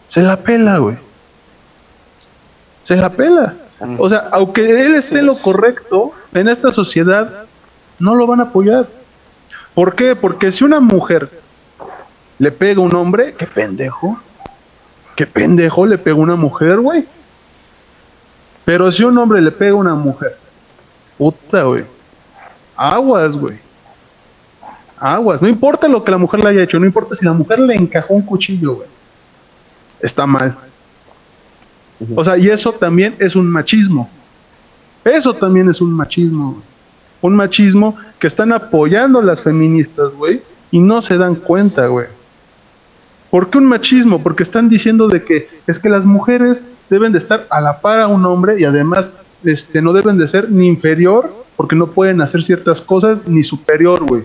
[0.06, 0.96] Se la pela, güey.
[2.84, 3.56] Se la pela.
[3.98, 7.44] O sea, aunque él esté lo correcto, en esta sociedad
[7.98, 8.86] no lo van a apoyar.
[9.74, 10.16] ¿Por qué?
[10.16, 11.28] Porque si una mujer
[12.38, 14.18] le pega a un hombre, qué pendejo.
[15.16, 17.06] Qué pendejo le pega a una mujer, güey.
[18.66, 20.36] Pero si un hombre le pega a una mujer,
[21.16, 21.84] puta, güey.
[22.76, 23.56] Aguas, güey.
[24.98, 25.40] Aguas.
[25.40, 27.74] No importa lo que la mujer le haya hecho, no importa si la mujer le
[27.74, 28.88] encajó un cuchillo, güey.
[30.00, 30.56] Está mal.
[32.14, 34.10] O sea, y eso también es un machismo.
[35.02, 36.52] Eso también es un machismo.
[36.52, 36.64] güey.
[37.22, 42.06] Un machismo que están apoyando las feministas, güey, y no se dan cuenta, güey.
[43.30, 44.22] ¿Por qué un machismo?
[44.22, 48.00] Porque están diciendo de que es que las mujeres deben de estar a la par
[48.00, 49.12] a un hombre y además
[49.44, 54.04] este, no deben de ser ni inferior porque no pueden hacer ciertas cosas ni superior,
[54.04, 54.24] güey.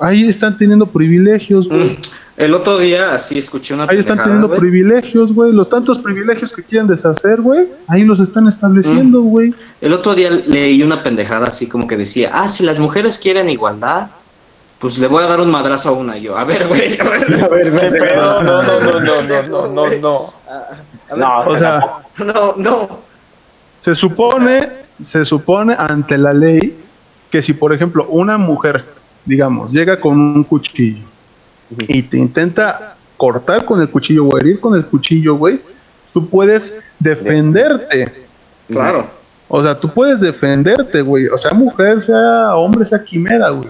[0.00, 1.90] Ahí están teniendo privilegios, güey.
[1.90, 1.96] Mm,
[2.36, 4.60] El otro día así escuché una Ahí están teniendo güey.
[4.60, 5.52] privilegios, güey.
[5.52, 7.66] Los tantos privilegios que quieren deshacer, güey.
[7.88, 9.52] Ahí los están estableciendo, güey.
[9.80, 13.50] El otro día leí una pendejada así como que decía, ah, si las mujeres quieren
[13.50, 14.10] igualdad,
[14.78, 16.16] pues le voy a dar un madrazo a una.
[16.16, 17.44] Yo, a ver, güey, a ver.
[17.44, 17.90] A ver, ¿Qué vete.
[17.98, 18.42] pedo?
[18.42, 20.34] No, no, no, no, no, no, no, no.
[21.16, 21.80] No, O sea,
[22.18, 22.88] No, no.
[23.80, 24.68] se supone,
[25.00, 26.76] se supone ante la ley
[27.30, 28.84] que si, por ejemplo, una mujer,
[29.24, 31.04] digamos, llega con un cuchillo
[31.86, 35.60] y te intenta cortar con el cuchillo o herir con el cuchillo, güey,
[36.12, 38.12] tú puedes defenderte.
[38.70, 39.06] Claro.
[39.48, 41.26] O sea, tú puedes defenderte, güey.
[41.28, 43.68] O sea, mujer, sea hombre, sea quimera, güey.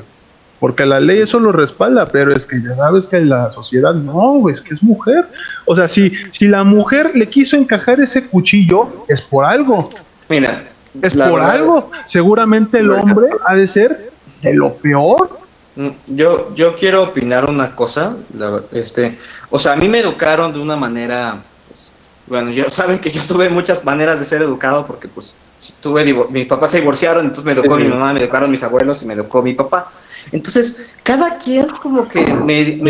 [0.60, 4.48] Porque la ley eso lo respalda, pero es que ya sabes que la sociedad no,
[4.48, 5.26] es que es mujer.
[5.66, 9.90] O sea, si, si la mujer le quiso encajar ese cuchillo, es por algo.
[10.28, 10.64] Mira.
[11.01, 11.90] Es por verdad- algo.
[12.06, 14.10] Seguramente el hombre ha de ser
[14.43, 15.39] de lo peor.
[15.76, 19.16] Mm, Yo, yo quiero opinar una cosa, la- este,
[19.51, 21.36] o sea, a mí me educaron de una manera,
[21.68, 21.93] pues,
[22.26, 25.35] bueno, yo saben que yo tuve muchas maneras de ser educado porque pues
[25.80, 27.85] tuve mis papás se divorciaron, entonces me educó Sí.
[27.85, 29.90] mi mamá, me educaron mis abuelos y me educó mi papá.
[30.32, 32.80] Entonces, cada quien como que me,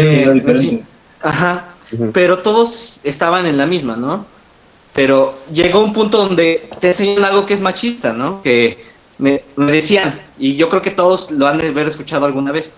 [1.22, 1.64] ajá,
[2.12, 4.26] pero todos estaban en la misma, ¿no?
[4.94, 8.42] Pero llegó un punto donde te enseñan algo que es machista, ¿no?
[8.42, 8.84] Que
[9.18, 12.76] me, decían, y yo creo que todos lo han de haber escuchado alguna vez,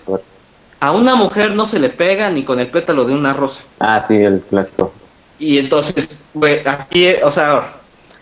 [0.80, 3.62] a una mujer no se le pega ni con el pétalo de una rosa.
[3.78, 4.92] Ah, sí, el clásico.
[5.38, 7.72] Y entonces, güey, aquí, o sea,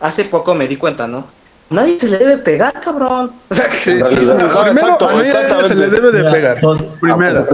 [0.00, 1.26] hace poco me di cuenta, ¿no?
[1.70, 3.30] Nadie se le debe pegar, cabrón.
[3.50, 4.36] O sea, que- En realidad.
[4.38, 6.60] Primero, exacto, a nadie se le debe de Mira, pegar.
[6.60, 7.46] Jos, Primero.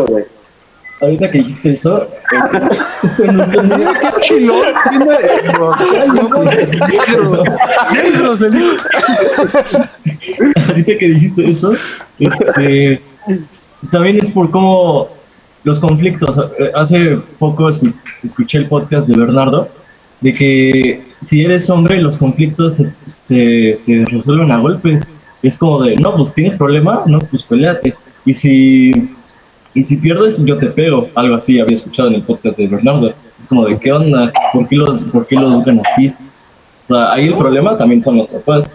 [1.01, 2.09] Ahorita que dijiste eso, eh,
[4.01, 5.07] qué chilón tiene.
[6.87, 7.43] Negro.
[7.93, 8.61] Negro, se le-
[10.69, 11.73] ahorita que dijiste eso,
[12.19, 13.01] este,
[13.91, 15.09] también es por cómo
[15.65, 16.37] los conflictos.
[16.59, 19.69] eh, Hace poco escu- escuché el podcast de Bernardo
[20.21, 25.11] de que si eres hombre los conflictos se, se, se resuelven a golpes.
[25.43, 27.95] Es como de, no, pues tienes problema, no, pues peleate.
[28.25, 29.15] Y si,
[29.75, 31.09] y si pierdes, yo te pego.
[31.15, 33.13] Algo así había escuchado en el podcast de Bernardo.
[33.39, 34.33] Es como de, ¿qué onda?
[34.53, 36.15] ¿Por qué los, por qué lo educan así?
[36.89, 38.71] O sea, ahí el problema también son los papás.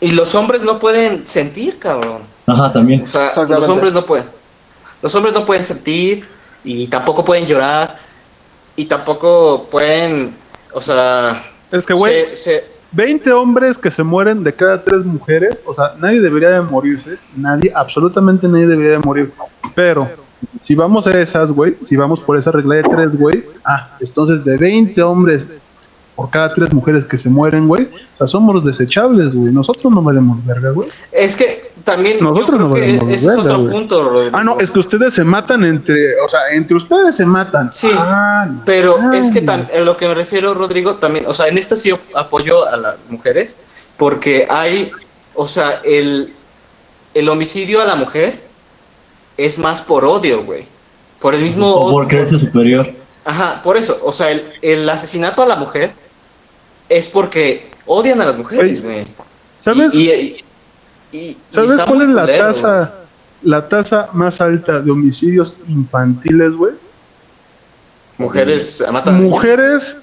[0.00, 2.22] y los hombres no pueden sentir, cabrón.
[2.46, 3.02] Ajá, también.
[3.02, 4.26] O sea, los hombres no pueden.
[5.02, 6.24] Los hombres no pueden sentir
[6.64, 7.98] y tampoco pueden llorar
[8.74, 10.34] y tampoco pueden,
[10.72, 15.04] o sea, Es que, güey, se- se- 20 hombres que se mueren de cada tres
[15.04, 19.30] mujeres, o sea, nadie debería de morirse, nadie, absolutamente nadie debería de morir.
[19.74, 20.08] Pero,
[20.62, 24.42] si vamos a esas, güey, si vamos por esa regla de tres, güey, ah, entonces
[24.44, 25.50] de 20 hombres
[26.16, 27.84] por cada tres mujeres que se mueren, güey,
[28.14, 30.88] o sea, somos los desechables, güey, nosotros no valemos verga, güey.
[31.12, 33.70] es que también Nosotros yo creo no que valemos ese es otro güey.
[33.72, 34.04] punto.
[34.10, 34.36] Rodrigo.
[34.38, 37.70] Ah, no, es que ustedes se matan entre, o sea, entre ustedes se matan.
[37.74, 38.62] Sí, Ah, no.
[38.64, 41.92] Pero es que en lo que me refiero, Rodrigo, también, o sea, en esto sí
[42.14, 43.58] apoyo a las mujeres,
[43.96, 44.90] porque hay,
[45.34, 46.32] o sea, el,
[47.14, 48.40] el homicidio a la mujer
[49.36, 50.64] es más por odio, güey.
[51.20, 51.68] Por el mismo...
[51.74, 52.90] O por creerse superior.
[53.24, 55.92] Ajá, por eso, o sea, el, el asesinato a la mujer
[56.88, 59.06] es porque odian a las mujeres, güey.
[59.60, 59.94] ¿Sabes?
[59.94, 60.44] Y, y-
[61.12, 62.94] y- ¿Sabes cuál es la culero, tasa,
[63.42, 66.72] la tasa más alta de homicidios infantiles, güey?
[68.18, 69.30] Mujeres matan a niños.
[69.30, 69.96] Mujeres,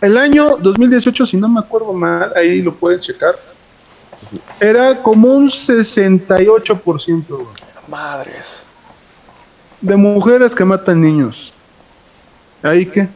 [0.00, 3.36] el año 2018, si no me acuerdo mal, ahí lo pueden checar,
[4.60, 7.46] era como un 68% güey,
[7.88, 8.66] Madres.
[9.80, 11.52] de mujeres que matan niños.
[12.62, 13.06] ¿Ahí qué?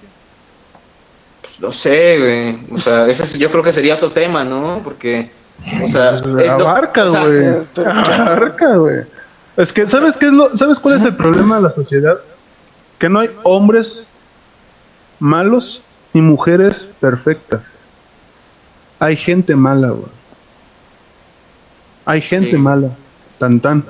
[1.41, 2.75] Pues no sé, güey.
[2.77, 4.81] O sea, ese es- yo creo que sería otro tema, ¿no?
[4.85, 5.31] Porque,
[5.85, 7.45] o sea, Pues, abarca, o sea, güey.
[7.47, 9.03] eh, abarca, güey.
[9.57, 12.19] Es que, ¿sabes qué es lo, ¿sabes cuál es el problema de la sociedad?
[12.99, 14.09] Que no hay hombres
[15.19, 15.83] malos
[16.13, 17.63] ni mujeres perfectas.
[19.01, 20.09] Hay gente mala, güey.
[22.05, 22.57] Hay gente Sí.
[22.57, 22.89] mala.
[23.39, 23.85] Tan tan.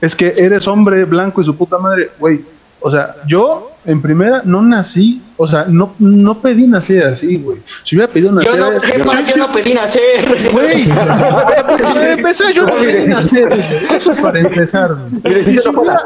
[0.00, 2.44] Es que eres hombre blanco y su puta madre, güey.
[2.86, 7.58] O sea, yo en primera no nací, o sea, no, no pedí nacer así, güey.
[7.82, 8.52] Si hubiera pedido nacer.
[8.56, 10.24] yo no, sí, yo no pedí nacer.
[10.52, 10.84] Güey,
[11.82, 13.48] para empezar, yo no pedí nacer.
[13.52, 14.96] Eso para empezar.
[15.22, 15.50] güey.
[15.54, 16.00] Y si, hubiera-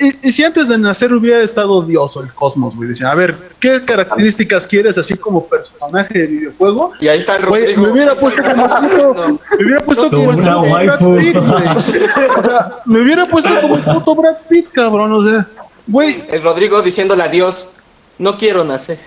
[0.00, 3.14] y- y si antes de nacer hubiera estado Dios o el cosmos, güey, decía, a
[3.14, 6.92] ver, ¿qué características quieres así como personaje de videojuego?
[7.00, 7.82] Y ahí está el Güey, Rodrigo.
[7.82, 10.70] me hubiera puesto como puto, me hubiera puesto como el Una puto
[11.12, 11.18] Brad.
[11.18, 11.68] Pitt, güey.
[12.38, 15.46] O sea, me hubiera puesto como el puto Brad Pitt, cabrón, o sea,
[15.88, 17.68] güey, El Rodrigo diciéndole adiós.
[18.18, 18.98] No quiero nacer.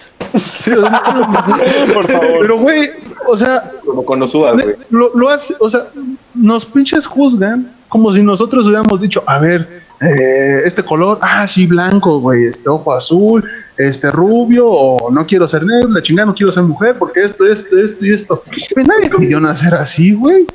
[0.63, 2.37] Sí, o sea, no quiero- Por favor.
[2.41, 2.91] Pero, güey,
[3.27, 4.75] o sea, Como con Osuba, de- güey.
[4.89, 5.87] lo, lo hace, o sea,
[6.33, 11.67] nos pinches juzgan como si nosotros hubiéramos dicho, a ver, eh, este color, ah, sí,
[11.67, 13.43] blanco, güey, este ojo azul,
[13.77, 17.45] este rubio, o no quiero ser negro, la chingada, no quiero ser mujer, porque esto,
[17.45, 18.41] esto, esto y esto.
[18.77, 20.47] Nadie pidió nacer así, güey.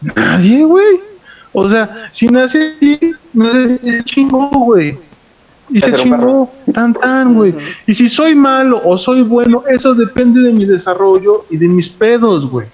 [0.00, 1.00] Nadie, güey.
[1.52, 2.98] O sea, si nace así,
[3.84, 4.96] se chingó, güey.
[5.72, 7.54] Y se chingó, tan tan, güey.
[7.86, 11.88] Y si soy malo o soy bueno, eso depende de mi desarrollo y de mis
[11.88, 12.66] pedos, güey.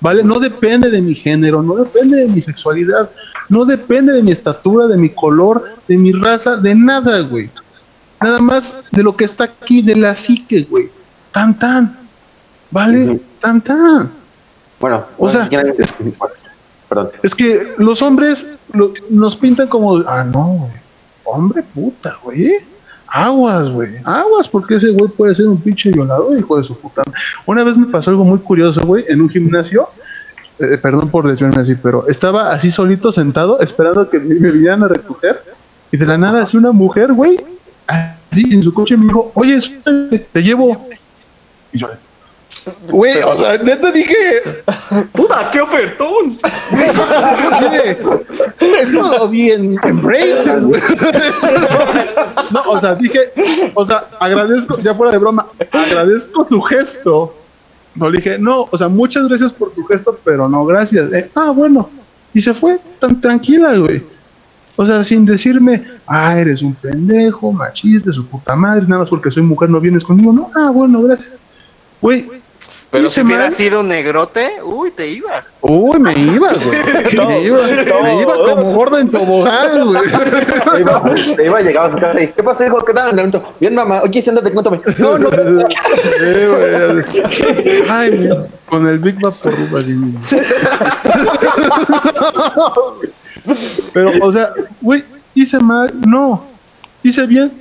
[0.00, 0.22] ¿Vale?
[0.24, 3.10] No depende de mi género, no depende de mi sexualidad,
[3.50, 7.50] no depende de mi estatura, de mi color, de mi raza, de nada, güey.
[8.22, 10.88] Nada más de lo que está aquí, de la psique, güey.
[11.32, 11.98] Tan tan.
[12.70, 13.20] ¿Vale?
[13.40, 14.10] Tan tan.
[14.78, 15.94] Bueno, O sea, ya- es-
[16.88, 17.10] perdón.
[17.22, 20.79] Es que los hombres lo- nos pintan como, ah, no, güey.
[21.30, 22.54] Hombre puta, güey.
[23.06, 23.96] Aguas, güey.
[24.04, 27.02] Aguas, porque ese güey puede ser un pinche violador, hijo de su puta.
[27.46, 29.88] Una vez me pasó algo muy curioso, güey, en un gimnasio.
[30.58, 34.76] Eh, perdón por desviarme así, pero estaba así solito sentado esperando que me, me a
[34.76, 35.42] recoger.
[35.90, 37.40] Y de la nada, así una mujer, güey,
[37.86, 39.58] así en su coche me dijo, oye,
[40.32, 40.86] te llevo.
[41.72, 41.88] Y yo,
[42.88, 44.14] güey, o sea, neta dije,
[45.12, 46.38] ¡Puta, qué ofertón!
[48.80, 50.82] es todo bien en Brazers, güey.
[52.50, 53.30] No, o sea, dije,
[53.74, 57.34] o sea, agradezco, ya fuera de broma, agradezco tu gesto.
[57.94, 61.12] No le dije, no, o sea, muchas gracias por tu gesto, pero no, gracias.
[61.12, 61.88] Eh, ah, bueno.
[62.32, 64.02] Y se fue tan tranquila, güey.
[64.76, 69.30] O sea, sin decirme, ah, eres un pendejo, machista, su puta madre, nada más porque
[69.30, 70.32] soy mujer no vienes conmigo.
[70.32, 71.34] No, ah, bueno, gracias.
[72.00, 72.26] Güey,
[72.90, 75.54] Pero si hubiera sido negrote, uy, te ibas.
[75.60, 76.78] Uy, me iba, güey.
[77.30, 77.62] Me iba,
[78.02, 80.02] me iba como gorda en tobogán, güey.
[80.72, 81.04] Te iba,
[81.36, 82.84] te iba a llegar a su casa y, ¿qué pasa, hijo?
[82.84, 83.08] ¿Qué tal?
[83.08, 84.00] Le pregunto, Bien, mamá.
[84.02, 84.80] Oye, siéntate, cuéntame.
[84.98, 85.30] No, no.
[85.30, 85.36] Sí,
[86.48, 87.84] güey.
[87.88, 89.96] Ay, mira, con el Big Vapor así.
[93.92, 95.04] Pero, o sea, güey,
[95.34, 96.44] hice mal, no.
[97.02, 97.52] Hice bien,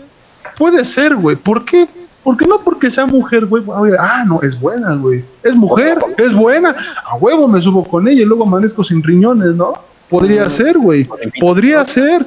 [0.57, 1.35] puede ser, güey.
[1.35, 1.88] ¿Por qué?
[2.24, 3.64] Porque no porque sea mujer, güey.
[3.98, 5.24] Ah, no, es buena, güey.
[5.44, 6.76] Es mujer, es buena.
[7.06, 9.74] A huevo me subo con ella y luego amanezco sin riñones, ¿no?
[10.10, 11.08] Podría ser, güey.
[11.40, 12.26] Podría ser.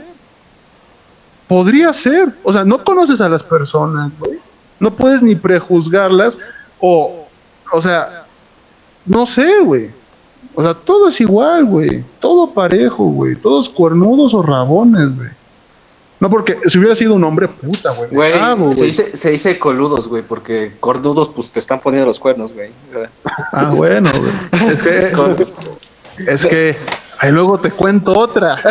[1.47, 2.32] Podría ser.
[2.43, 4.39] O sea, no conoces a las personas, güey.
[4.81, 6.39] No puedes ni prejuzgarlas
[6.81, 7.27] o,
[7.70, 8.24] o sea,
[9.05, 9.90] no sé, güey.
[10.55, 12.05] O sea, todo es igual, güey.
[12.19, 13.36] Todo parejo, güey.
[13.36, 15.28] Todos cuernudos o rabones, güey.
[16.22, 18.08] No, porque si hubiera sido un hombre puta, güey.
[18.08, 22.06] me Güey, cago, se dice, se dice coludos, güey, porque cornudos, pues te están poniendo
[22.06, 22.70] los cuernos, güey.
[23.50, 24.32] Ah, bueno, güey.
[24.72, 25.12] Es que,
[26.32, 26.76] es que,
[27.18, 28.54] ahí luego te cuento otra.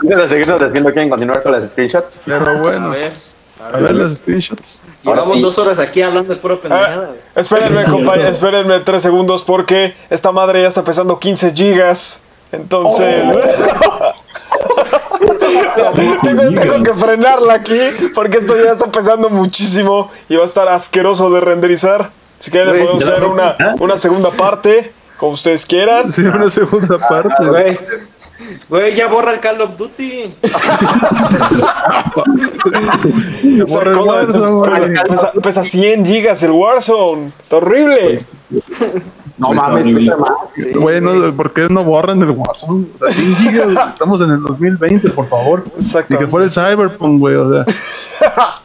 [0.00, 2.20] De seguirnos diciendo, ¿quieren continuar con las screenshots?
[2.24, 3.12] Pero A bueno, ver,
[3.60, 4.78] a ver las screenshots.
[5.02, 6.94] llevamos dos horas aquí hablando de puro pendejada.
[6.94, 7.18] Ah, güey.
[7.34, 12.22] espérenme, compañeros, espérenme tres segundos porque esta madre ya está pesando 15 gigas.
[12.52, 13.24] Entonces.
[16.22, 17.78] tengo, tengo que frenarla aquí
[18.14, 22.10] porque esto ya está pesando muchísimo y va a estar asqueroso de renderizar.
[22.38, 26.12] Si quieren, Güey, podemos hacer una, una segunda parte, como ustedes quieran.
[26.14, 27.78] Sí, una segunda parte, güey.
[28.68, 30.34] Güey, ya borra el Call of Duty.
[33.64, 34.94] O sea, Borra el ¿cómo- Warzone, güey.
[35.08, 37.30] pesa, pesa 100 gigas el Warzone.
[37.40, 38.22] Está horrible.
[39.38, 40.30] No mames, pesa más.
[40.74, 42.86] Güey, no, ¿por qué no borran el Warzone?
[42.94, 45.64] O sea, 100 gigas, estamos en el 2020, por favor.
[45.76, 46.24] Y Exactamente.
[46.24, 47.64] que fuera el Cyberpunk, güey, o sea.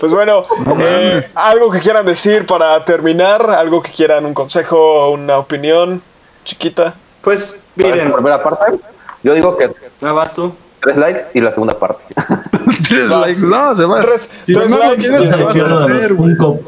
[0.00, 0.42] Pues bueno,
[0.78, 6.00] eh, algo que quieran decir para terminar, algo que quieran, un consejo, una opinión
[6.44, 6.94] chiquita.
[7.20, 8.78] Pues, miren, esta primera parte,
[9.22, 9.70] yo digo que
[10.00, 10.54] ¿no vas tú?
[10.80, 12.02] tres likes y la segunda parte.
[12.88, 14.00] Tres likes, no, se va.
[14.00, 16.16] Tres- si tres no likes quieres, y se se va a hacer,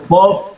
[0.07, 0.52] Pop.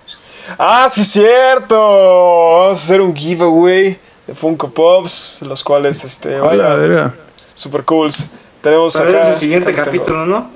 [0.59, 1.77] Ah, sí, cierto.
[1.77, 7.15] Vamos a hacer un giveaway de Funko Pops, los cuales, este, A la vaya, verga.
[7.55, 8.27] super cools.
[8.61, 9.19] Tenemos Para acá.
[9.21, 10.51] ver el siguiente capítulo, ¿no?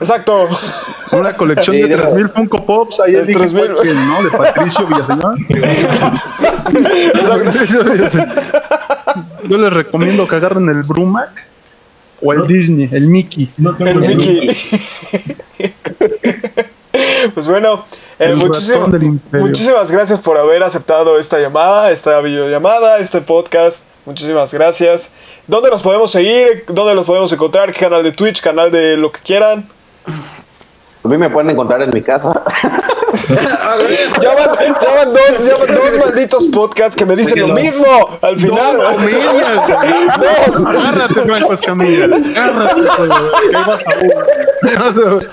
[0.00, 0.48] Exacto.
[1.12, 2.98] Una colección Sí, de de 3000 Funko Pops.
[3.00, 3.74] Ahí De el dije 3000.
[3.82, 5.36] que no, de Patricio Villaseñor.
[7.28, 8.28] Patricio Villaseñor.
[9.48, 11.46] Yo les recomiendo que agarren el Brumac
[12.20, 13.48] o el Disney, el Mickey.
[13.56, 14.56] No tengo El Mickey.
[17.34, 17.84] pues bueno,
[18.18, 18.88] eh, El muchísimas,
[19.32, 23.84] muchísimas gracias por haber aceptado esta llamada, esta videollamada, este podcast.
[24.04, 25.12] Muchísimas gracias.
[25.46, 26.64] ¿Dónde los podemos seguir?
[26.68, 27.72] ¿Dónde los podemos encontrar?
[27.72, 28.40] ¿Qué canal de Twitch?
[28.40, 29.68] ¿Canal de lo que quieran?
[31.04, 32.42] A mí me pueden encontrar en mi casa.
[34.20, 34.50] Ya van,
[34.80, 37.86] ya van dos, ya van dos malditos podcasts que me dicen lo mismo
[38.20, 38.76] al final.
[38.76, 38.84] No.
[40.68, 42.04] Agárrate, Franco Escamilla.
[44.64, 45.28] Agárrate,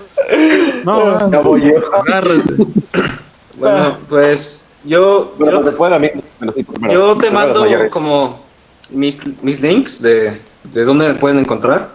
[0.84, 1.94] No, Ya voy yo.
[1.94, 2.54] agárrate.
[3.58, 6.94] Bueno, pues yo, Bueno, yo, después de mí, bueno, sí, primero.
[6.94, 8.42] yo te mando como
[8.90, 11.90] mis, mis links de, de dónde me pueden encontrar.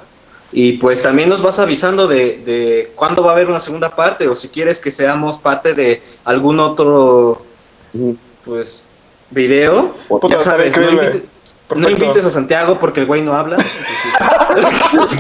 [0.53, 4.27] Y pues también nos vas avisando de, de cuándo va a haber una segunda parte
[4.27, 7.43] o si quieres que seamos parte de algún otro
[8.45, 8.83] pues
[9.31, 9.95] video.
[10.09, 11.25] Puta, Ya estaría sabes, no, increíble.
[11.77, 13.57] No invites a Santiago porque el güey no habla.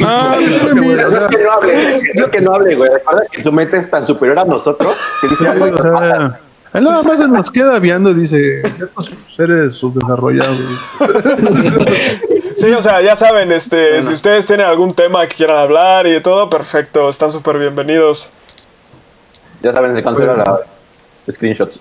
[0.02, 2.90] Ah, sí, güey, o sea, Yo que no hable, yo que no hable, güey.
[2.90, 6.00] Recuerda que su mente es tan superior a nosotros que dice algo y nos mata.
[6.00, 6.40] sea,
[6.72, 10.58] él nada más se nos queda viendo y dice, estos seres subdesarrollados.
[12.56, 16.12] Sí, o sea, ya saben, este, si ustedes tienen algún tema que quieran hablar y
[16.12, 18.32] de todo, perfecto, están súper bienvenidos.
[19.62, 20.60] Ya saben, se cancela la
[21.30, 21.80] screenshots.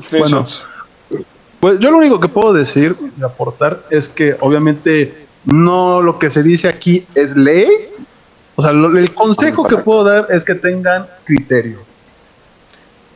[0.00, 0.68] Screenshots.
[1.66, 6.30] Pues yo lo único que puedo decir y aportar es que obviamente no lo que
[6.30, 7.66] se dice aquí es ley.
[8.54, 11.80] O sea, lo- el consejo que puedo dar es que tengan criterio.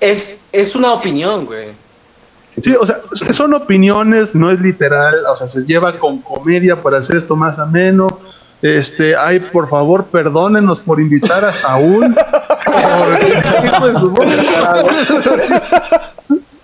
[0.01, 1.69] Es, es una opinión, güey.
[2.61, 2.97] Sí, o sea,
[3.31, 7.61] son opiniones, no es literal, o sea, se lleva con comedia para hacer esto más
[7.61, 8.09] ameno.
[8.63, 12.13] Este, ay, por favor, perdónenos por invitar a Saúl.
[14.13, 14.85] Puta.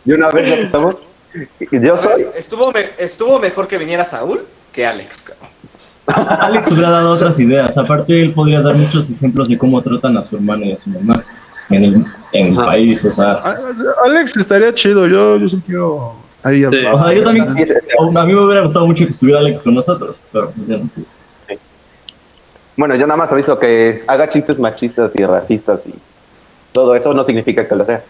[0.05, 0.97] Y una vez que estamos,
[1.73, 2.27] yo soy.
[2.37, 4.43] Estuvo, me- estuvo mejor que viniera Saúl
[4.73, 5.33] que Alex.
[6.07, 7.77] Alex hubiera dado otras ideas.
[7.77, 10.91] Aparte, él podría dar muchos ejemplos de cómo tratan a su hermana y a su
[10.91, 11.25] mamá
[11.71, 13.05] en el, en el país.
[13.05, 13.57] O sea, Ah,
[14.05, 16.65] Alex estaría chido, yo, yo sí quiero ahí Sí.
[16.67, 16.71] o
[17.03, 17.49] sea, yo también.
[17.49, 20.89] A mí me hubiera gustado mucho que estuviera Alex con nosotros, pero pues ya no.
[22.77, 25.95] Bueno, yo nada más aviso que haga chistes machistas y racistas y
[26.73, 28.03] todo eso no significa que lo sea.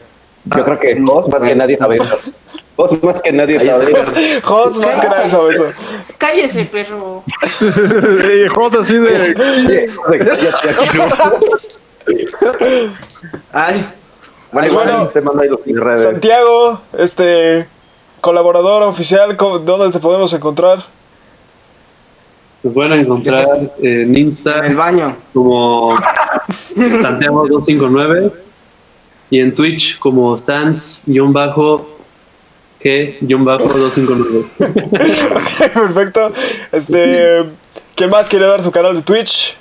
[0.45, 2.17] Yo creo que vos más que nadie sabe eso.
[2.77, 4.41] Vos más que nadie sabe eso.
[4.43, 5.65] Jos, más que nadie sabe eso.
[6.19, 7.23] Cállese, perro.
[8.55, 9.89] Cosas así de.
[13.53, 13.87] Ay,
[14.53, 16.03] Bueno, igual Bueno, te mando ahí los redes.
[16.03, 17.67] Santiago, este,
[18.21, 20.85] colaborador oficial, ¿cómo- ¿dónde te podemos encontrar?
[22.63, 25.17] Nos pueden encontrar en en el Insta baño.
[25.35, 25.97] como
[26.77, 28.33] Santiago259
[29.31, 30.37] y en Twitch como
[32.87, 34.45] Stans-G-259.
[35.75, 36.33] Perfecto.
[36.73, 37.45] Este,
[37.95, 39.57] ¿quién más quiere dar su canal de Twitch?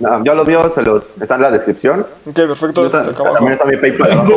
[0.00, 2.06] No, yo los míos se los, está en la descripción.
[2.26, 2.88] Ok, perfecto.
[2.88, 4.36] Yo acabo- También está mi PayPal abajo.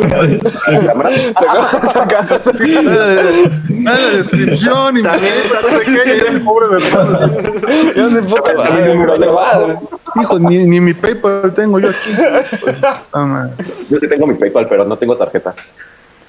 [1.92, 2.26] Sacar-
[2.60, 5.60] en la descripción y También está
[6.44, 6.80] pobre de
[8.22, 9.76] puta madre, me vale madre.
[10.20, 12.10] Hijo, ni, ni mi PayPal tengo yo aquí.
[13.88, 15.54] Yo sí tengo mi PayPal, pero no tengo tarjeta.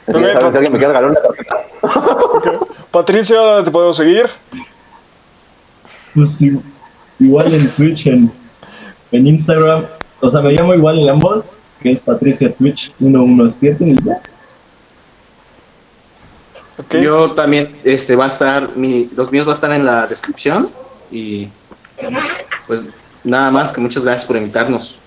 [0.08, 0.52] Así que, Ok, ¿saben?
[0.52, 1.64] Si alguien me quiere regalar una tarjeta.
[2.92, 4.26] Patricio, ¿dónde te podemos seguir?
[6.14, 6.42] Pues
[7.20, 8.32] igual en Twitch, en,
[9.12, 9.86] en Instagram.
[10.20, 14.22] O sea, me llamo igual en ambos, que es Patricia Twitch 117 y ya.
[16.78, 16.96] Ok.
[16.96, 20.70] Yo también, este, va a estar, mi, los míos va a estar en la descripción
[21.12, 21.50] y
[22.68, 22.82] pues
[23.24, 25.00] nada más que muchas gracias por invitarnos.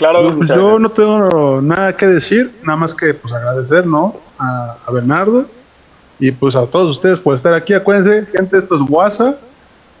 [0.00, 0.34] Claro.
[0.34, 4.16] Pues yo no tengo nada que decir, nada más que pues agradecer, ¿no?
[4.38, 5.44] A, a Bernardo
[6.18, 7.74] y pues a todos ustedes por estar aquí.
[7.74, 9.36] Acuérdense, gente, esto es WhatsApp.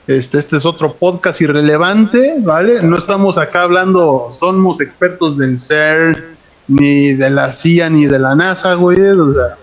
[0.06, 2.82] Este, este es otro podcast irrelevante, ¿vale?
[2.82, 6.16] No estamos acá hablando, somos expertos del CERN,
[6.66, 8.98] ni de la CIA, ni de la NASA, güey.
[9.00, 9.56] O sea,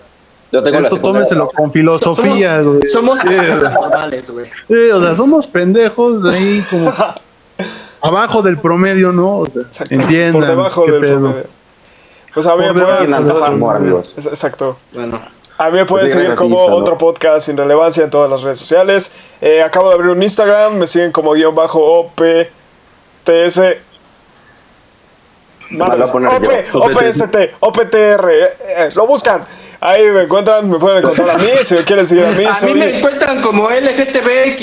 [0.52, 2.80] Yo tengo esto tómenselo con filosofía, güey.
[2.86, 3.26] Somos Sí,
[3.74, 4.46] normales, güey.
[4.68, 6.92] Sí, o sea, somos pendejos de ahí como
[8.00, 9.38] abajo del promedio, ¿no?
[9.38, 10.32] O sea, entiendan.
[10.32, 11.18] Por debajo del pedo.
[11.20, 11.46] promedio.
[12.34, 13.14] Pues a mí me Por pueden-
[13.76, 14.14] amigos.
[14.18, 14.78] Exacto.
[14.92, 15.20] Bueno,
[15.60, 18.60] A mí me pueden Pues seguir como otro podcast sin relevancia en todas las redes
[18.60, 19.14] sociales.
[19.40, 23.60] Eh, acabo de abrir un Instagram, me siguen como guion bajo OPTS.
[25.70, 26.74] Madres, OP.
[26.74, 28.48] OPST, OPTR, eh,
[28.78, 29.44] eh, lo buscan.
[29.80, 32.48] Ahí me encuentran, me pueden encontrar a mí, si me quieren seguir a mí, a
[32.48, 32.74] mí soy...
[32.74, 34.60] me encuentran como LGTBX.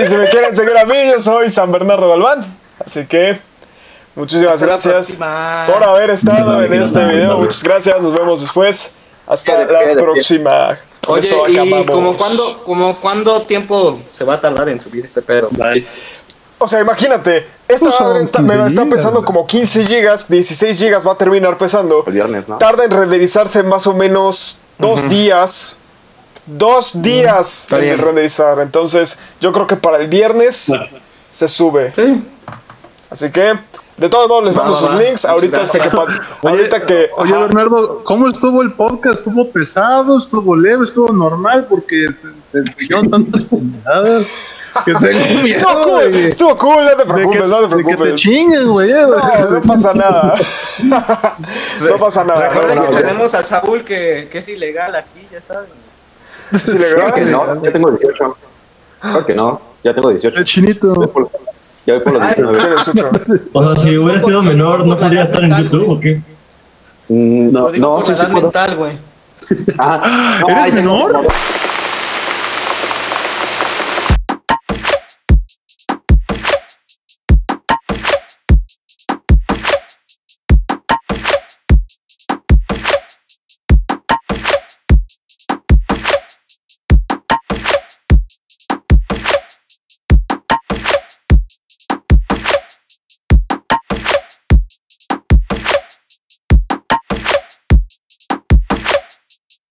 [0.00, 2.44] Y si me quieren seguir a mí, yo soy San Bernardo Galván.
[2.84, 3.38] Así que
[4.14, 5.18] muchísimas Hasta gracias
[5.66, 7.38] por haber estado en este video.
[7.38, 8.94] Muchas gracias, nos vemos después.
[9.26, 10.78] Hasta la próxima.
[11.06, 11.56] Oye, esto ¿y
[11.86, 15.48] como cuándo, como cuándo tiempo se va a tardar en subir este pedo?
[15.52, 15.86] Bye.
[16.58, 20.78] O sea, imagínate, esta Pues madre está, me 15 está pesando como 15 gigas, 16
[20.78, 22.02] gigas va a terminar pesando.
[22.06, 22.58] El viernes, ¿no?
[22.58, 25.76] Tarda en renderizarse más o menos dos días.
[26.46, 28.58] Dos días Está en renderizar.
[28.60, 30.86] Entonces, yo creo que para el viernes Bueno.
[31.30, 31.92] se sube.
[31.94, 32.22] Sí.
[33.10, 33.52] Así que,
[33.98, 35.26] de todos modos, les mando sus links.
[35.26, 35.90] Ahorita hasta que.
[36.42, 37.10] ahorita que.
[37.18, 37.42] Oye, ajá.
[37.42, 39.18] Bernardo, ¿cómo estuvo el podcast?
[39.18, 40.18] ¿Estuvo pesado?
[40.18, 40.84] ¿Estuvo leve?
[40.84, 41.66] ¿Estuvo normal?
[41.68, 42.06] Porque
[42.52, 44.26] se, se tantas pendejadas.
[44.84, 46.24] Que tengo miedo, Estuvo cool, güey.
[46.26, 48.14] estuvo cool, no te De que, preocupes, no te de que te preocupes.
[48.20, 48.90] chingues, güey.
[48.90, 49.20] eh, güey.
[49.40, 50.34] No, no pasa nada.
[51.80, 52.40] no pasa nada.
[52.40, 53.06] no Recuerden pasa que nada.
[53.06, 55.68] tenemos al Saúl que, que es ilegal aquí, ya saben.
[56.52, 57.12] ¿Es ilegal?
[57.12, 58.36] Creo que no, ya tengo 18.
[59.00, 60.38] Creo que no, ya tengo 18.
[60.38, 60.94] El chinito.
[60.94, 61.30] Voy por-
[61.86, 62.58] Ya voy por los Ay, 19.
[62.58, 63.10] ¿Qué es ocho?
[63.52, 66.20] O sea, si hubiera sido menor, ¿no podría estar en YouTube o qué?
[67.08, 68.42] Mm, No, digo no, por sí, la sí edad puedo.
[68.44, 68.98] mental, güey.
[69.78, 71.26] Ah, no, ¿Eres menor?